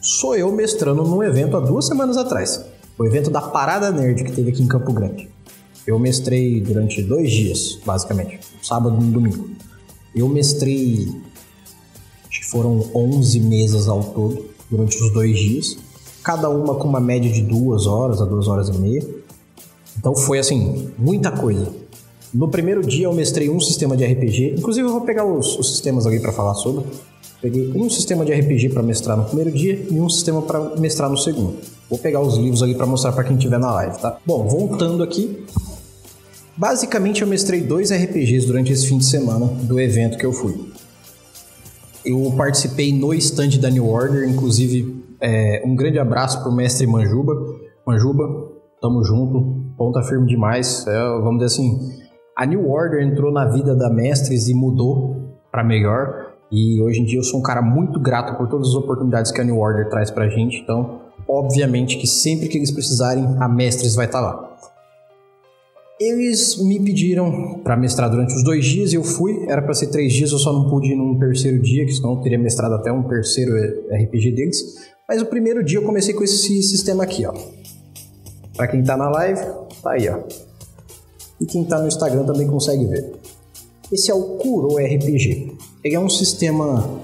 [0.00, 2.64] Sou eu mestrando num evento há duas semanas atrás.
[2.98, 5.30] O evento da Parada Nerd que teve aqui em Campo Grande.
[5.86, 8.40] Eu mestrei durante dois dias, basicamente.
[8.62, 9.50] Sábado e domingo.
[10.14, 11.08] Eu mestrei.
[12.28, 15.76] Acho que foram 11 mesas ao todo durante os dois dias
[16.22, 19.04] cada uma com uma média de duas horas a duas horas e meia.
[19.98, 21.68] Então foi assim, muita coisa.
[22.32, 25.70] No primeiro dia eu mestrei um sistema de RPG, inclusive eu vou pegar os, os
[25.70, 26.84] sistemas ali para falar sobre.
[27.42, 31.10] Peguei um sistema de RPG para mestrar no primeiro dia e um sistema para mestrar
[31.10, 31.56] no segundo.
[31.90, 34.16] Vou pegar os livros ali para mostrar para quem estiver na live, tá?
[34.24, 35.44] Bom, voltando aqui.
[36.56, 40.70] Basicamente eu mestrei dois RPGs durante esse fim de semana do evento que eu fui.
[42.04, 47.32] Eu participei no stand da New Order, inclusive é, um grande abraço pro mestre Manjuba.
[47.86, 48.24] Manjuba,
[48.80, 50.86] tamo junto, ponta firme demais.
[50.86, 51.78] É, vamos dizer assim,
[52.36, 56.32] a New Order entrou na vida da Mestres e mudou para melhor.
[56.50, 59.40] E hoje em dia eu sou um cara muito grato por todas as oportunidades que
[59.40, 60.58] a New Order traz pra gente.
[60.58, 64.51] Então, obviamente que sempre que eles precisarem, a Mestres vai estar tá lá.
[66.00, 69.44] Eles me pediram para mestrar durante os dois dias eu fui.
[69.48, 72.14] Era para ser três dias, eu só não pude ir num terceiro dia, que senão
[72.14, 73.52] eu teria mestrado até um terceiro
[73.90, 74.56] RPG deles.
[75.08, 77.32] Mas o primeiro dia eu comecei com esse sistema aqui, ó.
[78.56, 79.40] Para quem tá na live,
[79.82, 80.20] tá aí, ó.
[81.40, 83.12] E quem tá no Instagram também consegue ver.
[83.90, 85.52] Esse é o Kuro RPG.
[85.84, 87.00] Ele é um sistema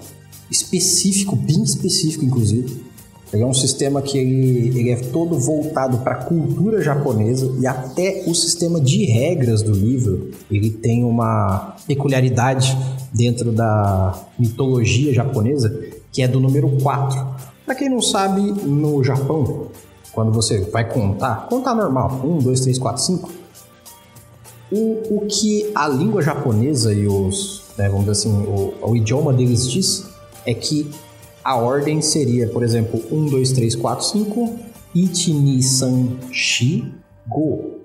[0.51, 2.88] específico, bem específico inclusive.
[3.33, 7.67] Ele é um sistema que ele, ele é todo voltado para a cultura japonesa e
[7.67, 12.77] até o sistema de regras do livro ele tem uma peculiaridade
[13.13, 15.79] dentro da mitologia japonesa
[16.11, 17.27] que é do número 4.
[17.67, 19.67] Para quem não sabe, no Japão,
[20.13, 23.31] quando você vai contar, contar normal, 1, 2, 3, 4, 5,
[24.71, 29.69] o, que a língua japonesa e os, né, vamos dizer assim, o, o idioma deles
[29.69, 30.07] diz
[30.47, 30.91] é que
[31.49, 34.55] a ordem seria, por exemplo, 1, 2, 3, 4, 5,
[34.95, 36.95] Ichi, Ni, San, Shi,
[37.27, 37.79] Go.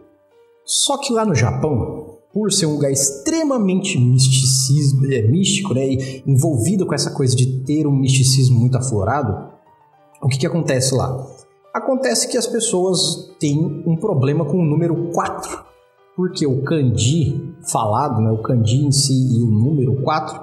[0.65, 6.23] Só que lá no Japão, por ser um lugar extremamente misticismo, é, místico, né, e
[6.27, 9.53] envolvido com essa coisa de ter um misticismo muito aflorado,
[10.21, 11.25] o que, que acontece lá?
[11.73, 15.63] Acontece que as pessoas têm um problema com o número 4,
[16.17, 20.42] porque o kanji falado, né, o kanji em si e o número 4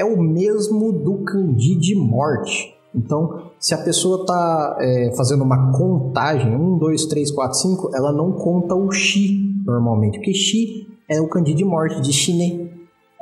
[0.00, 2.74] é o mesmo do kanji de morte.
[2.94, 8.12] Então, se a pessoa está é, fazendo uma contagem, 1, 2, 3, 4, 5, ela
[8.12, 12.70] não conta o shi normalmente, porque shi é o kanji de morte, de shine.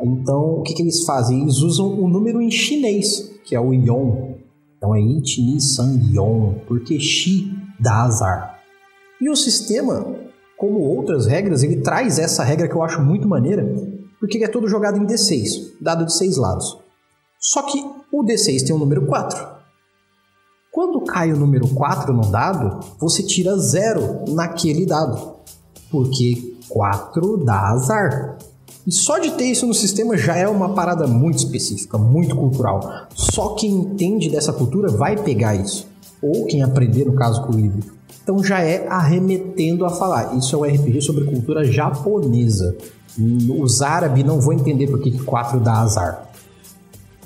[0.00, 1.42] Então, o que, que eles fazem?
[1.42, 4.36] Eles usam o número em chinês, que é o yon,
[4.78, 8.60] então é It, Ni, San, Yon, porque Shi dá azar.
[9.20, 10.06] E o sistema,
[10.56, 13.64] como outras regras, ele traz essa regra que eu acho muito maneira,
[14.20, 16.78] porque ele é todo jogado em D6, dado de seis lados.
[17.38, 17.78] Só que
[18.12, 19.58] o D6 tem o número 4.
[20.72, 25.34] Quando cai o número 4 no dado, você tira zero naquele dado,
[25.90, 28.38] porque 4 dá azar.
[28.86, 33.08] E só de ter isso no sistema já é uma parada muito específica, muito cultural.
[33.14, 35.86] Só quem entende dessa cultura vai pegar isso.
[36.22, 37.82] Ou quem aprender, no caso, com o livro.
[38.22, 40.36] Então já é arremetendo a falar.
[40.36, 42.76] Isso é um RPG sobre cultura japonesa.
[43.60, 46.28] Os árabes não vão entender por que 4 dá azar.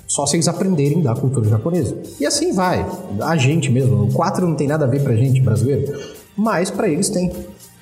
[0.07, 1.97] Só se eles aprenderem da cultura japonesa.
[2.19, 2.85] E assim vai.
[3.21, 4.03] A gente mesmo.
[4.03, 5.99] O 4 não tem nada a ver pra gente, brasileiro.
[6.37, 7.31] Mas para eles tem.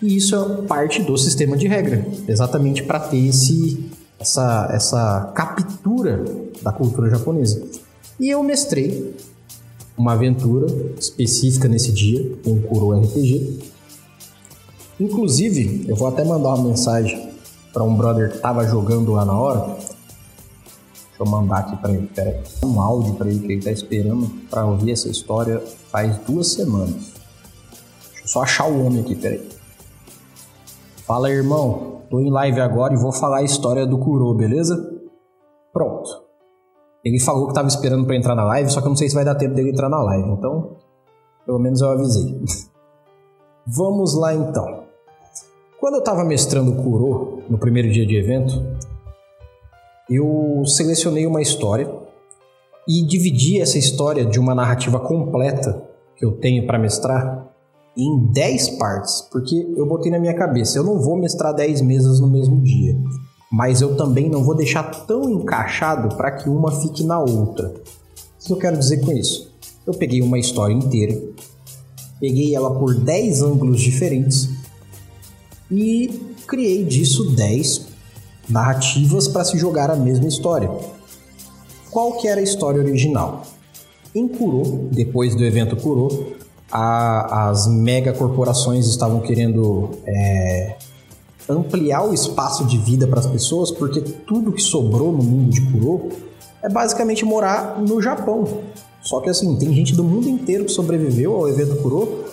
[0.01, 3.85] E isso é parte do sistema de regra, exatamente para ter esse,
[4.19, 6.23] essa, essa captura
[6.61, 7.61] da cultura japonesa.
[8.19, 9.13] E eu mestrei
[9.97, 10.67] uma aventura
[10.97, 13.59] específica nesse dia, com um Kuro RPG.
[14.99, 17.30] Inclusive, eu vou até mandar uma mensagem
[17.72, 19.76] para um brother que estava jogando lá na hora.
[19.76, 22.41] Deixa eu mandar aqui para ele, peraí.
[22.64, 25.61] Um áudio para ele que ele está esperando para ouvir essa história
[25.91, 27.22] faz duas semanas
[28.31, 29.45] só achar o homem aqui, peraí.
[31.06, 31.99] Fala, irmão.
[32.10, 34.77] Tô em live agora e vou falar a história do Kuro, beleza?
[35.73, 36.10] Pronto.
[37.03, 39.15] Ele falou que tava esperando para entrar na live, só que eu não sei se
[39.15, 40.77] vai dar tempo dele entrar na live, então
[41.45, 42.41] pelo menos eu avisei.
[43.68, 44.85] Vamos lá então.
[45.77, 48.65] Quando eu tava mestrando Kuro no primeiro dia de evento,
[50.09, 51.93] eu selecionei uma história
[52.87, 55.83] e dividi essa história de uma narrativa completa
[56.15, 57.45] que eu tenho para mestrar
[57.97, 62.21] em 10 partes, porque eu botei na minha cabeça, eu não vou mestrar 10 mesas
[62.21, 62.97] no mesmo dia,
[63.51, 67.67] mas eu também não vou deixar tão encaixado para que uma fique na outra.
[67.67, 69.53] O que eu quero dizer com isso?
[69.85, 71.21] Eu peguei uma história inteira,
[72.17, 74.49] peguei ela por 10 ângulos diferentes
[75.69, 77.87] e criei disso 10
[78.49, 80.69] narrativas para se jogar a mesma história.
[81.89, 83.43] Qual que era a história original?
[84.13, 86.33] Em Kuro, depois do evento Kuro,
[86.69, 90.75] a, as megacorporações estavam querendo é,
[91.47, 95.61] ampliar o espaço de vida para as pessoas, porque tudo que sobrou no mundo de
[95.71, 96.09] Kuro
[96.61, 98.45] é basicamente morar no Japão.
[99.01, 102.25] Só que assim, tem gente do mundo inteiro que sobreviveu ao evento Kuro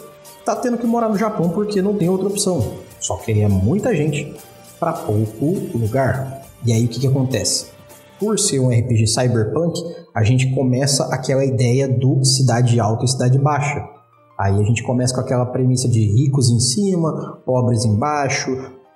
[0.45, 2.88] tá tendo que morar no Japão porque não tem outra opção.
[3.01, 4.35] Só que é muita gente
[4.79, 6.43] para pouco lugar.
[6.65, 7.67] E aí o que, que acontece?
[8.19, 9.81] Por ser um RPG cyberpunk,
[10.15, 13.89] a gente começa aquela ideia do cidade alta e cidade baixa.
[14.39, 18.51] Aí a gente começa com aquela premissa de ricos em cima, pobres embaixo,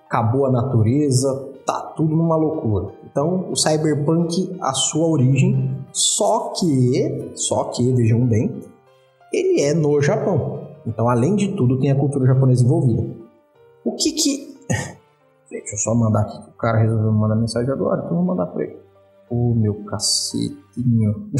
[0.06, 2.92] acabou a natureza, tá tudo numa loucura.
[3.10, 8.62] Então, o cyberpunk, a sua origem, só que, só que, vejam bem,
[9.32, 10.60] ele é no Japão.
[10.86, 13.21] Então, além de tudo, tem a cultura japonesa envolvida.
[13.84, 14.56] O que que...
[15.50, 18.64] Deixa eu só mandar aqui, o cara resolveu mandar mensagem agora, então vou mandar pra
[18.64, 18.78] ele.
[19.28, 21.30] Ô, meu cacetinho.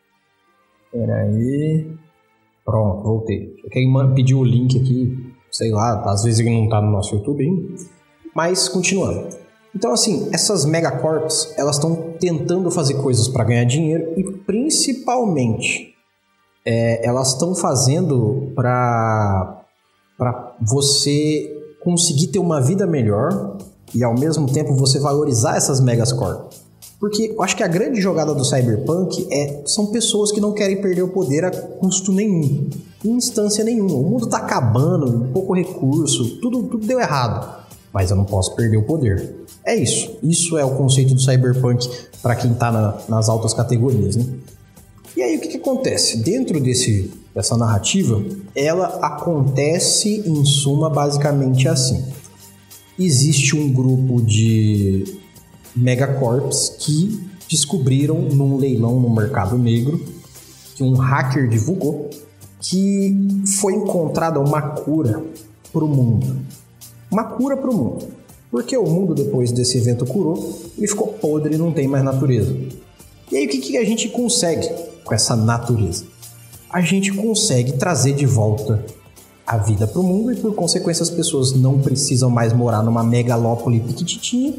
[0.92, 1.96] Pera aí...
[2.64, 3.54] Pronto, voltei.
[3.70, 7.44] Quem pediu o link aqui, sei lá, às vezes ele não tá no nosso YouTube
[7.44, 7.76] ainda.
[8.34, 9.28] Mas, continuando.
[9.74, 15.94] Então, assim, essas megacorps, elas estão tentando fazer coisas para ganhar dinheiro e, principalmente,
[16.64, 19.62] é, elas estão fazendo para
[20.60, 21.55] você
[21.86, 23.58] conseguir ter uma vida melhor
[23.94, 26.58] e, ao mesmo tempo, você valorizar essas megacorps.
[26.98, 30.82] Porque eu acho que a grande jogada do Cyberpunk é são pessoas que não querem
[30.82, 32.68] perder o poder a custo nenhum,
[33.04, 33.94] em instância nenhuma.
[33.94, 37.64] O mundo tá acabando, pouco recurso, tudo, tudo deu errado.
[37.92, 39.46] Mas eu não posso perder o poder.
[39.64, 40.18] É isso.
[40.24, 41.88] Isso é o conceito do Cyberpunk
[42.20, 44.26] para quem tá na, nas altas categorias, né?
[45.16, 46.18] E aí o que, que acontece?
[46.18, 52.02] Dentro desse, dessa narrativa, ela acontece em suma basicamente assim.
[52.98, 55.18] Existe um grupo de
[55.76, 60.02] megacorps que descobriram num leilão no mercado negro
[60.74, 62.08] que um hacker divulgou
[62.58, 63.14] que
[63.60, 65.22] foi encontrada uma cura
[65.70, 66.38] para o mundo.
[67.10, 68.08] Uma cura para o mundo.
[68.50, 72.56] Porque o mundo, depois desse evento, curou e ficou podre e não tem mais natureza.
[73.30, 74.68] E aí, o que, que a gente consegue
[75.04, 76.15] com essa natureza?
[76.70, 78.84] A gente consegue trazer de volta
[79.46, 83.04] a vida para o mundo e, por consequência, as pessoas não precisam mais morar numa
[83.04, 84.52] megalópole piquititinha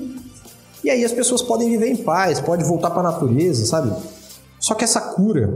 [0.83, 3.91] e aí as pessoas podem viver em paz, pode voltar para a natureza, sabe?
[4.59, 5.53] Só que essa cura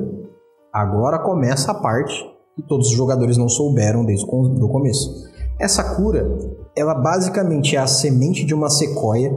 [0.73, 2.13] agora começa a parte
[2.55, 5.29] que todos os jogadores não souberam desde o começo.
[5.57, 6.29] Essa cura,
[6.75, 9.33] ela basicamente é a semente de uma sequoia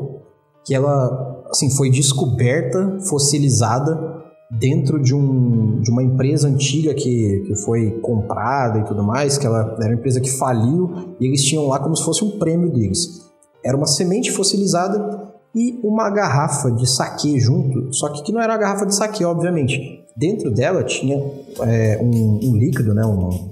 [0.64, 7.56] que ela assim foi descoberta, fossilizada dentro de, um, de uma empresa antiga que, que
[7.56, 11.66] foi comprada e tudo mais, que ela era uma empresa que faliu e eles tinham
[11.66, 13.24] lá como se fosse um prêmio deles.
[13.64, 18.54] Era uma semente fossilizada e uma garrafa de saque junto, só que, que não era
[18.54, 20.04] a garrafa de saque, obviamente.
[20.16, 21.16] Dentro dela tinha
[21.60, 23.50] é, um, um, líquido, né, um,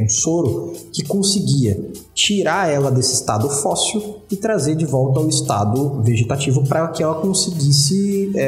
[0.00, 6.02] um soro, que conseguia tirar ela desse estado fóssil e trazer de volta ao estado
[6.02, 8.42] vegetativo para que ela conseguisse é,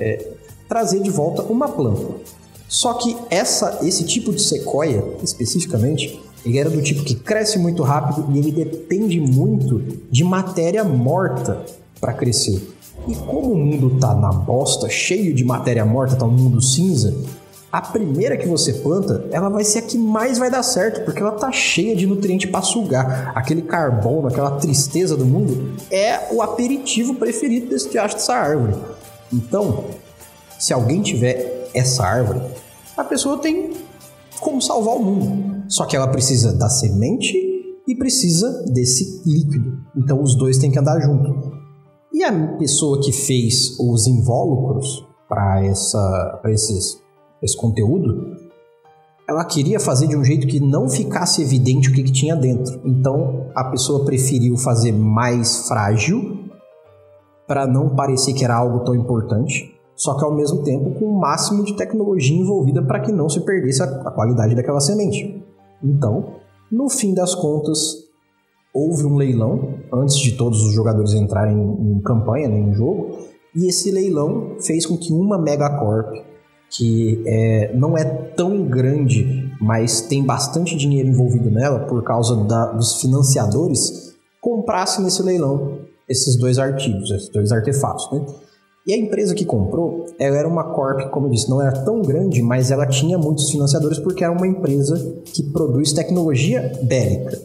[0.00, 0.32] é,
[0.72, 2.14] trazer de volta uma planta.
[2.66, 7.82] Só que essa, esse tipo de sequoia, especificamente, ele era do tipo que cresce muito
[7.82, 9.80] rápido e ele depende muito
[10.10, 11.62] de matéria morta
[12.00, 12.74] para crescer.
[13.06, 17.14] E como o mundo tá na bosta, cheio de matéria morta, tá um mundo cinza,
[17.70, 21.20] a primeira que você planta, ela vai ser a que mais vai dar certo, porque
[21.20, 23.32] ela tá cheia de nutriente para sugar.
[23.34, 28.74] Aquele carbono, aquela tristeza do mundo, é o aperitivo preferido desse diacho dessa árvore.
[29.30, 29.84] Então,
[30.62, 32.40] se alguém tiver essa árvore,
[32.96, 33.72] a pessoa tem
[34.38, 35.64] como salvar o mundo.
[35.66, 37.36] Só que ela precisa da semente
[37.84, 39.76] e precisa desse líquido.
[39.96, 41.50] Então os dois têm que andar junto.
[42.12, 48.36] E a pessoa que fez os invólucros para essa, esse conteúdo,
[49.28, 52.80] ela queria fazer de um jeito que não ficasse evidente o que, que tinha dentro.
[52.84, 56.44] Então a pessoa preferiu fazer mais frágil
[57.48, 61.20] para não parecer que era algo tão importante, só que ao mesmo tempo com o
[61.20, 65.42] máximo de tecnologia envolvida para que não se perdesse a, qualidade daquela semente.
[65.82, 66.36] Então,
[66.70, 68.04] no fim das contas,
[68.74, 73.18] houve um leilão antes de todos os jogadores entrarem em, em campanha, né, em jogo,
[73.54, 76.14] e esse leilão fez com que uma megacorp,
[76.70, 82.72] que é, não é tão grande, mas tem bastante dinheiro envolvido nela por causa da,
[82.72, 85.78] dos financiadores, comprasse nesse leilão
[86.08, 88.10] esses dois artigos, esses dois artefatos.
[88.10, 88.24] Né?
[88.84, 92.02] E a empresa que comprou, ela era uma corp, como eu disse, não era tão
[92.02, 97.40] grande, mas ela tinha muitos financiadores porque era uma empresa que produz tecnologia bélica.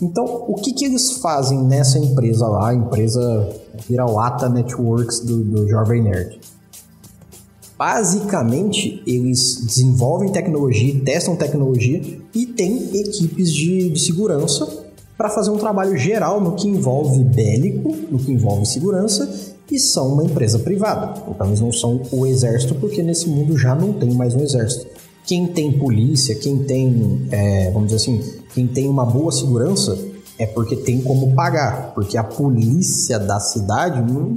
[0.00, 3.48] Então, o que, que eles fazem nessa empresa lá, a empresa
[3.86, 6.40] Virauata Networks do, do Jovem Nerd?
[7.76, 12.00] Basicamente, eles desenvolvem tecnologia, testam tecnologia
[12.34, 14.66] e têm equipes de, de segurança
[15.18, 20.14] para fazer um trabalho geral no que envolve bélico, no que envolve segurança, e são
[20.14, 21.22] uma empresa privada.
[21.28, 24.86] Então eles não são o exército, porque nesse mundo já não tem mais um exército.
[25.26, 29.98] Quem tem polícia, quem tem, é, vamos dizer assim, quem tem uma boa segurança
[30.38, 34.34] é porque tem como pagar, porque a polícia da cidade não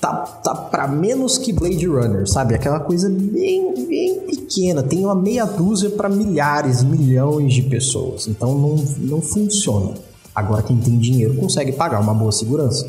[0.00, 2.54] tá, tá para menos que Blade Runner, sabe?
[2.54, 8.26] Aquela coisa bem, bem pequena, tem uma meia dúzia para milhares, milhões de pessoas.
[8.26, 9.94] Então não, não funciona.
[10.34, 12.88] Agora quem tem dinheiro consegue pagar uma boa segurança.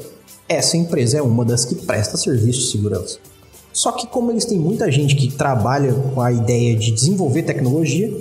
[0.50, 3.20] Essa empresa é uma das que presta serviço de segurança.
[3.72, 8.12] Só que como eles têm muita gente que trabalha com a ideia de desenvolver tecnologia,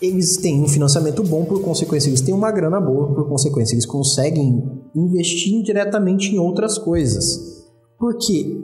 [0.00, 3.86] eles têm um financiamento bom, por consequência eles têm uma grana boa, por consequência eles
[3.86, 4.62] conseguem
[4.94, 7.64] investir diretamente em outras coisas.
[7.98, 8.56] Porque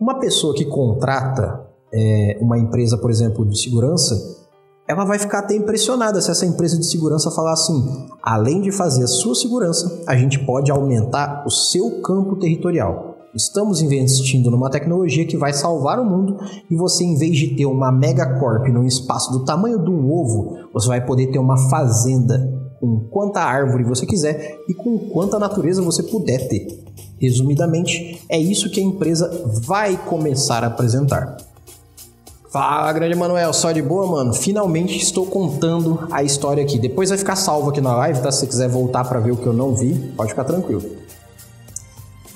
[0.00, 4.41] uma pessoa que contrata é, uma empresa, por exemplo, de segurança,
[4.86, 9.04] ela vai ficar até impressionada se essa empresa de segurança falar assim: além de fazer
[9.04, 13.12] a sua segurança, a gente pode aumentar o seu campo territorial.
[13.34, 16.36] Estamos investindo numa tecnologia que vai salvar o mundo
[16.70, 20.68] e você, em vez de ter uma megacorp num espaço do tamanho de um ovo,
[20.72, 25.80] você vai poder ter uma fazenda com quanta árvore você quiser e com quanta natureza
[25.80, 26.84] você puder ter.
[27.18, 29.30] Resumidamente, é isso que a empresa
[29.64, 31.38] vai começar a apresentar.
[32.52, 34.34] Fala, grande Manuel, só de boa, mano.
[34.34, 36.78] Finalmente estou contando a história aqui.
[36.78, 38.30] Depois vai ficar salvo aqui na live, tá?
[38.30, 40.84] Se você quiser voltar para ver o que eu não vi, pode ficar tranquilo.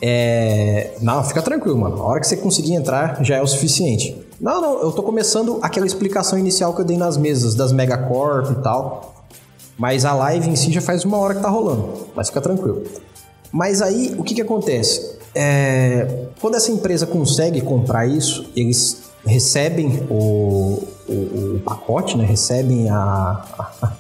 [0.01, 0.95] É...
[1.03, 1.97] Não, fica tranquilo, mano.
[1.97, 4.19] A hora que você conseguir entrar já é o suficiente.
[4.41, 8.53] Não, não, eu tô começando aquela explicação inicial que eu dei nas mesas, das Megacorp
[8.53, 9.27] e tal.
[9.77, 11.91] Mas a live em si já faz uma hora que tá rolando.
[12.15, 12.85] Mas fica tranquilo.
[13.53, 15.19] Mas aí, o que que acontece?
[15.35, 16.25] É...
[16.41, 22.25] Quando essa empresa consegue comprar isso, eles recebem o, o, o pacote, né?
[22.25, 22.97] Recebem a,
[23.59, 23.93] a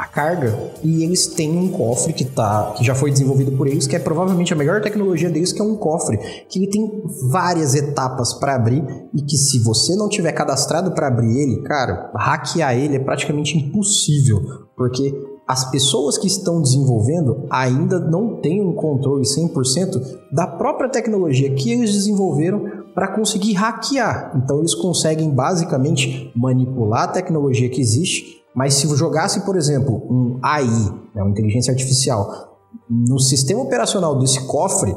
[0.00, 3.86] a carga e eles têm um cofre que, tá, que já foi desenvolvido por eles,
[3.86, 6.16] que é provavelmente a melhor tecnologia deles, que é um cofre
[6.48, 8.82] que ele tem várias etapas para abrir
[9.14, 13.58] e que se você não tiver cadastrado para abrir ele, cara, hackear ele é praticamente
[13.58, 14.40] impossível,
[14.74, 15.14] porque
[15.46, 20.00] as pessoas que estão desenvolvendo ainda não têm um controle 100%
[20.32, 24.32] da própria tecnologia que eles desenvolveram para conseguir hackear.
[24.36, 30.38] Então eles conseguem basicamente manipular a tecnologia que existe mas se jogasse, por exemplo, um
[30.42, 30.66] AI,
[31.14, 32.58] né, uma inteligência artificial,
[32.88, 34.94] no sistema operacional desse cofre,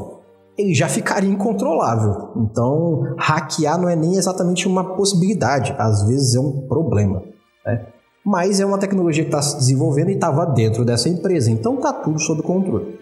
[0.57, 2.32] ele já ficaria incontrolável.
[2.36, 7.24] Então, hackear não é nem exatamente uma possibilidade, às vezes é um problema.
[7.65, 7.88] Né?
[8.26, 11.91] Mas é uma tecnologia que está se desenvolvendo e estava dentro dessa empresa, então tá
[11.91, 12.99] tudo sob controle.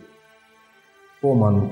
[1.22, 1.69] Pô, mano,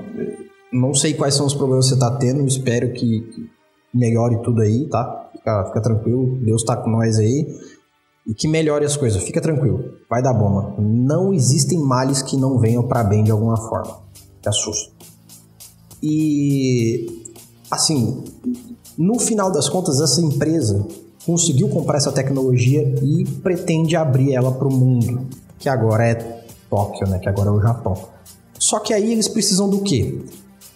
[0.72, 3.48] não sei quais são os problemas que você está tendo, espero que
[3.92, 5.30] melhore tudo aí, tá?
[5.32, 7.46] Fica, fica tranquilo, Deus está com nós aí
[8.26, 9.22] e que melhore as coisas.
[9.22, 10.76] Fica tranquilo, vai dar bom, mano.
[10.78, 13.98] Não existem males que não venham para bem de alguma forma.
[14.40, 14.92] Que assusta.
[16.02, 17.24] E
[17.70, 18.24] assim,
[18.96, 20.86] no final das contas, essa empresa
[21.26, 25.26] conseguiu comprar essa tecnologia e pretende abrir ela para o mundo,
[25.58, 26.14] que agora é
[26.70, 27.18] Tóquio, né?
[27.18, 27.94] Que agora é o Japão.
[28.58, 30.22] Só que aí eles precisam do quê?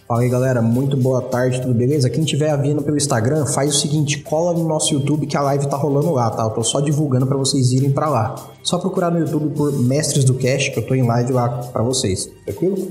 [0.07, 2.11] Fala aí galera, muito boa tarde, tudo beleza?
[2.11, 5.67] Quem estiver vindo pelo Instagram, faz o seguinte, cola no nosso YouTube que a live
[5.67, 6.43] tá rolando lá, tá?
[6.43, 8.51] Eu tô só divulgando para vocês irem para lá.
[8.63, 11.83] Só procurar no YouTube por Mestres do Cash, que eu tô em live lá para
[11.83, 12.87] vocês, tranquilo?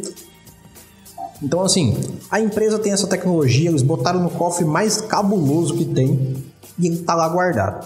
[1.39, 1.95] Então assim,
[2.31, 6.35] a empresa tem essa tecnologia, eles botaram no cofre mais cabuloso que tem
[6.79, 7.85] e ele tá lá guardado.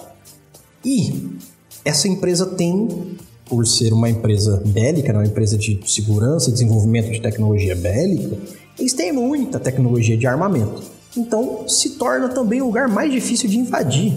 [0.85, 1.37] E
[1.83, 3.17] essa empresa tem
[3.49, 8.37] por ser uma empresa bélica, né, uma empresa de segurança e desenvolvimento de tecnologia bélica,
[8.77, 10.83] eles têm muita tecnologia de armamento.
[11.15, 14.13] Então se torna também o lugar mais difícil de invadir.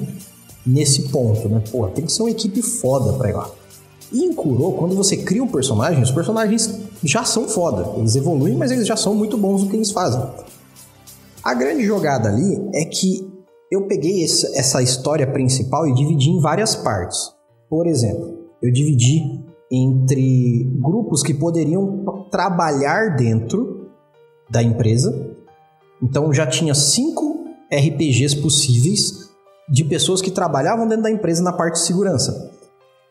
[0.66, 1.62] nesse ponto, né?
[1.70, 3.50] Pô, tem que ser uma equipe foda pra ir lá.
[4.12, 7.98] E em Kuro, quando você cria um personagem, os personagens já são foda.
[7.98, 10.20] Eles evoluem, mas eles já são muito bons no que eles fazem.
[11.42, 13.26] A grande jogada ali é que
[13.70, 17.18] eu peguei essa história principal e dividi em várias partes.
[17.68, 19.22] Por exemplo, eu dividi
[19.70, 23.79] entre grupos que poderiam trabalhar dentro
[24.50, 25.36] da empresa.
[26.02, 29.30] Então já tinha cinco RPGs possíveis
[29.68, 32.50] de pessoas que trabalhavam dentro da empresa na parte de segurança.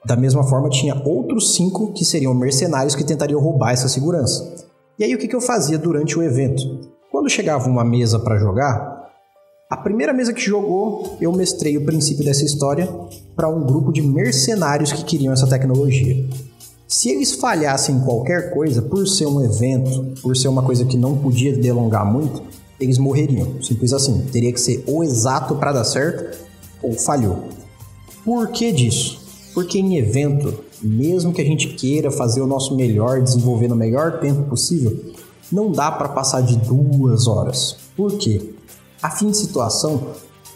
[0.05, 4.67] Da mesma forma, tinha outros cinco que seriam mercenários que tentariam roubar essa segurança.
[4.97, 6.89] E aí, o que, que eu fazia durante o evento?
[7.11, 9.09] Quando chegava uma mesa para jogar,
[9.69, 12.89] a primeira mesa que jogou, eu mestrei o princípio dessa história
[13.35, 16.27] para um grupo de mercenários que queriam essa tecnologia.
[16.91, 20.97] Se eles falhassem em qualquer coisa, por ser um evento, por ser uma coisa que
[20.97, 22.41] não podia delongar muito,
[22.79, 23.61] eles morreriam.
[23.61, 24.25] Simples assim.
[24.31, 26.35] Teria que ser ou exato para dar certo,
[26.81, 27.43] ou falhou.
[28.25, 29.21] Por que disso?
[29.53, 34.19] Porque em evento, mesmo que a gente queira fazer o nosso melhor, desenvolver no melhor
[34.19, 35.13] tempo possível,
[35.51, 37.77] não dá para passar de duas horas.
[37.95, 38.51] Por quê?
[38.99, 40.07] A fim de situação,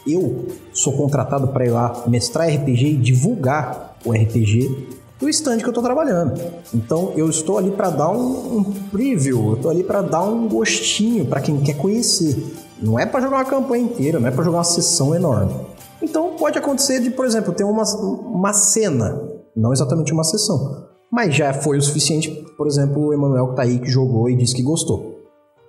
[0.04, 5.64] eu sou contratado para ir lá mestrar RPG e divulgar o RPG do stand que
[5.64, 6.38] eu estou trabalhando.
[6.72, 10.46] Então eu estou ali para dar um, um, preview, eu estou ali para dar um
[10.46, 12.36] gostinho para quem quer conhecer.
[12.80, 15.54] Não é para jogar uma campanha inteira, não é para jogar uma sessão enorme.
[16.02, 19.20] Então pode acontecer de, por exemplo, ter uma, uma cena,
[19.56, 23.62] não exatamente uma sessão, mas já foi o suficiente, por exemplo, o Emanuel que tá
[23.62, 25.24] aí que jogou e disse que gostou.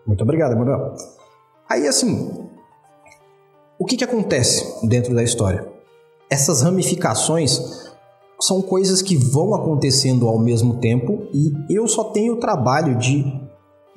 [0.06, 0.94] Muito obrigado, Emanuel.
[1.70, 2.30] Aí assim,
[3.80, 5.66] o que, que acontece dentro da história?
[6.30, 7.86] Essas ramificações
[8.46, 13.26] são coisas que vão acontecendo ao mesmo tempo e eu só tenho o trabalho de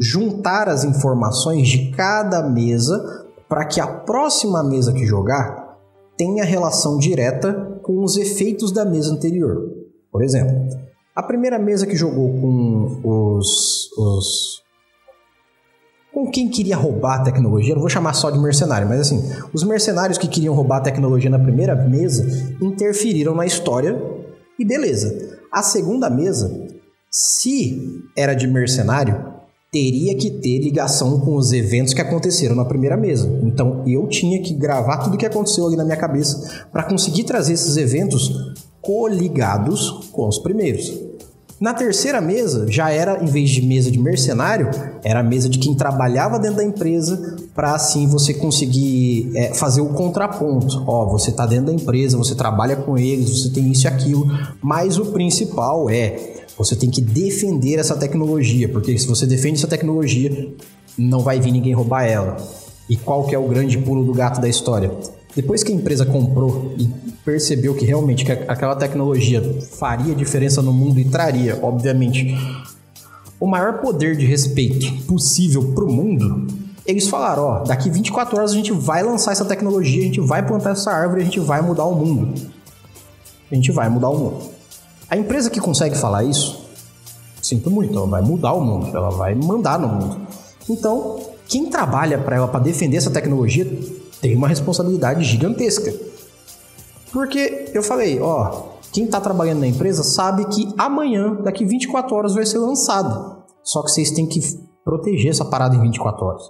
[0.00, 5.76] juntar as informações de cada mesa para que a próxima mesa que jogar
[6.16, 9.70] tenha relação direta com os efeitos da mesa anterior.
[10.10, 10.56] Por exemplo,
[11.14, 14.62] a primeira mesa que jogou com os, os
[16.12, 19.22] com quem queria roubar a tecnologia, não vou chamar só de mercenário, mas assim,
[19.52, 22.26] os mercenários que queriam roubar a tecnologia na primeira mesa
[22.62, 24.17] interferiram na história
[24.58, 25.38] e beleza.
[25.52, 26.68] A segunda mesa,
[27.10, 29.38] se era de mercenário,
[29.70, 33.28] teria que ter ligação com os eventos que aconteceram na primeira mesa.
[33.42, 37.24] Então eu tinha que gravar tudo o que aconteceu ali na minha cabeça para conseguir
[37.24, 41.07] trazer esses eventos coligados com os primeiros.
[41.60, 44.70] Na terceira mesa, já era, em vez de mesa de mercenário,
[45.02, 49.80] era a mesa de quem trabalhava dentro da empresa, para assim você conseguir é, fazer
[49.80, 50.84] o contraponto.
[50.86, 54.26] Ó, você está dentro da empresa, você trabalha com eles, você tem isso e aquilo,
[54.62, 59.68] mas o principal é você tem que defender essa tecnologia, porque se você defende essa
[59.68, 60.52] tecnologia,
[60.96, 62.36] não vai vir ninguém roubar ela.
[62.88, 64.90] E qual que é o grande pulo do gato da história?
[65.36, 66.88] Depois que a empresa comprou e
[67.28, 69.42] percebeu que realmente que aquela tecnologia
[69.72, 72.34] faria diferença no mundo e traria, obviamente,
[73.38, 76.46] o maior poder de respeito possível para o mundo,
[76.86, 80.42] eles falaram: ó, daqui 24 horas a gente vai lançar essa tecnologia, a gente vai
[80.42, 82.32] plantar essa árvore, a gente vai mudar o mundo.
[83.52, 84.50] A gente vai mudar o mundo.
[85.10, 86.64] A empresa que consegue falar isso,
[87.42, 90.20] sinto muito, ela vai mudar o mundo, ela vai mandar no mundo.
[90.66, 93.70] Então, quem trabalha para ela para defender essa tecnologia
[94.22, 96.07] tem uma responsabilidade gigantesca.
[97.12, 102.34] Porque eu falei, ó, quem está trabalhando na empresa sabe que amanhã, daqui 24 horas,
[102.34, 103.42] vai ser lançado.
[103.62, 104.40] Só que vocês têm que
[104.84, 106.42] proteger essa parada em 24 horas.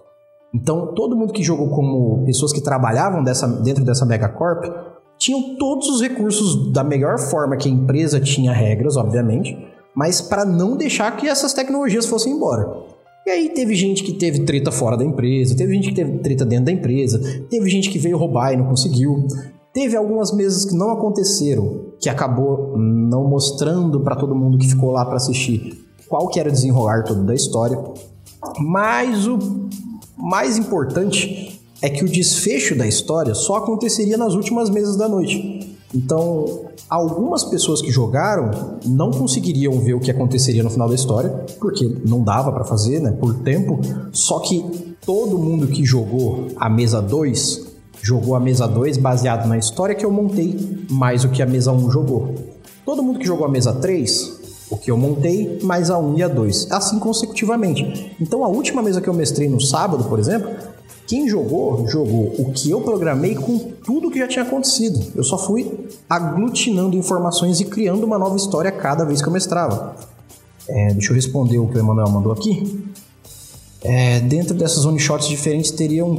[0.55, 4.65] Então, todo mundo que jogou como pessoas que trabalhavam dessa, dentro dessa megacorp
[5.19, 9.59] tinham todos os recursos da melhor forma que a empresa tinha regras, obviamente,
[9.95, 12.73] mas para não deixar que essas tecnologias fossem embora.
[13.27, 16.47] E aí teve gente que teve treta fora da empresa, teve gente que teve treta
[16.47, 17.21] dentro da empresa,
[17.51, 19.27] teve gente que veio roubar e não conseguiu.
[19.79, 24.91] Teve algumas mesas que não aconteceram, que acabou não mostrando para todo mundo que ficou
[24.91, 27.81] lá para assistir qual que era o desenrolar todo da história.
[28.59, 29.39] Mas o
[30.17, 35.79] mais importante é que o desfecho da história só aconteceria nas últimas mesas da noite.
[35.95, 38.51] Então, algumas pessoas que jogaram
[38.85, 41.31] não conseguiriam ver o que aconteceria no final da história,
[41.61, 43.79] porque não dava para fazer, né, por tempo.
[44.11, 47.68] Só que todo mundo que jogou a mesa 2
[48.03, 51.73] jogou a mesa 2 baseado na história que eu montei, mais o que a mesa
[51.73, 52.35] 1 jogou.
[52.85, 54.39] Todo mundo que jogou a mesa 3
[54.71, 58.15] o que eu montei, mais a 1 e a 2, assim consecutivamente.
[58.21, 60.51] Então a última mesa que eu mestrei no sábado, por exemplo,
[61.07, 65.13] quem jogou, jogou o que eu programei com tudo que já tinha acontecido.
[65.17, 69.97] Eu só fui aglutinando informações e criando uma nova história cada vez que eu mestrava.
[70.69, 72.85] É, deixa eu responder o que o Emanuel mandou aqui.
[73.81, 76.19] É, dentro dessas one shots diferentes teriam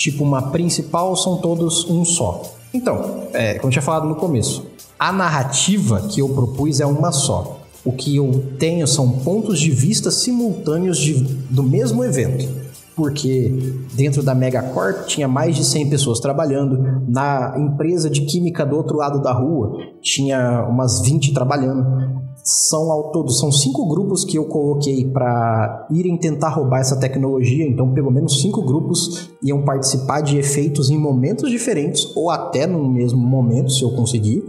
[0.00, 2.42] tipo uma principal são todos um só.
[2.72, 4.66] Então, é, como eu tinha falado no começo,
[4.98, 7.60] a narrativa que eu propus é uma só.
[7.84, 11.14] O que eu tenho são pontos de vista simultâneos de,
[11.50, 12.48] do mesmo evento.
[12.96, 18.76] Porque dentro da Megacorp tinha mais de 100 pessoas trabalhando, na empresa de química do
[18.76, 22.29] outro lado da rua tinha umas 20 trabalhando.
[22.52, 27.64] São ao todo, são cinco grupos que eu coloquei para irem tentar roubar essa tecnologia.
[27.64, 32.90] Então, pelo menos cinco grupos iam participar de efeitos em momentos diferentes ou até no
[32.90, 34.42] mesmo momento, se eu conseguir.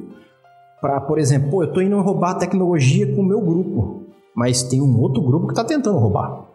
[0.81, 4.01] Para, por exemplo, pô, eu estou indo roubar a tecnologia com o meu grupo,
[4.35, 6.47] mas tem um outro grupo que está tentando roubar.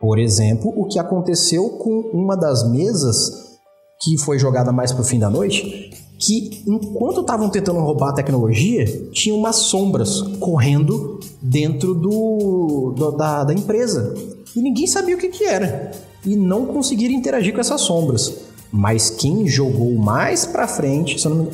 [0.00, 3.58] Por exemplo, o que aconteceu com uma das mesas
[4.00, 8.14] que foi jogada mais para o fim da noite, que enquanto estavam tentando roubar a
[8.14, 14.14] tecnologia, tinha umas sombras correndo dentro do, do da, da, empresa.
[14.54, 15.92] E ninguém sabia o que, que era.
[16.24, 18.34] E não conseguiram interagir com essas sombras.
[18.72, 21.48] Mas quem jogou mais pra frente, se eu não,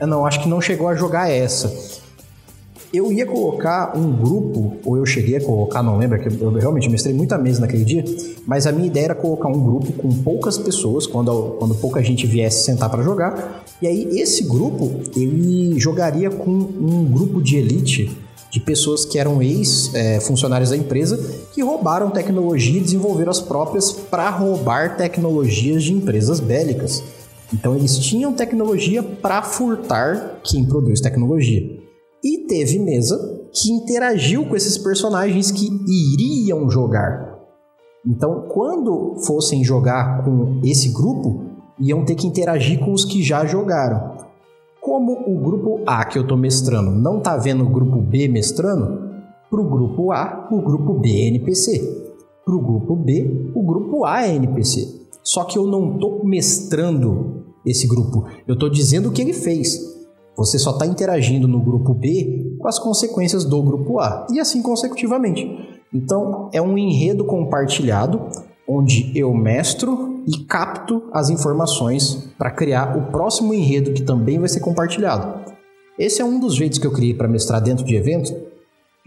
[0.00, 1.72] eu não acho que não chegou a jogar essa.
[2.92, 6.88] Eu ia colocar um grupo, ou eu cheguei a colocar, não lembro, que eu realmente
[6.88, 8.02] mestrei muita mesa naquele dia,
[8.46, 12.26] mas a minha ideia era colocar um grupo com poucas pessoas, quando, quando pouca gente
[12.26, 18.10] viesse sentar para jogar, e aí esse grupo, ele jogaria com um grupo de elite
[18.50, 21.18] de pessoas que eram ex-funcionários é, da empresa
[21.52, 27.02] que roubaram tecnologia e desenvolveram as próprias para roubar tecnologias de empresas bélicas.
[27.52, 31.87] Então eles tinham tecnologia para furtar quem produz tecnologia.
[32.22, 37.38] E teve mesa que interagiu com esses personagens que iriam jogar.
[38.06, 41.42] Então, quando fossem jogar com esse grupo,
[41.78, 44.16] iam ter que interagir com os que já jogaram.
[44.80, 49.08] Como o grupo A que eu estou mestrando não está vendo o grupo B mestrando,
[49.50, 52.12] para o grupo A, o grupo B é NPC.
[52.44, 55.06] Para o grupo B, o grupo A é NPC.
[55.22, 59.97] Só que eu não estou mestrando esse grupo, eu estou dizendo o que ele fez.
[60.38, 64.62] Você só está interagindo no grupo B com as consequências do grupo A, e assim
[64.62, 65.44] consecutivamente.
[65.92, 68.20] Então, é um enredo compartilhado
[68.68, 74.48] onde eu mestro e capto as informações para criar o próximo enredo que também vai
[74.48, 75.40] ser compartilhado.
[75.98, 78.32] Esse é um dos jeitos que eu criei para mestrar dentro de eventos,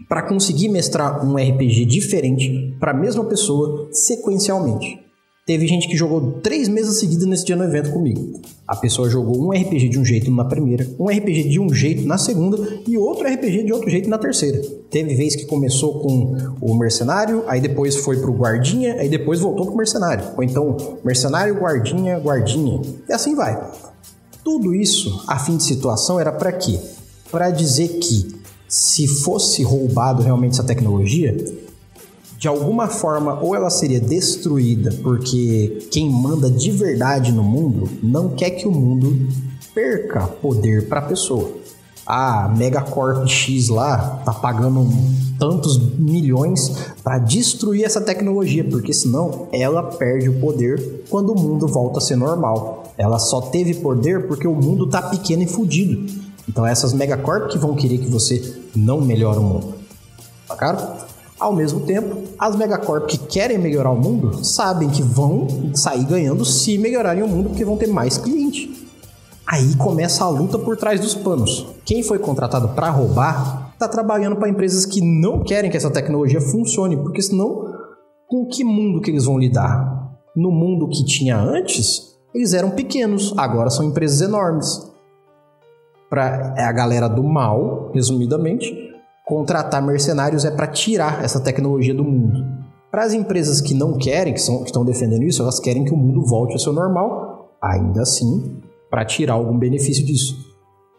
[0.06, 5.00] para conseguir mestrar um RPG diferente para a mesma pessoa sequencialmente.
[5.44, 8.40] Teve gente que jogou três meses seguidas nesse dia no evento comigo.
[8.64, 12.06] A pessoa jogou um RPG de um jeito na primeira, um RPG de um jeito
[12.06, 14.62] na segunda e outro RPG de outro jeito na terceira.
[14.88, 19.66] Teve vez que começou com o mercenário, aí depois foi pro guardinha, aí depois voltou
[19.66, 20.24] pro mercenário.
[20.36, 22.80] Ou então, mercenário, guardinha, guardinha.
[23.08, 23.60] E assim vai.
[24.44, 26.78] Tudo isso, a fim de situação, era para quê?
[27.32, 28.28] Para dizer que
[28.68, 31.36] se fosse roubado realmente essa tecnologia,
[32.42, 38.30] de alguma forma, ou ela seria destruída porque quem manda de verdade no mundo não
[38.30, 39.28] quer que o mundo
[39.72, 41.52] perca poder para a pessoa.
[42.04, 44.88] A Megacorp X lá tá pagando
[45.38, 46.68] tantos milhões
[47.04, 52.02] para destruir essa tecnologia, porque senão ela perde o poder quando o mundo volta a
[52.02, 52.92] ser normal.
[52.98, 56.12] Ela só teve poder porque o mundo tá pequeno e fudido.
[56.48, 59.74] Então essas Megacorp que vão querer que você não melhore o mundo.
[60.48, 61.11] Sacaram?
[61.42, 66.44] Ao mesmo tempo, as megacorp que querem melhorar o mundo sabem que vão sair ganhando
[66.44, 68.88] se melhorarem o mundo porque vão ter mais cliente.
[69.44, 71.66] Aí começa a luta por trás dos panos.
[71.84, 76.40] Quem foi contratado para roubar está trabalhando para empresas que não querem que essa tecnologia
[76.40, 77.74] funcione, porque senão
[78.28, 80.14] com que mundo que eles vão lidar?
[80.36, 84.88] No mundo que tinha antes, eles eram pequenos, agora são empresas enormes.
[86.08, 88.91] Para é a galera do mal, resumidamente,
[89.24, 92.44] contratar mercenários é para tirar essa tecnologia do mundo.
[92.90, 95.94] Para as empresas que não querem, que, são, que estão defendendo isso, elas querem que
[95.94, 100.52] o mundo volte ao seu normal, ainda assim, para tirar algum benefício disso.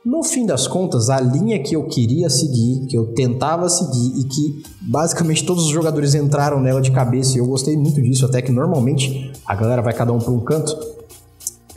[0.04, 4.24] No fim das contas, a linha que eu queria seguir, que eu tentava seguir e
[4.26, 8.41] que basicamente todos os jogadores entraram nela de cabeça e eu gostei muito disso, até
[8.41, 10.78] que normalmente a galera vai cada um para um canto.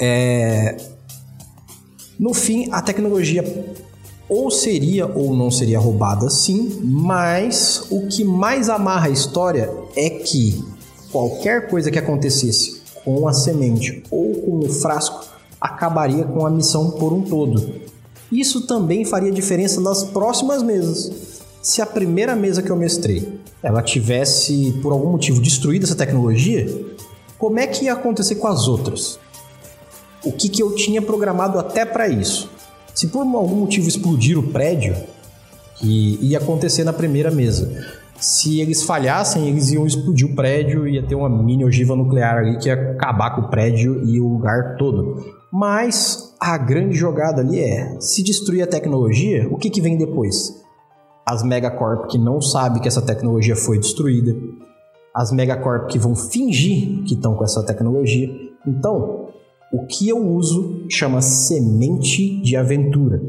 [0.01, 0.77] É...
[2.19, 3.45] No fim, a tecnologia
[4.29, 10.11] ou seria ou não seria roubada, sim, mas o que mais amarra a história é
[10.11, 10.65] que
[11.13, 15.25] qualquer coisa que acontecesse com a semente ou com o frasco
[15.61, 17.87] acabaria com a missão por um todo.
[18.31, 21.43] Isso também faria diferença nas próximas mesas.
[21.63, 26.69] Se a primeira mesa que eu mestrei ela tivesse por algum motivo destruído essa tecnologia,
[27.39, 29.19] como é que ia acontecer com as outras?
[30.25, 32.51] O que, que eu tinha programado até para isso?
[32.97, 34.97] Se por algum motivo explodir o prédio,
[35.75, 37.71] que ia acontecer na primeira mesa.
[38.19, 42.57] Se eles falhassem, eles iam explodir o prédio, ia ter uma mini ogiva nuclear ali
[42.57, 45.23] que ia acabar com o prédio e o lugar todo.
[45.53, 50.65] Mas a grande jogada ali é: se destruir a tecnologia, o que, que vem depois?
[51.27, 54.35] As megacorp que não sabem que essa tecnologia foi destruída,
[55.15, 58.27] as megacorp que vão fingir que estão com essa tecnologia.
[58.67, 59.26] Então,
[59.73, 63.21] o que eu uso chama semente de aventura.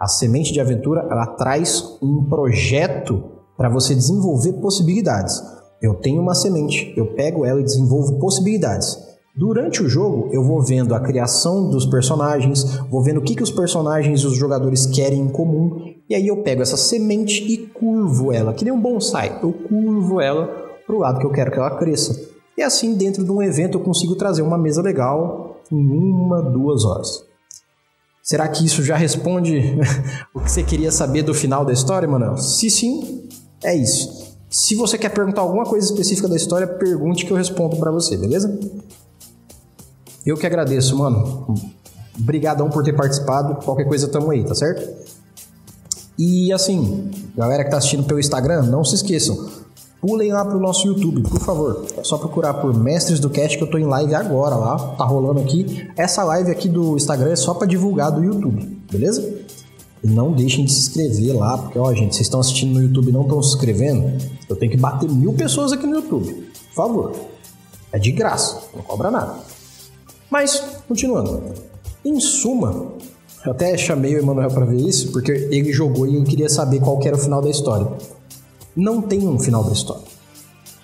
[0.00, 3.22] A semente de aventura ela traz um projeto
[3.56, 5.40] para você desenvolver possibilidades.
[5.80, 8.98] Eu tenho uma semente, eu pego ela e desenvolvo possibilidades.
[9.34, 13.42] Durante o jogo, eu vou vendo a criação dos personagens, vou vendo o que, que
[13.42, 17.56] os personagens e os jogadores querem em comum, e aí eu pego essa semente e
[17.56, 19.38] curvo ela, que nem um bonsai.
[19.42, 20.48] Eu curvo ela
[20.86, 22.28] para o lado que eu quero que ela cresça.
[22.56, 26.84] E assim, dentro de um evento, eu consigo trazer uma mesa legal em uma, duas
[26.84, 27.24] horas.
[28.22, 29.78] Será que isso já responde
[30.34, 32.36] o que você queria saber do final da história, Manuel?
[32.36, 33.28] Se sim,
[33.62, 34.22] é isso.
[34.48, 38.16] Se você quer perguntar alguma coisa específica da história, pergunte que eu respondo para você,
[38.16, 38.58] beleza?
[40.24, 41.54] Eu que agradeço, mano.
[42.18, 43.64] Obrigadão por ter participado.
[43.64, 44.86] Qualquer coisa tamo aí, tá certo?
[46.18, 49.50] E assim, galera que tá assistindo pelo Instagram, não se esqueçam.
[50.02, 51.86] Pulem lá pro nosso YouTube, por favor.
[51.96, 55.04] É só procurar por Mestres do Cast que eu tô em live agora lá, tá
[55.04, 55.88] rolando aqui.
[55.96, 59.32] Essa live aqui do Instagram é só para divulgar do YouTube, beleza?
[60.02, 63.10] E não deixem de se inscrever lá, porque ó, gente, vocês estão assistindo no YouTube
[63.10, 64.20] e não estão se inscrevendo.
[64.48, 66.32] Eu tenho que bater mil pessoas aqui no YouTube.
[66.32, 67.12] Por favor.
[67.92, 69.36] É de graça, não cobra nada.
[70.28, 71.44] Mas, continuando.
[72.04, 72.88] Em suma,
[73.46, 76.80] eu até chamei o Emanuel para ver isso, porque ele jogou e eu queria saber
[76.80, 77.86] qual era o final da história
[78.76, 80.04] não tem um final da história.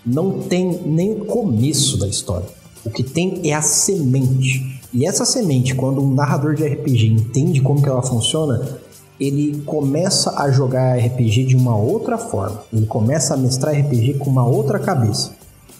[0.04, 2.46] Não tem nem começo da história.
[2.84, 4.80] O que tem é a semente.
[4.92, 8.78] E essa semente, quando um narrador de RPG entende como que ela funciona,
[9.20, 12.62] ele começa a jogar RPG de uma outra forma.
[12.72, 15.32] Ele começa a mestrar RPG com uma outra cabeça.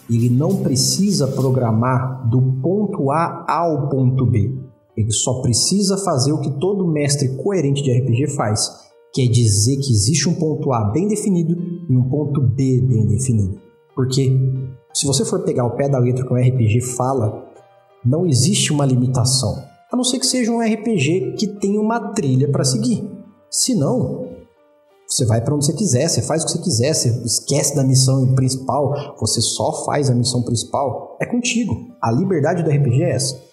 [0.09, 4.53] Ele não precisa programar do ponto A ao ponto B.
[4.97, 8.69] Ele só precisa fazer o que todo mestre coerente de RPG faz,
[9.13, 11.55] que é dizer que existe um ponto A bem definido
[11.89, 13.59] e um ponto B bem definido.
[13.95, 14.37] Porque
[14.93, 17.51] se você for pegar o pé da letra que o RPG fala,
[18.05, 19.61] não existe uma limitação.
[19.91, 23.09] A não ser que seja um RPG que tenha uma trilha para seguir.
[23.49, 24.27] Se não,
[25.07, 27.83] você vai para onde você quiser, você faz o que você quiser, você esquece da
[27.83, 31.17] missão principal, você só faz a missão principal.
[31.19, 31.73] É contigo.
[31.99, 33.48] A liberdade do RPG é essa.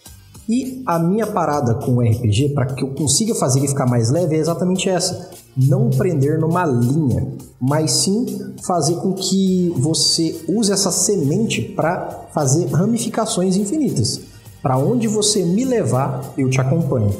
[0.49, 4.11] E a minha parada com o RPG, para que eu consiga fazer ele ficar mais
[4.11, 10.71] leve, é exatamente essa: não prender numa linha, mas sim fazer com que você use
[10.71, 14.21] essa semente para fazer ramificações infinitas.
[14.63, 17.15] Para onde você me levar, eu te acompanho.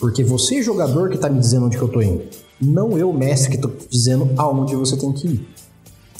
[0.00, 2.24] Porque você, jogador, que está me dizendo onde que eu estou indo,
[2.60, 5.48] não eu, mestre, que estou dizendo aonde você tem que ir.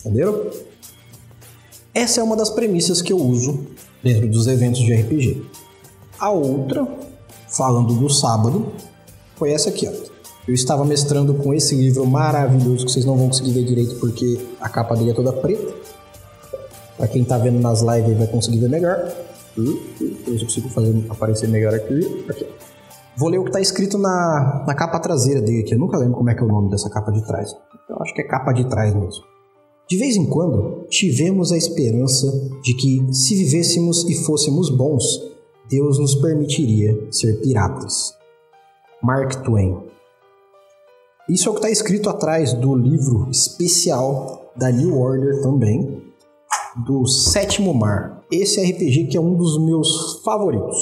[0.01, 0.47] Entenderam?
[1.93, 3.67] Essa é uma das premissas que eu uso
[4.03, 5.43] dentro dos eventos de RPG.
[6.19, 6.87] A outra,
[7.49, 8.73] falando do sábado,
[9.37, 10.15] foi essa aqui, ó.
[10.47, 14.39] Eu estava mestrando com esse livro maravilhoso que vocês não vão conseguir ver direito porque
[14.61, 15.73] a capa dele é toda preta.
[16.99, 19.11] Para quem está vendo nas lives vai conseguir ver melhor.
[19.57, 22.27] Eu consigo fazer aparecer melhor aqui.
[22.29, 22.47] aqui.
[23.17, 25.75] Vou ler o que está escrito na, na capa traseira dele aqui.
[25.75, 27.51] Eu nunca lembro como é que é o nome dessa capa de trás.
[27.89, 29.25] Eu acho que é capa de trás mesmo.
[29.89, 32.27] De vez em quando, tivemos a esperança
[32.63, 35.05] de que, se vivêssemos e fôssemos bons,
[35.69, 38.15] Deus nos permitiria ser piratas.
[39.03, 39.77] Mark Twain.
[41.29, 46.03] Isso é o que está escrito atrás do livro especial da New Order também,
[46.87, 48.23] do Sétimo Mar.
[48.31, 50.79] Esse RPG que é um dos meus favoritos.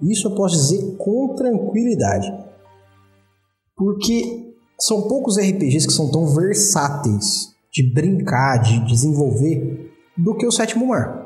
[0.00, 2.32] Isso eu posso dizer com tranquilidade.
[3.76, 10.52] Porque são poucos RPGs que são tão versáteis de brincar, de desenvolver, do que o
[10.52, 11.21] Sétimo Mar.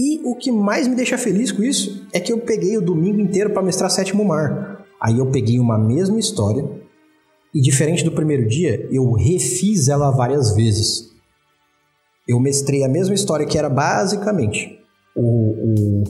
[0.00, 3.20] E o que mais me deixa feliz com isso é que eu peguei o domingo
[3.20, 4.86] inteiro para mestrar Sétimo Mar.
[5.02, 6.64] Aí eu peguei uma mesma história
[7.52, 11.08] e, diferente do primeiro dia, eu refiz ela várias vezes.
[12.28, 14.78] Eu mestrei a mesma história que era basicamente
[15.16, 16.04] o, o,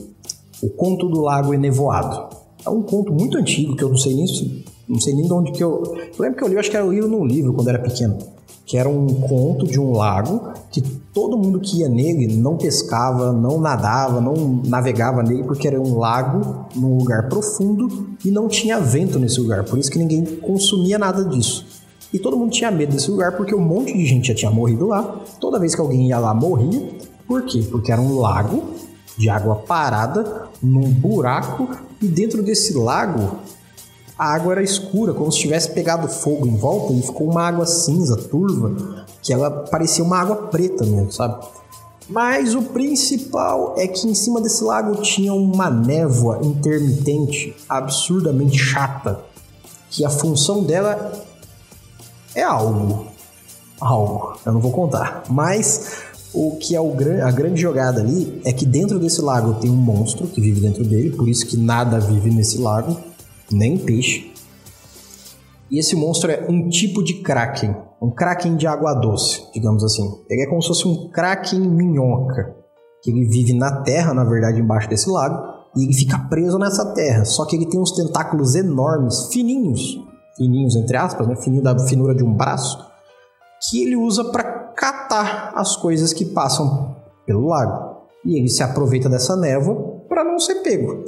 [0.61, 2.37] o Conto do Lago Enevoado.
[2.63, 4.25] É um conto muito antigo que eu não sei nem,
[4.87, 5.81] não sei nem de onde que eu.
[5.83, 7.79] Eu lembro que eu li, eu acho que era o livro num livro quando era
[7.79, 8.19] pequeno
[8.69, 10.79] que era um conto de um lago que
[11.13, 15.97] todo mundo que ia nele não pescava, não nadava, não navegava nele porque era um
[15.97, 20.97] lago num lugar profundo e não tinha vento nesse lugar, por isso que ninguém consumia
[20.97, 21.65] nada disso.
[22.11, 24.87] E todo mundo tinha medo desse lugar porque um monte de gente já tinha morrido
[24.87, 25.21] lá.
[25.39, 26.89] Toda vez que alguém ia lá morria.
[27.27, 27.63] Por quê?
[27.69, 28.63] Porque era um lago
[29.15, 31.69] de água parada num buraco
[32.01, 33.37] e dentro desse lago
[34.17, 37.65] a água era escura, como se tivesse pegado fogo em volta e ficou uma água
[37.65, 41.45] cinza, turva, que ela parecia uma água preta mesmo, sabe?
[42.09, 49.19] Mas o principal é que em cima desse lago tinha uma névoa intermitente absurdamente chata,
[49.91, 51.13] que a função dela
[52.33, 53.05] é algo.
[53.79, 55.21] Algo, eu não vou contar.
[55.29, 56.01] Mas
[56.33, 56.91] o que é o,
[57.23, 60.83] a grande jogada ali é que dentro desse lago tem um monstro que vive dentro
[60.83, 62.97] dele, por isso que nada vive nesse lago,
[63.51, 64.28] nem peixe.
[65.71, 70.03] E esse monstro é um tipo de kraken, um kraken de água doce, digamos assim.
[70.29, 72.55] Ele é como se fosse um kraken minhoca,
[73.03, 76.93] que ele vive na terra, na verdade, embaixo desse lago, e ele fica preso nessa
[76.93, 77.23] terra.
[77.23, 79.99] Só que ele tem uns tentáculos enormes, fininhos,
[80.35, 82.83] fininhos entre aspas, né, fininho da finura de um braço,
[83.69, 84.43] que ele usa para
[84.75, 87.99] catar as coisas que passam pelo lago.
[88.25, 89.75] E ele se aproveita dessa névoa
[90.07, 91.03] para não ser pego.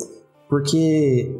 [0.49, 1.35] Porque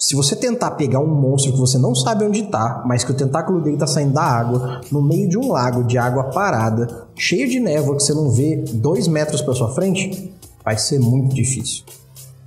[0.00, 3.14] se você tentar pegar um monstro que você não sabe onde está, mas que o
[3.14, 7.46] tentáculo dele está saindo da água, no meio de um lago de água parada, cheio
[7.46, 10.32] de névoa que você não vê dois metros para sua frente,
[10.64, 11.84] vai ser muito difícil.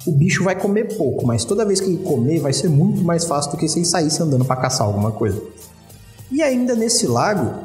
[0.03, 3.23] O bicho vai comer pouco, mas toda vez que ele comer, vai ser muito mais
[3.23, 5.39] fácil do que se ele saísse andando para caçar alguma coisa.
[6.31, 7.61] E ainda nesse lago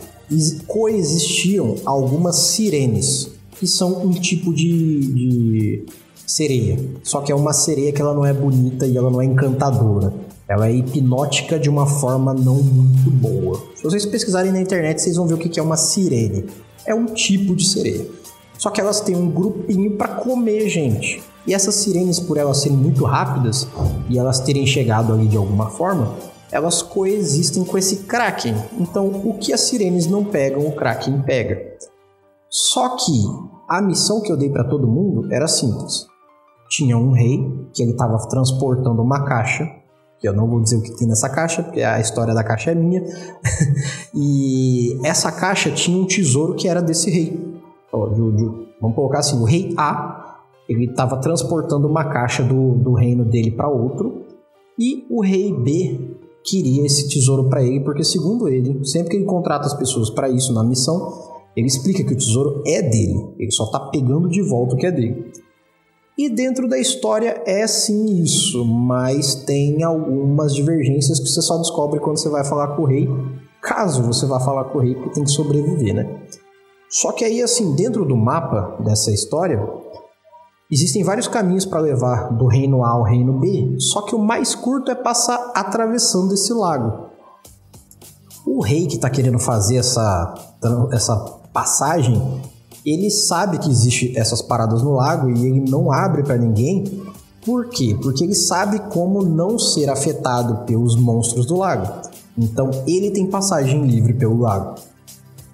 [0.67, 5.87] coexistiam algumas sirenes, que são um tipo de, de
[6.29, 6.79] sereia.
[7.03, 10.13] Só que é uma sereia que ela não é bonita e ela não é encantadora.
[10.47, 13.63] Ela é hipnótica de uma forma não muito boa.
[13.75, 16.47] Se vocês pesquisarem na internet, vocês vão ver o que é uma sirene.
[16.87, 18.07] É um tipo de sereia.
[18.59, 21.23] Só que elas têm um grupinho para comer gente.
[21.47, 23.67] E essas sirenes, por elas serem muito rápidas
[24.09, 26.15] e elas terem chegado ali de alguma forma,
[26.51, 28.55] elas coexistem com esse Kraken.
[28.79, 31.79] Então, o que as sirenes não pegam, o Kraken pega.
[32.51, 33.13] Só que
[33.69, 36.07] a missão que eu dei para todo mundo era simples
[36.69, 39.69] tinha um rei que ele estava transportando uma caixa,
[40.19, 42.73] que eu não vou dizer o que tem nessa caixa, porque a história da caixa
[42.73, 43.03] é minha.
[44.15, 47.61] e essa caixa tinha um tesouro que era desse rei.
[47.93, 53.51] vamos colocar assim, o rei A, ele estava transportando uma caixa do, do reino dele
[53.51, 54.27] para outro,
[54.79, 59.25] e o rei B queria esse tesouro para ele, porque segundo ele, sempre que ele
[59.25, 61.13] contrata as pessoas para isso na missão,
[61.57, 64.87] ele explica que o tesouro é dele, ele só está pegando de volta o que
[64.87, 65.33] é dele.
[66.19, 72.01] E dentro da história é sim isso, mas tem algumas divergências que você só descobre
[72.01, 73.09] quando você vai falar com o rei,
[73.63, 76.23] caso você vá falar com o rei, porque tem que sobreviver, né?
[76.91, 79.65] Só que aí, assim, dentro do mapa dessa história,
[80.69, 84.57] existem vários caminhos para levar do reino A ao reino B, só que o mais
[84.57, 87.11] curto é passar atravessando esse lago.
[88.45, 90.35] O rei que está querendo fazer essa,
[90.91, 91.17] essa
[91.53, 92.21] passagem,
[92.85, 97.03] ele sabe que existe essas paradas no lago e ele não abre para ninguém.
[97.45, 97.97] Por quê?
[98.03, 102.09] Porque ele sabe como não ser afetado pelos monstros do lago.
[102.37, 104.77] Então ele tem passagem livre pelo lago.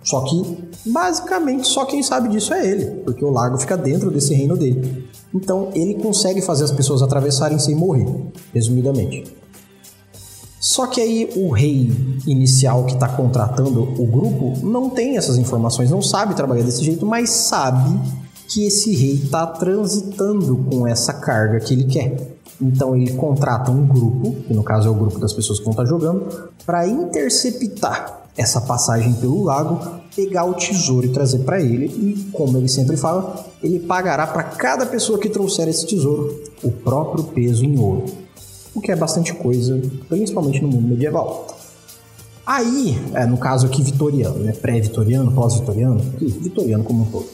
[0.03, 4.35] Só que basicamente só quem sabe disso é ele, porque o lago fica dentro desse
[4.35, 5.09] reino dele.
[5.35, 8.07] Então ele consegue fazer as pessoas atravessarem sem morrer,
[8.53, 9.25] resumidamente.
[10.65, 11.93] Só que aí o rei
[12.27, 17.05] inicial que está contratando o grupo não tem essas informações, não sabe trabalhar desse jeito,
[17.05, 18.01] mas sabe
[18.49, 22.39] que esse rei está transitando com essa carga que ele quer.
[22.59, 25.73] Então ele contrata um grupo, que no caso é o grupo das pessoas que vão
[25.73, 31.61] estar tá jogando, para interceptar essa passagem pelo lago, pegar o tesouro e trazer para
[31.61, 31.89] ele.
[31.89, 36.71] E como ele sempre fala, ele pagará para cada pessoa que trouxer esse tesouro o
[36.71, 38.24] próprio peso em ouro
[38.75, 41.47] o que é bastante coisa, principalmente no mundo medieval.
[42.47, 44.53] Aí, é, no caso aqui vitoriano, né?
[44.53, 47.27] pré-vitoriano, pós-vitoriano, vitoriano como um todo,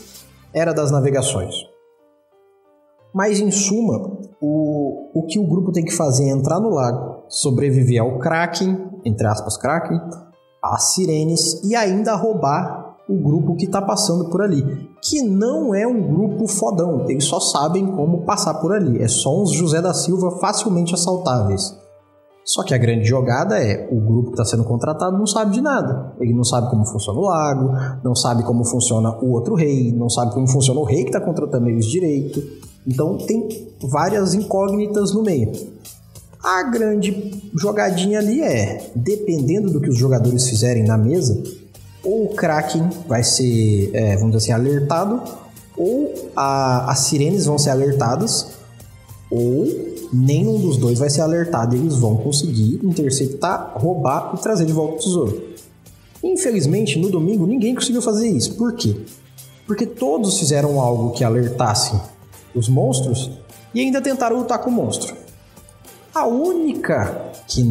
[0.53, 1.55] era das navegações.
[3.13, 7.25] Mas em suma, o, o que o grupo tem que fazer é entrar no lago,
[7.29, 10.01] sobreviver ao Kraken, entre aspas Kraken,
[10.63, 14.63] às sirenes e ainda roubar o grupo que está passando por ali,
[15.03, 19.43] que não é um grupo fodão, eles só sabem como passar por ali, é só
[19.43, 21.77] uns José da Silva facilmente assaltáveis.
[22.45, 25.61] Só que a grande jogada é o grupo que está sendo contratado não sabe de
[25.61, 26.15] nada.
[26.19, 27.71] Ele não sabe como funciona o lago,
[28.03, 31.21] não sabe como funciona o outro rei, não sabe como funciona o rei que está
[31.21, 32.43] contratando eles direito.
[32.87, 33.47] Então tem
[33.83, 35.53] várias incógnitas no meio.
[36.43, 41.41] A grande jogadinha ali é, dependendo do que os jogadores fizerem na mesa,
[42.05, 45.23] ou o Kraken vai ser, é, vamos dizer assim, alertado,
[45.77, 48.49] ou a, as sirenes vão ser alertadas,
[49.31, 49.67] ou
[50.13, 54.95] nenhum dos dois vai ser alertado eles vão conseguir interceptar, roubar e trazer de volta
[54.95, 55.51] o tesouro.
[56.23, 58.55] Infelizmente, no domingo, ninguém conseguiu fazer isso.
[58.57, 58.97] Por quê?
[59.67, 61.99] Porque todos fizeram algo que alertasse
[62.55, 63.31] os monstros
[63.73, 65.15] e ainda tentaram lutar com o monstro.
[66.21, 67.63] A única que,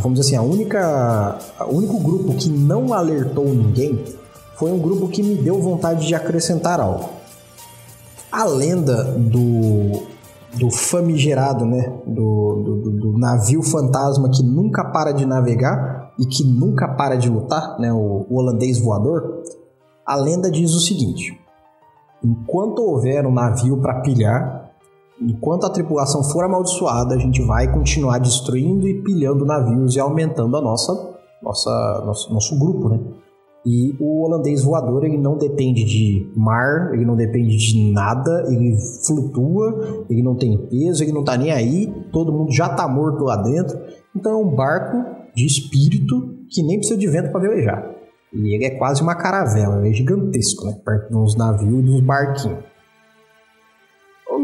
[0.00, 1.38] vamos dizer assim, a única,
[1.68, 4.02] o único grupo que não alertou ninguém
[4.56, 7.10] foi um grupo que me deu vontade de acrescentar algo.
[8.30, 10.04] A lenda do,
[10.54, 11.92] do famigerado, né?
[12.06, 17.28] Do, do, do, navio fantasma que nunca para de navegar e que nunca para de
[17.28, 17.92] lutar, né?
[17.92, 19.42] O, o holandês voador.
[20.06, 21.38] A lenda diz o seguinte:
[22.24, 24.61] enquanto houver um navio para pilhar,
[25.20, 30.56] enquanto a tripulação for amaldiçoada, a gente vai continuar destruindo e pilhando navios e aumentando
[30.56, 30.92] a nossa,
[31.42, 33.00] nossa nosso, nosso grupo, né?
[33.64, 38.76] E o holandês voador, ele não depende de mar, ele não depende de nada, ele
[39.06, 43.22] flutua, ele não tem peso, ele não tá nem aí, todo mundo já tá morto
[43.22, 43.78] lá dentro.
[44.16, 47.88] Então é um barco de espírito que nem precisa de vento para velejar.
[48.32, 50.74] E ele é quase uma caravela, ele é gigantesco, né?
[50.84, 52.71] Perto dos navios e dos barquinhos.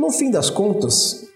[0.08, 1.26] No fim das contas,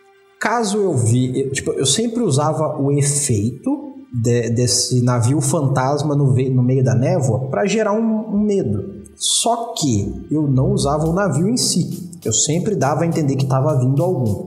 [0.40, 6.32] caso eu vi, eu, tipo, eu sempre usava o efeito de, desse navio fantasma no,
[6.32, 9.03] no meio da névoa para gerar um, um medo.
[9.15, 12.11] Só que eu não usava o navio em si.
[12.24, 14.47] Eu sempre dava a entender que estava vindo algum.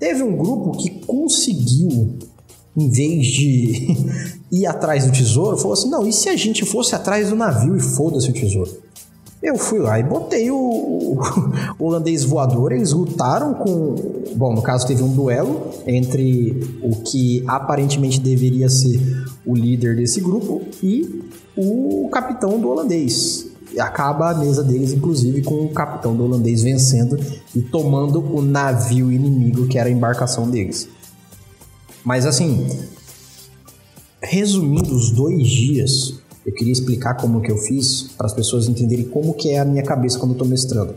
[0.00, 2.18] Teve um grupo que conseguiu,
[2.76, 3.96] em vez de
[4.50, 7.76] ir atrás do tesouro, falou assim: não, e se a gente fosse atrás do navio
[7.76, 8.90] e foda-se o tesouro?
[9.42, 10.56] Eu fui lá e botei o,
[11.78, 12.72] o, holandês voador.
[12.72, 13.94] Eles lutaram com.
[14.36, 19.00] Bom, no caso, teve um duelo entre o que aparentemente deveria ser
[19.46, 21.24] o líder desse grupo e
[21.56, 23.48] o capitão do holandês.
[23.78, 27.18] Acaba a mesa deles, inclusive, com o capitão do holandês vencendo
[27.54, 30.88] e tomando o navio inimigo que era a embarcação deles.
[32.04, 32.66] Mas assim,
[34.20, 39.04] resumindo os dois dias, eu queria explicar como que eu fiz para as pessoas entenderem
[39.04, 40.94] como que é a minha cabeça quando eu estou mestrando.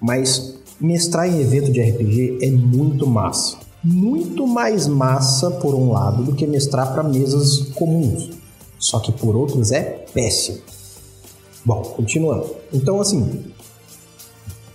[0.00, 3.56] Mas mestrar em evento de RPG é muito massa.
[3.82, 8.30] Muito mais massa por um lado do que mestrar para mesas comuns.
[8.78, 9.82] Só que por outros é
[10.12, 10.58] péssimo.
[11.64, 12.54] Bom, continuando.
[12.72, 13.44] Então assim,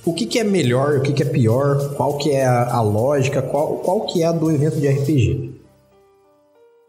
[0.06, 2.82] o que, que é melhor, o que, que é pior, qual que é a, a
[2.82, 5.53] lógica, qual, qual que é a do evento de RPG?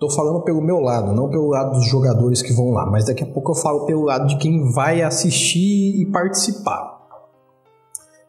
[0.05, 3.25] Tô falando pelo meu lado, não pelo lado dos jogadores que vão lá, mas daqui
[3.25, 7.01] a pouco eu falo pelo lado de quem vai assistir e participar.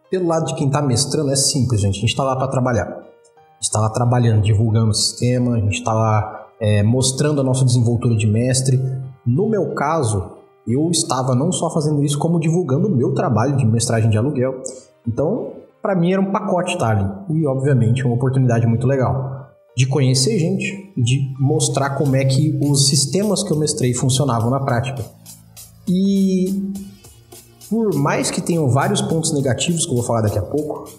[0.10, 1.97] Pelo lado de quem tá mestrando é simples, gente.
[1.97, 2.85] A gente tá lá para trabalhar.
[2.85, 7.43] A gente tá lá trabalhando, divulgando o sistema, a gente tá lá é, mostrando a
[7.43, 8.80] nossa desenvoltura de mestre.
[9.26, 10.31] No meu caso,
[10.65, 14.61] eu estava não só fazendo isso, como divulgando o meu trabalho de mestragem de aluguel.
[15.06, 17.06] Então, para mim era um pacote tá ali.
[17.31, 19.35] E, obviamente, uma oportunidade muito legal
[19.76, 24.60] de conhecer gente de mostrar como é que os sistemas que eu mestrei funcionavam na
[24.60, 25.03] prática.
[25.88, 26.72] E
[27.69, 30.89] por mais que tenham vários pontos negativos que eu vou falar daqui a pouco,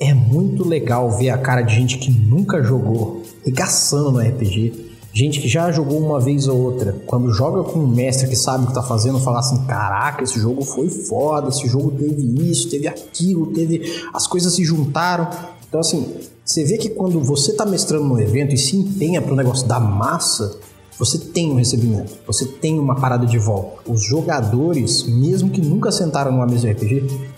[0.00, 4.92] é muito legal ver a cara de gente que nunca jogou, regaçando no RPG.
[5.14, 8.64] Gente que já jogou uma vez ou outra, quando joga com um mestre que sabe
[8.64, 12.70] o que tá fazendo, falar assim: caraca, esse jogo foi foda, esse jogo teve isso,
[12.70, 13.82] teve aquilo, teve.
[14.14, 15.28] As coisas se juntaram.
[15.72, 16.06] Então, assim,
[16.44, 19.66] você vê que quando você está mestrando no evento e se empenha para o negócio
[19.66, 20.58] da massa,
[20.98, 23.90] você tem um recebimento, você tem uma parada de volta.
[23.90, 27.30] Os jogadores, mesmo que nunca sentaram numa mesa de RPG,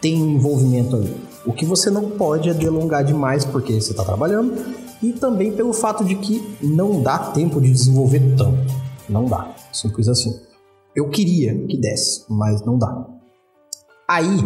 [0.00, 1.12] têm um envolvimento ali.
[1.44, 4.54] O que você não pode é delongar demais porque você está trabalhando
[5.02, 8.72] e também pelo fato de que não dá tempo de desenvolver tanto.
[9.08, 9.52] Não dá.
[9.72, 10.38] Simples assim.
[10.94, 13.04] Eu queria que desse, mas não dá.
[14.08, 14.38] Aí,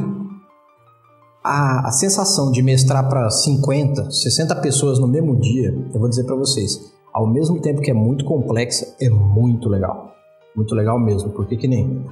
[1.45, 6.25] a, a sensação de mestrar para 50, 60 pessoas no mesmo dia, eu vou dizer
[6.25, 10.15] para vocês, ao mesmo tempo que é muito complexa, é muito legal.
[10.57, 12.03] Muito legal mesmo, porque que nem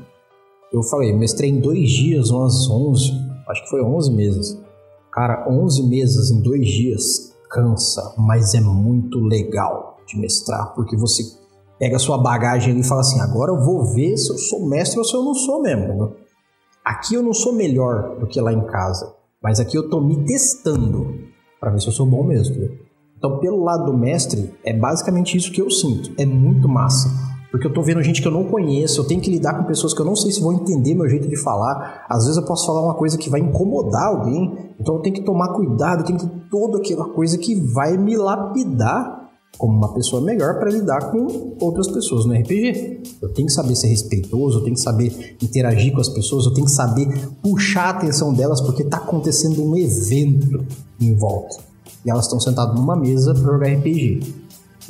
[0.71, 3.11] eu falei, mestrei em dois dias, umas 11,
[3.49, 4.59] acho que foi 11 meses.
[5.11, 11.23] Cara, 11 meses em dois dias cansa, mas é muito legal de mestrar, porque você
[11.79, 14.99] pega a sua bagagem e fala assim: agora eu vou ver se eu sou mestre
[14.99, 16.17] ou se eu não sou mesmo.
[16.85, 19.22] Aqui eu não sou melhor do que lá em casa.
[19.43, 21.19] Mas aqui eu tô me testando
[21.61, 22.71] para ver se eu sou bom mesmo.
[23.17, 26.13] Então, pelo lado do mestre, é basicamente isso que eu sinto.
[26.19, 27.09] É muito massa.
[27.51, 29.93] Porque eu tô vendo gente que eu não conheço, eu tenho que lidar com pessoas
[29.93, 32.07] que eu não sei se vão entender meu jeito de falar.
[32.09, 35.23] Às vezes eu posso falar uma coisa que vai incomodar alguém, então eu tenho que
[35.23, 39.22] tomar cuidado, eu tenho que toda aquela coisa que vai me lapidar
[39.59, 43.03] como uma pessoa melhor para lidar com outras pessoas no RPG.
[43.21, 46.55] Eu tenho que saber ser respeitoso, eu tenho que saber interagir com as pessoas, eu
[46.55, 50.65] tenho que saber puxar a atenção delas porque está acontecendo um evento
[51.01, 51.59] em volta.
[52.05, 54.35] E elas estão sentadas numa mesa para jogar RPG.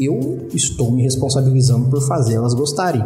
[0.01, 3.05] Eu estou me responsabilizando por fazer elas gostarem.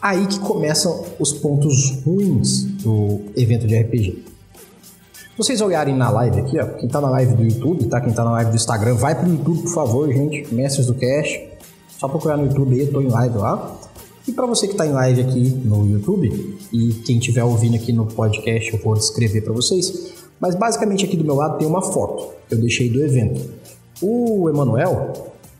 [0.00, 4.33] Aí que começam os pontos ruins do evento de RPG.
[5.34, 8.00] Se vocês olharem na live aqui, ó, quem tá na live do YouTube, tá?
[8.00, 10.54] Quem tá na live do Instagram, vai pro YouTube, por favor, gente.
[10.54, 11.40] Mestres do Cash.
[11.98, 13.76] Só procurar no YouTube aí, eu tô em live lá.
[14.28, 17.92] E para você que tá em live aqui no YouTube, e quem estiver ouvindo aqui
[17.92, 20.12] no podcast, eu vou descrever para vocês.
[20.38, 23.40] Mas basicamente aqui do meu lado tem uma foto que eu deixei do evento.
[24.00, 25.14] O Emanuel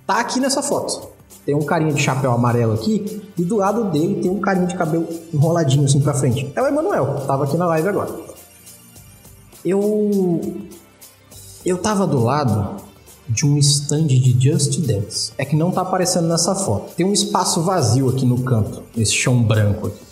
[0.07, 1.09] tá aqui nessa foto.
[1.45, 4.77] Tem um carinha de chapéu amarelo aqui e do lado dele tem um carinha de
[4.77, 6.53] cabelo enroladinho assim pra frente.
[6.55, 8.34] É o Emanuel, tava aqui na live agora.
[9.65, 10.41] Eu.
[11.65, 12.83] Eu tava do lado
[13.29, 15.33] de um stand de Just Dance.
[15.39, 16.95] É que não tá aparecendo nessa foto.
[16.95, 20.05] Tem um espaço vazio aqui no canto, nesse chão branco aqui.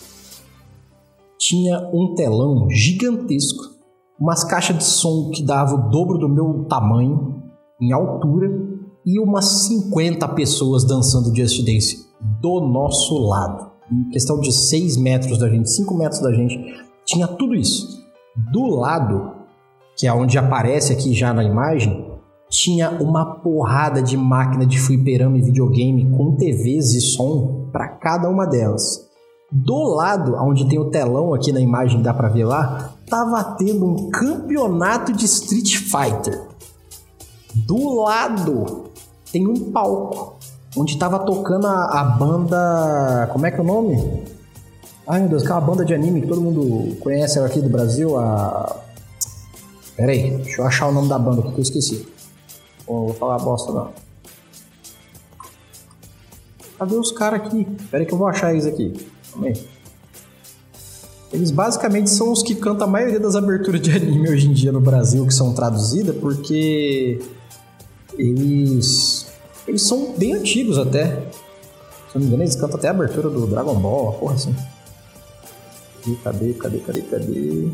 [1.39, 3.75] Tinha um telão gigantesco,
[4.19, 7.43] umas caixas de som que dava o dobro do meu tamanho
[7.81, 8.49] em altura
[9.05, 12.07] e umas 50 pessoas dançando Just Dance
[12.41, 13.73] do nosso lado.
[13.91, 16.57] Em questão de 6 metros da gente, 5 metros da gente,
[17.05, 18.01] tinha tudo isso.
[18.53, 19.42] Do lado,
[19.97, 22.11] que é onde aparece aqui já na imagem,
[22.49, 28.29] tinha uma porrada de máquina de fliperama e videogame com TVs e som para cada
[28.29, 29.11] uma delas.
[29.51, 33.87] Do lado, onde tem o telão aqui na imagem, dá para ver lá, tava tendo
[33.87, 36.49] um campeonato de Street Fighter.
[37.55, 38.85] Do lado
[39.31, 40.37] tem um palco
[40.77, 43.29] onde tava tocando a, a banda.
[43.33, 44.25] Como é que é o nome?
[45.07, 48.77] Ai meu Deus, aquela banda de anime que todo mundo conhece aqui do Brasil, a.
[49.97, 52.07] Pera aí, deixa eu achar o nome da banda que eu esqueci.
[52.87, 53.93] Oh, vou falar bosta não.
[56.79, 57.65] Cadê os caras aqui?
[57.91, 58.93] Pera aí que eu vou achar eles aqui.
[59.31, 59.69] Calma aí.
[61.33, 64.71] Eles basicamente são os que cantam a maioria das aberturas de anime hoje em dia
[64.71, 67.21] no Brasil que são traduzidas, porque
[68.19, 69.27] eles
[69.67, 71.23] eles são bem antigos até.
[72.11, 74.55] Se não me engano, eles cantam até a abertura do Dragon Ball, porra assim.
[76.23, 77.69] Cadê, cadê, cadê, cadê?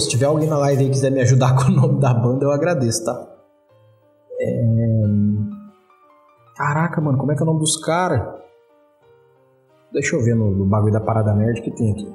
[0.00, 2.44] Se tiver alguém na live aí que quiser me ajudar com o nome da banda,
[2.44, 3.26] eu agradeço, tá?
[4.40, 4.62] É...
[6.56, 8.34] Caraca, mano, como é que é o nome dos caras?
[9.92, 12.14] Deixa eu ver no, no bagulho da Parada Nerd que tem aqui.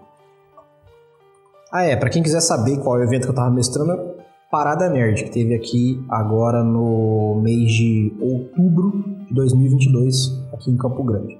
[1.71, 4.15] Ah, é, pra quem quiser saber qual é o evento que eu tava mestrando,
[4.51, 8.91] Parada Nerd, que teve aqui agora no mês de outubro
[9.25, 11.39] de 2022, aqui em Campo Grande.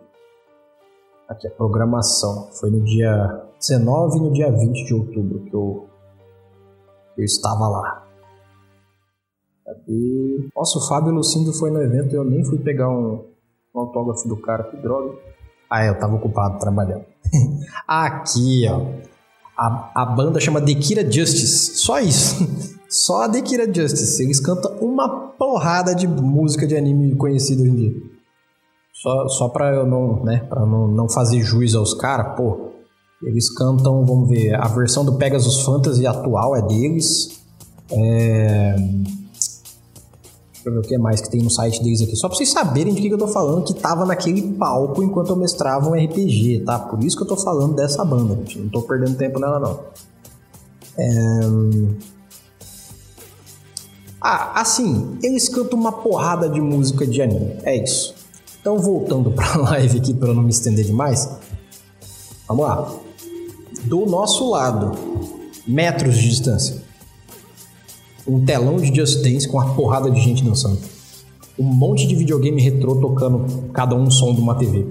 [1.28, 2.48] Aqui a programação.
[2.54, 5.90] Foi no dia 19 e no dia 20 de outubro que eu,
[7.22, 8.08] eu estava lá.
[9.66, 10.50] Cadê?
[10.56, 13.24] Nossa, o Fábio Lucindo foi no evento e eu nem fui pegar um,
[13.74, 15.16] um autógrafo do cara, que droga.
[15.70, 17.06] Ah, é, eu tava ocupado trabalhando.
[17.88, 18.82] aqui, ó.
[19.58, 21.78] A, a banda chama Dekira Justice.
[21.78, 22.36] Só isso.
[22.90, 24.22] Só a Dekira Justice.
[24.22, 25.08] Eles cantam uma
[25.38, 27.94] porrada de música de anime conhecido hoje em dia.
[28.94, 32.71] Só, só pra eu não, né, pra não, não fazer juiz aos caras, pô.
[33.24, 37.40] Eles cantam, vamos ver, a versão do Pegasus Fantasy atual é deles.
[37.92, 38.76] É...
[40.54, 42.16] Deixa eu ver o que mais que tem no site deles aqui.
[42.16, 45.36] Só pra vocês saberem de que, eu tô falando, que tava naquele palco enquanto eu
[45.36, 46.80] mestrava um RPG, tá?
[46.80, 48.60] Por isso que eu tô falando dessa banda, gente.
[48.60, 49.80] Não tô perdendo tempo nela, não.
[50.98, 51.40] É...
[54.20, 57.58] Ah, assim, eles cantam uma porrada de música de anime.
[57.64, 58.14] É isso.
[58.60, 61.28] Então, voltando pra live aqui, para não me estender demais.
[62.48, 63.01] Vamos lá.
[63.84, 64.92] Do nosso lado,
[65.68, 66.84] metros de distância,
[68.28, 70.78] um telão de Just Dance com uma porrada de gente dançando.
[71.58, 74.88] Um monte de videogame retrô tocando cada um som de uma TV.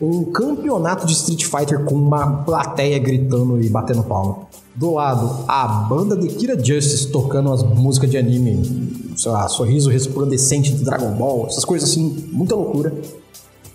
[0.00, 5.66] Um campeonato de Street Fighter com uma plateia gritando e batendo palma do lado a
[5.66, 11.12] banda de Kira Justice tocando as músicas de anime, sei lá, sorriso resplandecente do Dragon
[11.12, 12.92] Ball, essas coisas assim, muita loucura.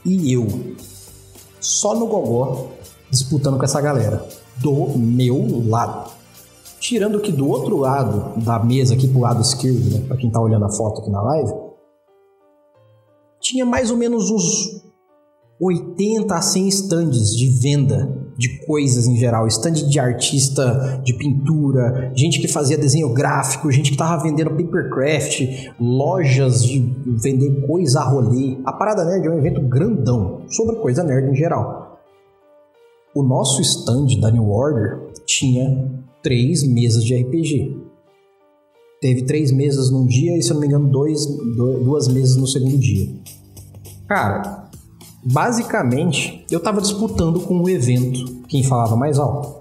[0.03, 0.47] E eu,
[1.59, 2.67] só no gogó,
[3.19, 4.25] disputando com essa galera,
[4.57, 6.11] do meu lado.
[6.79, 10.65] Tirando que do outro lado da mesa, aqui pro lado esquerdo, né, quem tá olhando
[10.65, 11.53] a foto aqui na live,
[13.39, 14.83] tinha mais ou menos uns
[15.59, 22.11] 80 a 100 stands de venda de coisas em geral, stand de artista de pintura,
[22.15, 25.41] gente que fazia desenho gráfico, gente que tava vendendo papercraft,
[25.79, 26.79] lojas de
[27.21, 28.57] vender coisa a rolê.
[28.65, 31.84] A Parada Nerd é um evento grandão sobre coisa nerd em geral.
[33.15, 35.89] O nosso stand da New Order tinha
[36.21, 37.75] três mesas de RPG.
[39.01, 42.45] Teve três mesas num dia e, se eu não me engano, dois, duas mesas no
[42.45, 43.09] segundo dia.
[44.07, 44.65] Cara,
[45.27, 49.55] Basicamente, eu estava disputando com o evento quem falava mais alto.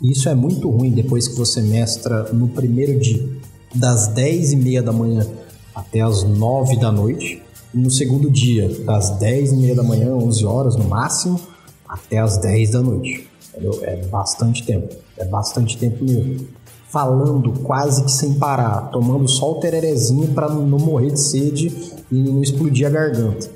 [0.00, 3.28] Isso é muito ruim depois que você mestra no primeiro dia,
[3.74, 5.26] das 10 e meia da manhã
[5.74, 7.42] até as 9 da noite,
[7.74, 11.40] e no segundo dia, das 10 e meia da manhã, 11 horas no máximo,
[11.94, 13.28] até as 10 da noite.
[13.50, 13.78] Entendeu?
[13.82, 16.48] É bastante tempo, é bastante tempo mesmo.
[16.88, 22.14] Falando quase que sem parar, tomando só o tererezinho para não morrer de sede e
[22.14, 23.50] não explodir a garganta.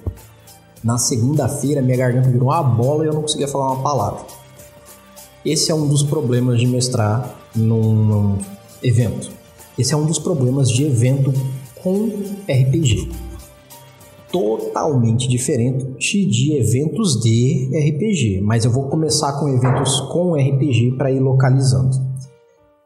[0.82, 4.20] Na segunda-feira, minha garganta virou uma bola e eu não conseguia falar uma palavra.
[5.44, 8.38] Esse é um dos problemas de mestrar num,
[8.82, 9.30] evento.
[9.78, 11.32] Esse é um dos problemas de evento
[11.82, 12.08] com
[12.48, 13.10] RPG.
[14.30, 21.10] Totalmente diferente de eventos de RPG, mas eu vou começar com eventos com RPG para
[21.10, 21.96] ir localizando.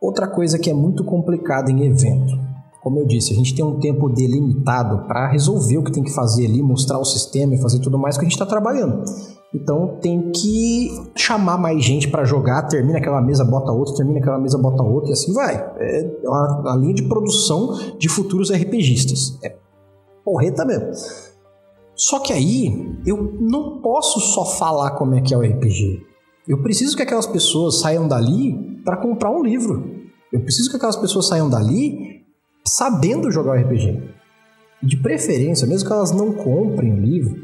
[0.00, 2.38] Outra coisa que é muito complicada em evento,
[2.82, 6.12] como eu disse, a gente tem um tempo delimitado para resolver o que tem que
[6.12, 9.04] fazer ali, mostrar o sistema e fazer tudo mais que a gente está trabalhando.
[9.54, 14.38] Então tem que chamar mais gente para jogar, termina aquela mesa, bota outra, termina aquela
[14.38, 15.54] mesa, bota outra e assim vai.
[15.54, 19.38] É uma, linha de produção de futuros RPGistas.
[19.44, 19.54] É
[20.24, 21.31] porreta mesmo.
[22.02, 26.04] Só que aí eu não posso só falar como é que é o RPG.
[26.48, 30.02] Eu preciso que aquelas pessoas saiam dali para comprar um livro.
[30.32, 32.24] Eu preciso que aquelas pessoas saiam dali
[32.66, 34.02] sabendo jogar o RPG.
[34.82, 37.40] De preferência, mesmo que elas não comprem o livro,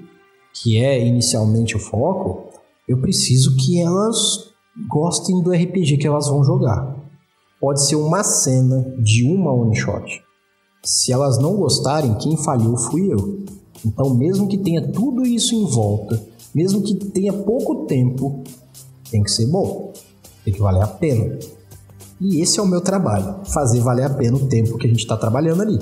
[0.52, 2.48] que é inicialmente o foco,
[2.88, 4.50] eu preciso que elas
[4.88, 6.96] gostem do RPG que elas vão jogar.
[7.60, 10.20] Pode ser uma cena de uma one shot.
[10.84, 13.44] Se elas não gostarem, quem falhou fui eu.
[13.84, 16.20] Então, mesmo que tenha tudo isso em volta,
[16.54, 18.42] mesmo que tenha pouco tempo,
[19.10, 19.92] tem que ser bom.
[20.44, 21.38] Tem que valer a pena.
[22.20, 25.00] E esse é o meu trabalho, fazer valer a pena o tempo que a gente
[25.00, 25.78] está trabalhando ali.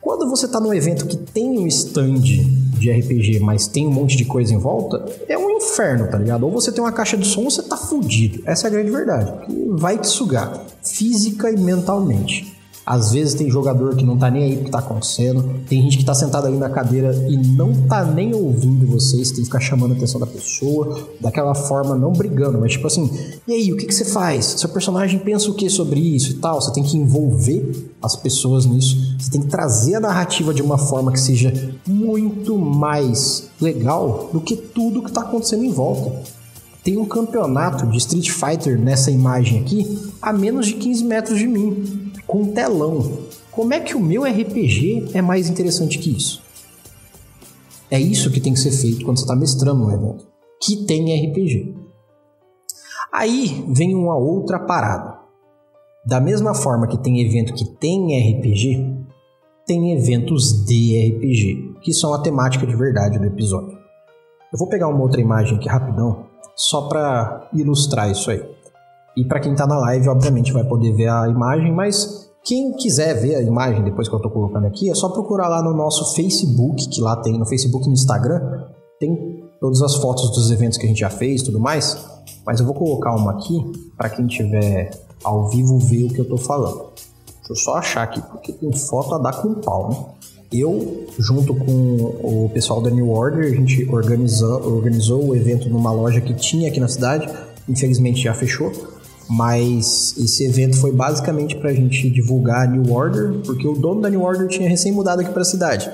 [0.00, 4.16] Quando você está num evento que tem um stand de RPG, mas tem um monte
[4.16, 6.44] de coisa em volta, é um inferno, tá ligado?
[6.44, 8.42] Ou você tem uma caixa de som você tá fudido.
[8.46, 9.32] Essa é a grande verdade.
[9.70, 12.57] Vai te sugar, física e mentalmente.
[12.88, 15.98] Às vezes tem jogador que não tá nem aí pro que tá acontecendo, tem gente
[15.98, 19.60] que tá sentado ali na cadeira e não tá nem ouvindo vocês, tem que ficar
[19.60, 23.10] chamando a atenção da pessoa, daquela forma, não brigando, mas tipo assim,
[23.46, 24.46] e aí, o que, que você faz?
[24.56, 26.62] Seu personagem pensa o que sobre isso e tal?
[26.62, 30.78] Você tem que envolver as pessoas nisso, você tem que trazer a narrativa de uma
[30.78, 31.52] forma que seja
[31.86, 36.22] muito mais legal do que tudo que tá acontecendo em volta.
[36.82, 41.46] Tem um campeonato de Street Fighter nessa imagem aqui a menos de 15 metros de
[41.46, 43.18] mim com telão.
[43.50, 46.42] Como é que o meu RPG é mais interessante que isso?
[47.90, 50.28] É isso que tem que ser feito quando você está mestrando um evento
[50.60, 51.74] que tem RPG.
[53.10, 55.18] Aí vem uma outra parada.
[56.04, 59.06] Da mesma forma que tem evento que tem RPG,
[59.66, 63.76] tem eventos de RPG, que são a temática de verdade do episódio.
[64.52, 68.42] Eu vou pegar uma outra imagem aqui rapidão, só para ilustrar isso aí.
[69.16, 73.12] E para quem está na live, obviamente vai poder ver a imagem, mas quem quiser
[73.20, 76.14] ver a imagem depois que eu estou colocando aqui, é só procurar lá no nosso
[76.14, 78.40] Facebook, que lá tem no Facebook e no Instagram,
[78.98, 82.02] tem todas as fotos dos eventos que a gente já fez, tudo mais.
[82.46, 83.62] Mas eu vou colocar uma aqui
[83.98, 84.90] para quem tiver
[85.22, 86.86] ao vivo ver o que eu estou falando.
[87.26, 89.96] Deixa eu só achar aqui, porque tem foto a dar com pau, né?
[90.50, 95.92] Eu, junto com o pessoal da New Order, a gente organizou, organizou o evento numa
[95.92, 97.28] loja que tinha aqui na cidade,
[97.68, 98.72] infelizmente já fechou
[99.28, 104.00] mas esse evento foi basicamente para a gente divulgar a New Order, porque o dono
[104.00, 105.90] da New Order tinha recém mudado aqui para a cidade.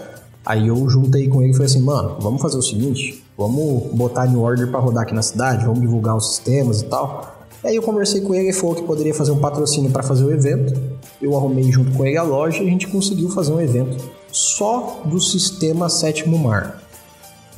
[0.46, 4.22] Aí eu juntei com ele e falei assim, mano, vamos fazer o seguinte, vamos botar
[4.22, 7.34] a New Order para rodar aqui na cidade, vamos divulgar os sistemas e tal.
[7.64, 10.30] Aí eu conversei com ele e falou que poderia fazer um patrocínio para fazer o
[10.30, 10.78] evento.
[11.20, 15.00] Eu arrumei junto com ele a loja e a gente conseguiu fazer um evento só
[15.06, 16.83] do sistema Sétimo Mar.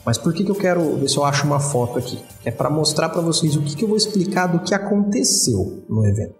[0.07, 2.23] Mas por que, que eu quero ver se eu acho uma foto aqui?
[2.45, 6.07] É para mostrar para vocês o que, que eu vou explicar do que aconteceu no
[6.07, 6.37] evento.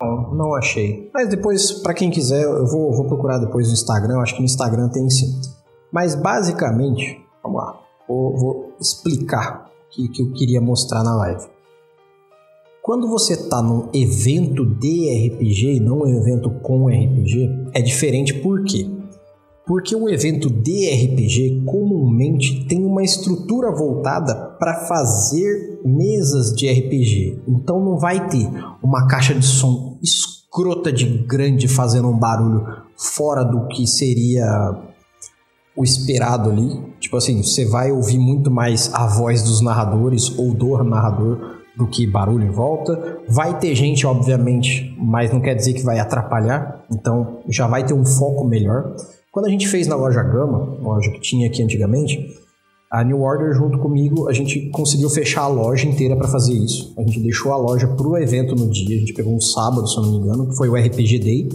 [0.00, 1.08] Não, não achei.
[1.14, 4.18] Mas depois, para quem quiser, eu vou, vou, procurar depois no Instagram.
[4.18, 5.40] Acho que no Instagram tem sim.
[5.92, 7.80] Mas basicamente, vamos lá.
[8.08, 11.46] Vou, vou explicar o que, que eu queria mostrar na live.
[12.82, 18.34] Quando você está num evento de RPG e não um evento com RPG, é diferente
[18.34, 18.95] por quê?
[19.66, 27.42] Porque um evento de RPG comumente tem uma estrutura voltada para fazer mesas de RPG.
[27.48, 28.48] Então não vai ter
[28.80, 32.64] uma caixa de som escrota de grande fazendo um barulho
[32.96, 34.46] fora do que seria
[35.76, 36.80] o esperado ali.
[37.00, 41.86] Tipo assim, você vai ouvir muito mais a voz dos narradores ou do narrador do
[41.86, 43.20] que barulho em volta.
[43.28, 46.84] Vai ter gente, obviamente, mas não quer dizer que vai atrapalhar.
[46.90, 48.94] Então já vai ter um foco melhor.
[49.36, 52.26] Quando a gente fez na loja Gama, loja que tinha aqui antigamente,
[52.90, 56.94] a New Order junto comigo, a gente conseguiu fechar a loja inteira para fazer isso.
[56.96, 59.94] A gente deixou a loja pro evento no dia, a gente pegou um sábado, se
[59.98, 61.48] eu não me engano, que foi o RPG Day.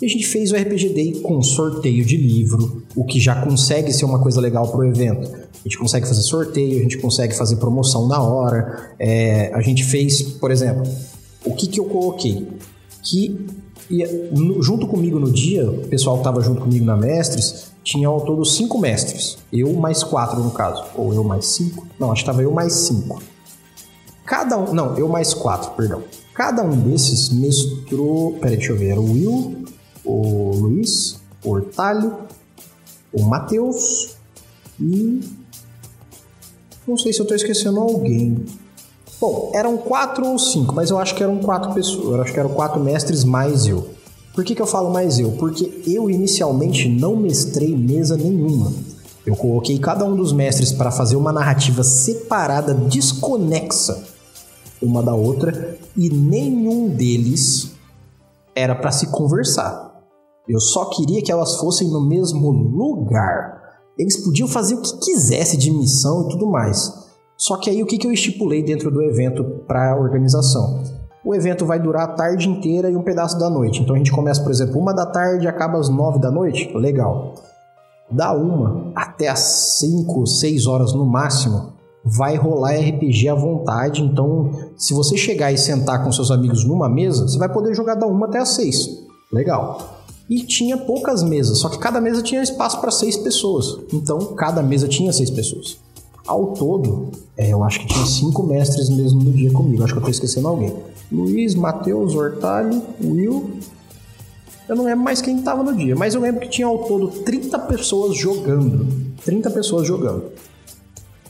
[0.00, 3.92] E a gente fez o RPG Day com sorteio de livro, o que já consegue
[3.92, 5.32] ser uma coisa legal pro evento.
[5.32, 8.96] A gente consegue fazer sorteio, a gente consegue fazer promoção na hora.
[8.98, 10.82] É, a gente fez, por exemplo,
[11.44, 12.48] o que, que eu coloquei?
[13.00, 13.46] Que
[13.92, 14.30] e
[14.62, 18.42] junto comigo no dia, o pessoal que estava junto comigo na Mestres, tinha ao todo
[18.42, 19.36] cinco mestres.
[19.52, 20.82] Eu mais quatro, no caso.
[20.94, 21.86] Ou eu mais cinco?
[22.00, 23.22] Não, acho que estava eu mais cinco.
[24.24, 24.72] Cada um.
[24.72, 26.02] Não, eu mais quatro, perdão.
[26.32, 28.32] Cada um desses mestrou.
[28.34, 28.92] Peraí, deixa eu ver.
[28.92, 29.64] Era o Will,
[30.04, 32.16] o Luiz, o Hortalho,
[33.12, 34.16] o Matheus
[34.80, 35.20] e.
[36.86, 38.44] Não sei se eu tô esquecendo alguém.
[39.22, 42.06] Bom, eram quatro ou cinco, mas eu acho que eram quatro pessoas.
[42.06, 43.88] Eu acho que eram quatro mestres mais eu.
[44.34, 45.30] Por que, que eu falo mais eu?
[45.38, 48.72] Porque eu inicialmente não mestrei mesa nenhuma.
[49.24, 54.02] Eu coloquei cada um dos mestres para fazer uma narrativa separada, desconexa
[54.82, 57.70] uma da outra, e nenhum deles
[58.56, 60.02] era para se conversar.
[60.48, 63.76] Eu só queria que elas fossem no mesmo lugar.
[63.96, 67.01] Eles podiam fazer o que quisesse de missão e tudo mais.
[67.42, 70.84] Só que aí o que, que eu estipulei dentro do evento para a organização?
[71.24, 73.82] O evento vai durar a tarde inteira e um pedaço da noite.
[73.82, 76.70] Então a gente começa, por exemplo, uma da tarde e acaba às nove da noite.
[76.72, 77.34] Legal
[78.12, 79.40] da uma até as
[79.80, 81.72] 5, 6 horas no máximo,
[82.04, 84.02] vai rolar RPG à vontade.
[84.02, 87.94] Então, se você chegar e sentar com seus amigos numa mesa, você vai poder jogar
[87.94, 89.02] da uma até as 6.
[89.32, 89.96] Legal.
[90.28, 93.78] E tinha poucas mesas, só que cada mesa tinha espaço para seis pessoas.
[93.92, 95.78] Então, cada mesa tinha seis pessoas.
[96.26, 99.82] Ao todo, é, eu acho que tinha cinco mestres mesmo no dia comigo.
[99.82, 100.74] Acho que eu tô esquecendo alguém.
[101.10, 103.50] Luiz, Matheus, Hortalho, Will,
[104.68, 107.08] eu não lembro mais quem estava no dia, mas eu lembro que tinha ao todo
[107.08, 109.12] 30 pessoas jogando.
[109.24, 110.30] 30 pessoas jogando.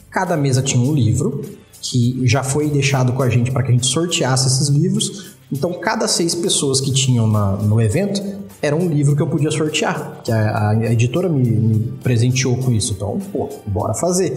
[0.09, 1.43] Cada mesa tinha um livro
[1.81, 5.35] que já foi deixado com a gente para que a gente sorteasse esses livros.
[5.51, 8.21] Então, cada seis pessoas que tinham na, no evento
[8.61, 12.71] era um livro que eu podia sortear, que a, a editora me, me, presenteou com
[12.71, 12.93] isso.
[12.93, 14.33] Então, pô, bora fazer.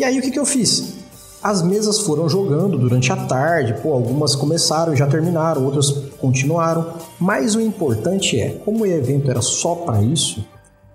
[0.00, 0.94] E aí, o que, que eu fiz?
[1.42, 6.94] As mesas foram jogando durante a tarde, pô, algumas começaram e já terminaram, outras continuaram.
[7.20, 10.42] Mas o importante é, como o evento era só para isso,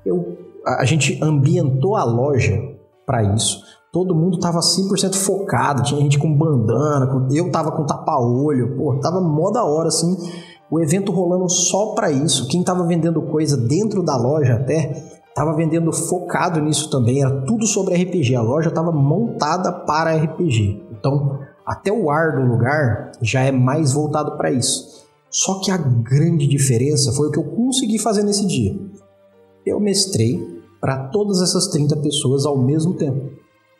[0.04, 0.36] eu,
[0.66, 2.60] a, gente ambientou a loja
[3.06, 3.62] para isso.
[3.94, 9.22] Todo mundo tava 100% focado, tinha gente com bandana, eu tava com tapa-olho, pô, tava
[9.22, 10.18] mó da hora assim.
[10.72, 12.48] O evento rolando só para isso.
[12.48, 17.68] Quem tava vendendo coisa dentro da loja até Tava vendendo focado nisso também, era tudo
[17.68, 18.36] sobre RPG.
[18.36, 20.82] A loja estava montada para RPG.
[20.98, 25.04] Então, até o ar do lugar já é mais voltado para isso.
[25.30, 28.80] Só que a grande diferença foi o que eu consegui fazer nesse dia.
[29.66, 30.40] Eu mestrei
[30.80, 33.32] para todas essas 30 pessoas ao mesmo tempo.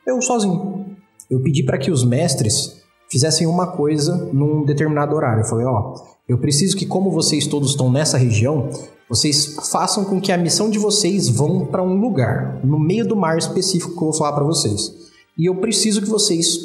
[0.06, 0.98] Eu sozinho.
[1.30, 5.44] Eu pedi para que os mestres fizessem uma coisa num determinado horário.
[5.44, 5.94] Eu falei, ó,
[6.28, 8.68] eu preciso que como vocês todos estão nessa região,
[9.10, 13.16] vocês façam com que a missão de vocês vão para um lugar, no meio do
[13.16, 14.94] mar específico que eu vou falar para vocês.
[15.38, 16.58] E eu preciso que vocês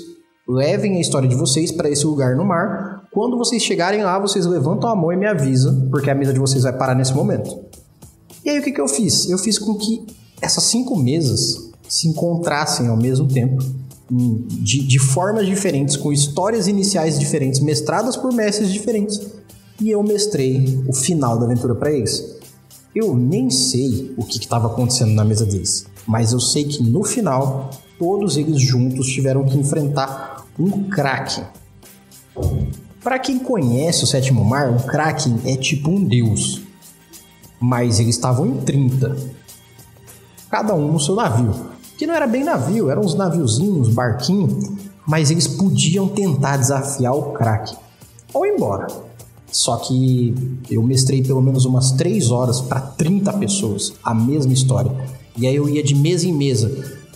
[0.49, 3.05] levem a história de vocês para esse lugar no mar.
[3.13, 6.39] Quando vocês chegarem lá, vocês levantam a mão e me avisam, porque a mesa de
[6.39, 7.59] vocês vai parar nesse momento.
[8.45, 9.29] E aí o que, que eu fiz?
[9.29, 10.07] Eu fiz com que
[10.41, 13.63] essas cinco mesas se encontrassem ao mesmo tempo,
[14.11, 19.21] de, de formas diferentes, com histórias iniciais diferentes, mestradas por mestres diferentes
[19.81, 22.39] e eu mestrei o final da aventura para eles.
[22.95, 27.05] Eu nem sei o que estava acontecendo na mesa deles, mas eu sei que no
[27.05, 31.45] final todos eles juntos tiveram que enfrentar um Kraken.
[33.03, 36.63] Para quem conhece o Sétimo Mar, um Kraken é tipo um deus,
[37.59, 39.17] mas eles estavam em 30,
[40.51, 41.71] cada um no seu navio.
[41.97, 44.71] Que não era bem navio, eram uns naviozinhos, barquinhos,
[45.07, 47.77] mas eles podiam tentar desafiar o Kraken
[48.33, 49.10] ou ir embora.
[49.53, 50.35] Só que
[50.71, 54.91] eu mestrei pelo menos umas 3 horas para 30 pessoas, a mesma história.
[55.37, 56.71] E aí eu ia de mesa em mesa.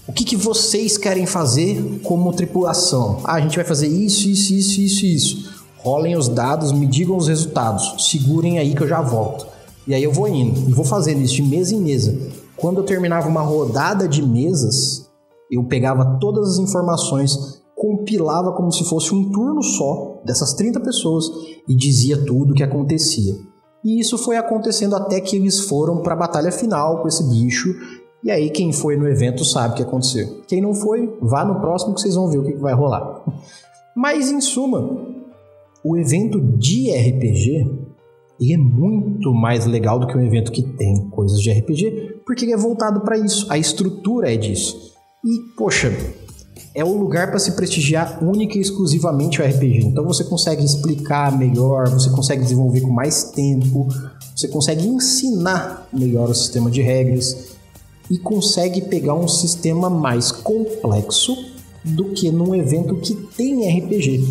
[0.07, 3.21] O que, que vocês querem fazer como tripulação?
[3.25, 5.55] Ah, a gente vai fazer isso, isso, isso, isso, isso.
[5.79, 8.07] Rolem os dados, me digam os resultados.
[8.11, 9.47] Segurem aí que eu já volto.
[9.87, 12.19] E aí eu vou indo e vou fazendo isso de mesa em mesa.
[12.57, 15.11] Quando eu terminava uma rodada de mesas,
[15.51, 21.27] eu pegava todas as informações compilava como se fosse um turno só dessas 30 pessoas
[21.69, 23.35] e dizia tudo o que acontecia.
[23.85, 27.69] E isso foi acontecendo até que eles foram para a batalha final com esse bicho.
[28.23, 30.41] E aí quem foi no evento sabe o que aconteceu.
[30.49, 33.23] Quem não foi, vá no próximo que vocês vão ver o que vai rolar.
[33.95, 35.07] Mas em suma,
[35.85, 37.85] o evento de RPG
[38.41, 42.47] ele é muito mais legal do que um evento que tem coisas de RPG, porque
[42.47, 43.47] ele é voltado para isso.
[43.51, 44.95] A estrutura é disso.
[45.23, 45.93] E poxa,
[46.75, 49.87] é o lugar para se prestigiar única e exclusivamente o RPG.
[49.87, 53.89] Então você consegue explicar melhor, você consegue desenvolver com mais tempo,
[54.35, 57.55] você consegue ensinar melhor o sistema de regras
[58.11, 61.37] e consegue pegar um sistema mais complexo
[61.85, 64.25] do que num evento que tem RPG.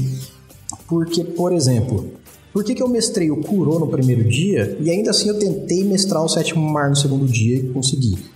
[0.87, 2.11] Porque, por exemplo,
[2.51, 5.83] por que, que eu mestrei o Kuro no primeiro dia e ainda assim eu tentei
[5.85, 8.32] mestrar o sétimo mar no segundo dia e consegui?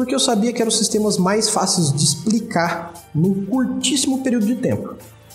[0.00, 4.56] Porque eu sabia que eram os sistemas mais fáceis de explicar num curtíssimo período de
[4.56, 4.94] tempo,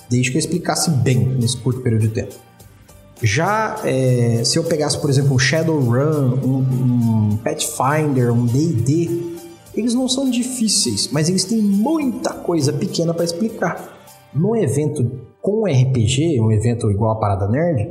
[0.09, 2.33] desde que eu explicasse bem nesse curto período de tempo.
[3.21, 9.35] Já é, se eu pegasse, por exemplo, um Shadowrun, um, um Pathfinder, um D&D,
[9.75, 13.95] eles não são difíceis, mas eles têm muita coisa pequena para explicar.
[14.33, 15.11] No evento
[15.43, 17.87] com RPG, um evento igual a Parada Nerd,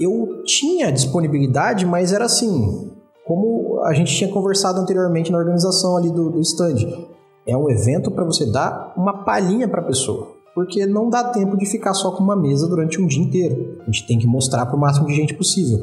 [0.00, 2.92] eu tinha disponibilidade, mas era assim,
[3.28, 7.06] como a gente tinha conversado anteriormente na organização ali do, do stand.
[7.46, 11.56] É um evento para você dar uma palhinha para a pessoa porque não dá tempo
[11.56, 13.76] de ficar só com uma mesa durante um dia inteiro.
[13.80, 15.78] A gente tem que mostrar para o máximo de gente possível.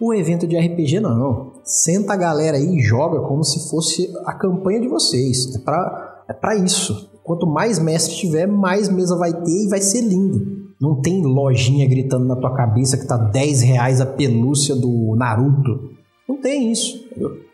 [0.00, 1.52] O evento de RPG não.
[1.62, 5.54] Senta a galera aí e joga como se fosse a campanha de vocês.
[5.54, 7.10] É para é pra isso.
[7.22, 10.70] Quanto mais mestre tiver, mais mesa vai ter e vai ser lindo.
[10.80, 15.90] Não tem lojinha gritando na tua cabeça que tá 10 reais a pelúcia do Naruto.
[16.30, 17.04] Não tem isso.
[17.06, 17.44] Entendeu?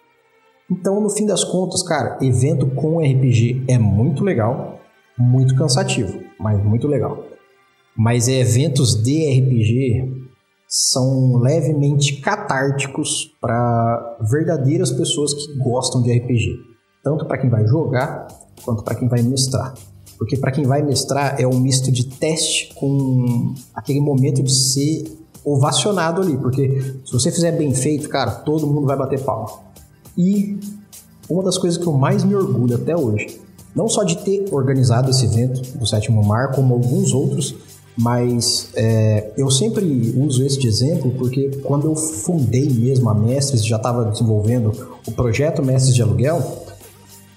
[0.71, 4.81] Então, no fim das contas, cara, evento com RPG é muito legal,
[5.19, 7.25] muito cansativo mas muito legal.
[7.97, 10.27] Mas eventos de RPG
[10.69, 16.57] são levemente catárticos para verdadeiras pessoas que gostam de RPG,
[17.03, 18.27] tanto para quem vai jogar
[18.65, 19.75] quanto para quem vai mestrar.
[20.19, 25.05] Porque para quem vai mestrar é um misto de teste com aquele momento de ser
[25.47, 29.49] ovacionado ali, porque se você fizer bem feito, cara, todo mundo vai bater palma.
[30.19, 30.59] E
[31.31, 33.41] uma das coisas que eu mais me orgulho até hoje
[33.77, 37.55] não só de ter organizado esse evento do Sétimo Mar, como alguns outros,
[37.95, 43.65] mas é, eu sempre uso esse de exemplo porque quando eu fundei mesmo a Mestres,
[43.65, 44.73] já estava desenvolvendo
[45.07, 46.66] o projeto Mestres de Aluguel,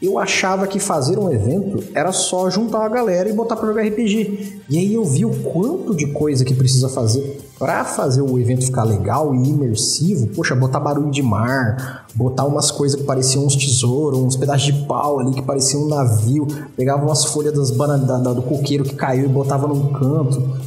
[0.01, 3.83] eu achava que fazer um evento era só juntar a galera e botar para jogar
[3.83, 4.61] RPG.
[4.69, 8.65] E aí eu vi o quanto de coisa que precisa fazer para fazer o evento
[8.65, 10.27] ficar legal e imersivo.
[10.27, 14.85] Poxa, botar barulho de mar, botar umas coisas que pareciam uns tesouros, uns pedaços de
[14.85, 16.47] pau ali que pareciam um navio,
[16.77, 20.57] pegava umas folhas das bananas do coqueiro que caiu e botava num canto.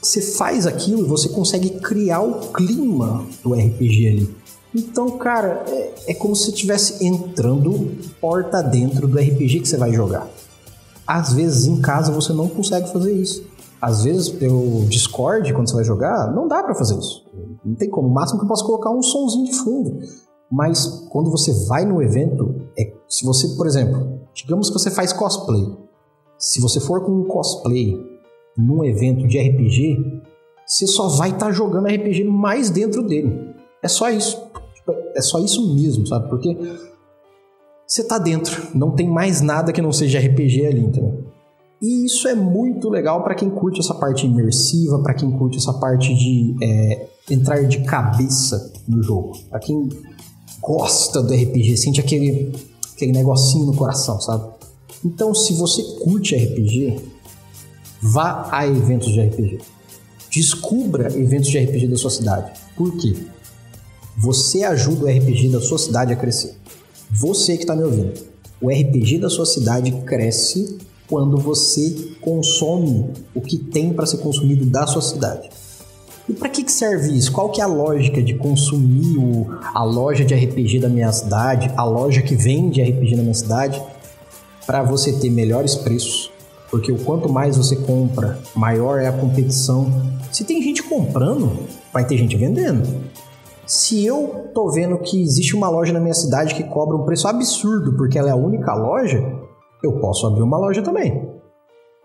[0.00, 4.45] Você faz aquilo e você consegue criar o clima do RPG ali.
[4.76, 9.90] Então, cara, é, é como se estivesse entrando porta dentro do RPG que você vai
[9.90, 10.28] jogar.
[11.06, 13.42] Às vezes em casa você não consegue fazer isso.
[13.80, 17.24] Às vezes pelo Discord, quando você vai jogar, não dá para fazer isso.
[17.64, 18.08] Não tem como.
[18.08, 19.98] O máximo que eu posso colocar é um sonzinho de fundo.
[20.52, 25.10] Mas quando você vai no evento, é, se você, por exemplo, digamos que você faz
[25.10, 25.66] cosplay.
[26.38, 27.98] Se você for com um cosplay
[28.58, 30.22] num evento de RPG,
[30.66, 33.54] você só vai estar tá jogando RPG mais dentro dele.
[33.82, 34.46] É só isso.
[35.16, 36.28] É só isso mesmo, sabe?
[36.28, 36.56] Porque
[37.86, 41.24] você tá dentro, não tem mais nada que não seja RPG ali, entendeu?
[41.80, 45.74] E isso é muito legal para quem curte essa parte imersiva, para quem curte essa
[45.74, 49.36] parte de é, entrar de cabeça no jogo.
[49.50, 49.88] Para quem
[50.60, 52.52] gosta do RPG, sente aquele,
[52.94, 54.48] aquele negocinho no coração, sabe?
[55.04, 56.98] Então, se você curte RPG,
[58.02, 59.58] vá a eventos de RPG.
[60.30, 62.52] Descubra eventos de RPG da sua cidade.
[62.74, 63.14] Por quê?
[64.18, 66.56] Você ajuda o RPG da sua cidade a crescer.
[67.10, 68.14] Você que está me ouvindo.
[68.62, 74.64] O RPG da sua cidade cresce quando você consome o que tem para ser consumido
[74.64, 75.50] da sua cidade.
[76.26, 77.30] E para que, que serve isso?
[77.30, 81.70] Qual que é a lógica de consumir o, a loja de RPG da minha cidade,
[81.76, 83.80] a loja que vende RPG na minha cidade,
[84.66, 86.32] para você ter melhores preços?
[86.70, 89.92] Porque o quanto mais você compra, maior é a competição.
[90.32, 91.52] Se tem gente comprando,
[91.92, 92.82] vai ter gente vendendo.
[93.66, 97.26] Se eu tô vendo que existe uma loja na minha cidade que cobra um preço
[97.26, 99.20] absurdo porque ela é a única loja,
[99.82, 101.28] eu posso abrir uma loja também.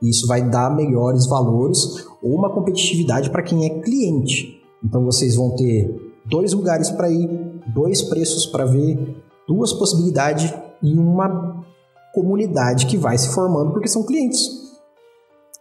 [0.02, 4.60] Isso vai dar melhores valores ou uma competitividade para quem é cliente.
[4.84, 7.28] Então vocês vão ter dois lugares para ir,
[7.68, 11.64] dois preços para ver, duas possibilidades e uma
[12.12, 14.50] comunidade que vai se formando porque são clientes.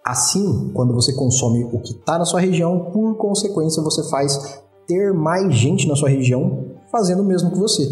[0.03, 5.13] Assim, quando você consome o que está na sua região, por consequência você faz ter
[5.13, 7.85] mais gente na sua região fazendo o mesmo que você.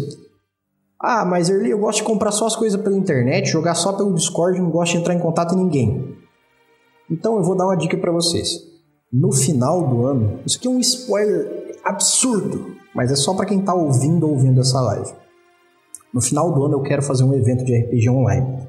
[1.01, 4.13] Ah, mas Erli, eu gosto de comprar só as coisas pela internet, jogar só pelo
[4.13, 6.17] Discord, não gosto de entrar em contato com ninguém.
[7.09, 8.49] Então eu vou dar uma dica para vocês.
[9.11, 13.61] No final do ano, isso aqui é um spoiler absurdo, mas é só para quem
[13.61, 15.13] tá ouvindo ou ouvindo essa live.
[16.13, 18.67] No final do ano eu quero fazer um evento de RPG online.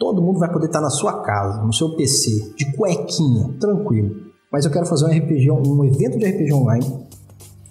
[0.00, 4.32] Todo mundo vai poder estar na sua casa, no seu PC, de cuequinha, tranquilo.
[4.50, 7.11] Mas eu quero fazer um RPG, um evento de RPG online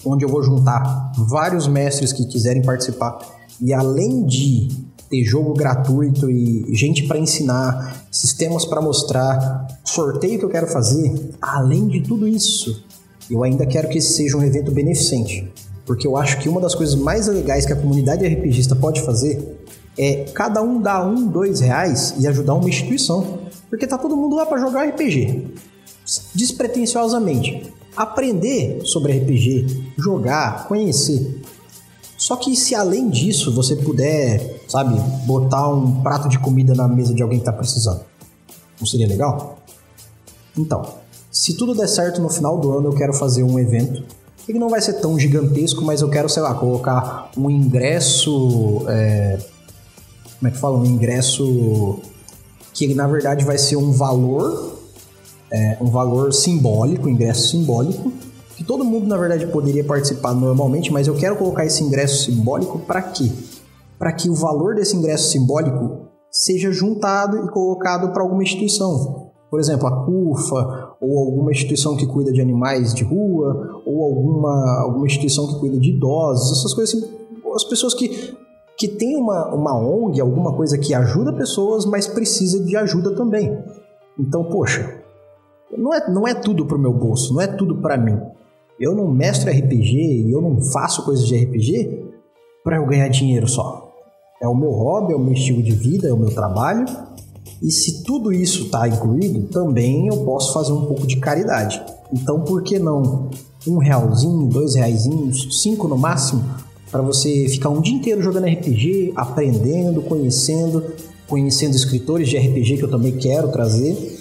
[0.06, 3.20] onde eu vou juntar vários mestres que quiserem participar.
[3.60, 4.70] E além de
[5.12, 11.32] ter jogo gratuito e gente para ensinar, sistemas para mostrar, sorteio que eu quero fazer,
[11.42, 12.84] além de tudo isso,
[13.30, 15.52] eu ainda quero que esse seja um evento beneficente,
[15.86, 19.60] porque eu acho que uma das coisas mais legais que a comunidade RPGista pode fazer
[19.98, 23.40] é cada um dar um, dois reais e ajudar uma instituição,
[23.70, 25.54] porque tá todo mundo lá para jogar RPG,
[26.34, 27.81] despretensiosamente.
[27.96, 31.42] Aprender sobre RPG, jogar, conhecer.
[32.18, 37.14] Só que se além disso você puder, sabe, botar um prato de comida na mesa
[37.14, 38.02] de alguém que está precisando,
[38.80, 39.58] não seria legal?
[40.58, 44.04] Então, se tudo der certo no final do ano, eu quero fazer um evento.
[44.48, 48.84] Ele não vai ser tão gigantesco, mas eu quero, sei lá, colocar um ingresso.
[48.88, 49.40] É...
[50.40, 50.78] Como é que fala?
[50.78, 52.00] Um ingresso
[52.74, 54.71] que ele na verdade vai ser um valor,
[55.52, 58.12] é, um valor simbólico, ingresso simbólico,
[58.56, 62.80] que todo mundo na verdade poderia participar normalmente, mas eu quero colocar esse ingresso simbólico
[62.80, 63.30] para quê?
[63.98, 69.32] Para que o valor desse ingresso simbólico seja juntado e colocado para alguma instituição.
[69.50, 74.82] Por exemplo, a CUFA, ou alguma instituição que cuida de animais de rua, ou alguma,
[74.82, 77.14] alguma instituição que cuida de idosos, essas coisas assim.
[77.54, 78.40] As pessoas que
[78.82, 83.56] que tem uma, uma ONG, alguma coisa que ajuda pessoas, mas precisa de ajuda também.
[84.18, 85.01] Então, poxa,
[85.78, 88.20] não é, não é tudo pro meu bolso, não é tudo para mim.
[88.80, 92.04] Eu não mestro RPG e eu não faço coisas de RPG
[92.64, 93.92] para eu ganhar dinheiro só.
[94.42, 96.86] É o meu hobby, é o meu estilo de vida, é o meu trabalho.
[97.62, 101.82] E se tudo isso está incluído, também eu posso fazer um pouco de caridade.
[102.12, 103.30] Então, por que não
[103.68, 106.44] um realzinho, dois reaisinhos, cinco no máximo,
[106.90, 110.84] para você ficar um dia inteiro jogando RPG, aprendendo, conhecendo,
[111.28, 114.21] conhecendo escritores de RPG que eu também quero trazer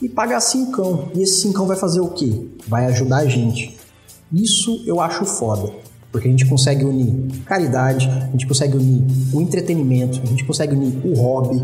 [0.00, 1.10] e pagar cincão.
[1.14, 2.48] E esse cincão vai fazer o quê?
[2.66, 3.76] Vai ajudar a gente.
[4.32, 5.72] Isso eu acho foda.
[6.10, 10.74] Porque a gente consegue unir caridade, a gente consegue unir o entretenimento, a gente consegue
[10.74, 11.62] unir o hobby.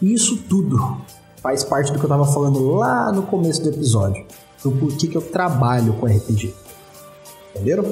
[0.00, 0.98] E isso tudo
[1.42, 4.24] faz parte do que eu tava falando lá no começo do episódio.
[4.62, 6.54] Do porquê que eu trabalho com RPG.
[7.54, 7.84] Entenderam?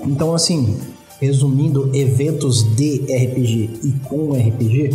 [0.00, 0.78] Então, assim,
[1.20, 4.90] resumindo, eventos de RPG e com RPG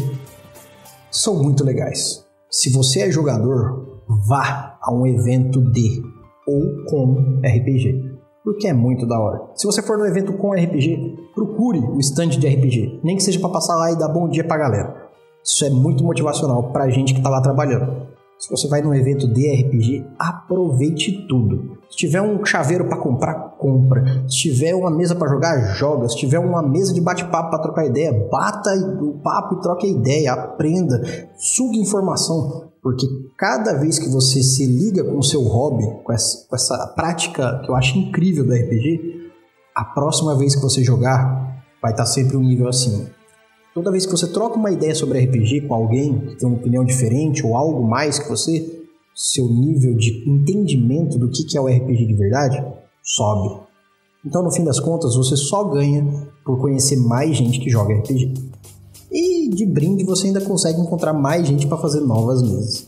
[1.09, 2.28] são muito legais.
[2.51, 6.01] Se você é jogador, vá a um evento de
[6.47, 9.39] ou com RPG, porque é muito da hora.
[9.53, 13.39] Se você for no evento com RPG, procure o stand de RPG, nem que seja
[13.39, 15.09] para passar lá e dar bom dia pra galera.
[15.43, 18.07] Isso é muito motivacional pra gente que tá lá trabalhando.
[18.39, 21.77] Se você vai num evento de RPG, aproveite tudo.
[21.91, 24.23] Se tiver um chaveiro para comprar, compra.
[24.29, 26.07] Se tiver uma mesa para jogar, joga.
[26.07, 30.31] Se tiver uma mesa de bate-papo para trocar ideia, bata o papo e troque ideia,
[30.31, 31.01] aprenda,
[31.35, 33.05] suga informação, porque
[33.37, 37.59] cada vez que você se liga com o seu hobby, com essa, com essa prática
[37.65, 39.19] que eu acho incrível do RPG,
[39.75, 43.18] a próxima vez que você jogar vai estar sempre um nível acima.
[43.73, 46.83] Toda vez que você troca uma ideia sobre RPG com alguém que tem uma opinião
[46.83, 48.83] diferente ou algo mais que você,
[49.15, 52.65] seu nível de entendimento do que é o RPG de verdade
[53.03, 53.61] sobe.
[54.25, 58.33] Então, no fim das contas, você só ganha por conhecer mais gente que joga RPG.
[59.11, 62.87] E de brinde você ainda consegue encontrar mais gente para fazer novas mesas.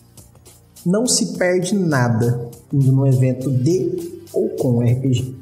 [0.85, 5.35] Não se perde nada indo num evento de ou com RPG.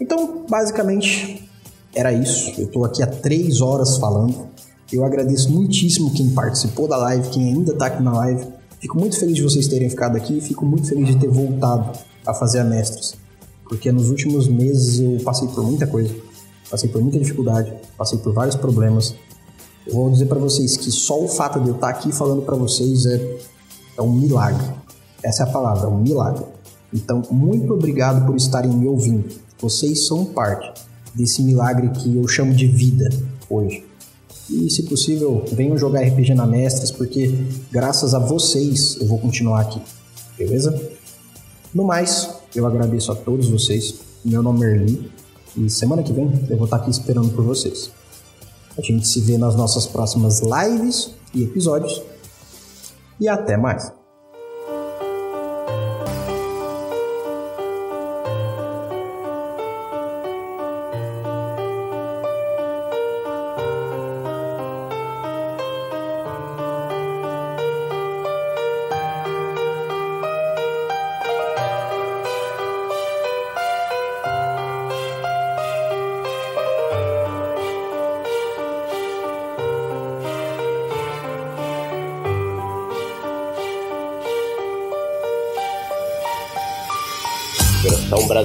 [0.00, 1.45] Então, basicamente,
[1.96, 2.52] era isso.
[2.58, 4.48] Eu estou aqui há três horas falando.
[4.92, 8.46] Eu agradeço muitíssimo quem participou da live, quem ainda está aqui na live.
[8.78, 10.38] Fico muito feliz de vocês terem ficado aqui.
[10.42, 13.14] Fico muito feliz de ter voltado a fazer a Mestres.
[13.64, 16.14] Porque nos últimos meses eu passei por muita coisa.
[16.70, 17.72] Passei por muita dificuldade.
[17.96, 19.14] Passei por vários problemas.
[19.86, 22.56] Eu vou dizer para vocês que só o fato de eu estar aqui falando para
[22.56, 23.38] vocês é,
[23.96, 24.66] é um milagre.
[25.22, 26.44] Essa é a palavra, é um milagre.
[26.92, 29.28] Então, muito obrigado por estarem me ouvindo.
[29.58, 30.84] Vocês são parte
[31.16, 33.08] desse milagre que eu chamo de vida
[33.48, 33.84] hoje.
[34.48, 37.34] E, se possível, venham jogar RPG na Mestres, porque
[37.72, 39.80] graças a vocês eu vou continuar aqui,
[40.38, 40.78] beleza?
[41.74, 43.96] No mais, eu agradeço a todos vocês.
[44.24, 45.10] Meu nome é Erli
[45.56, 47.90] e semana que vem eu vou estar aqui esperando por vocês.
[48.78, 52.02] A gente se vê nas nossas próximas lives e episódios.
[53.18, 54.05] E até mais!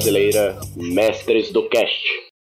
[0.01, 2.10] Brasileira Mestres do Cast.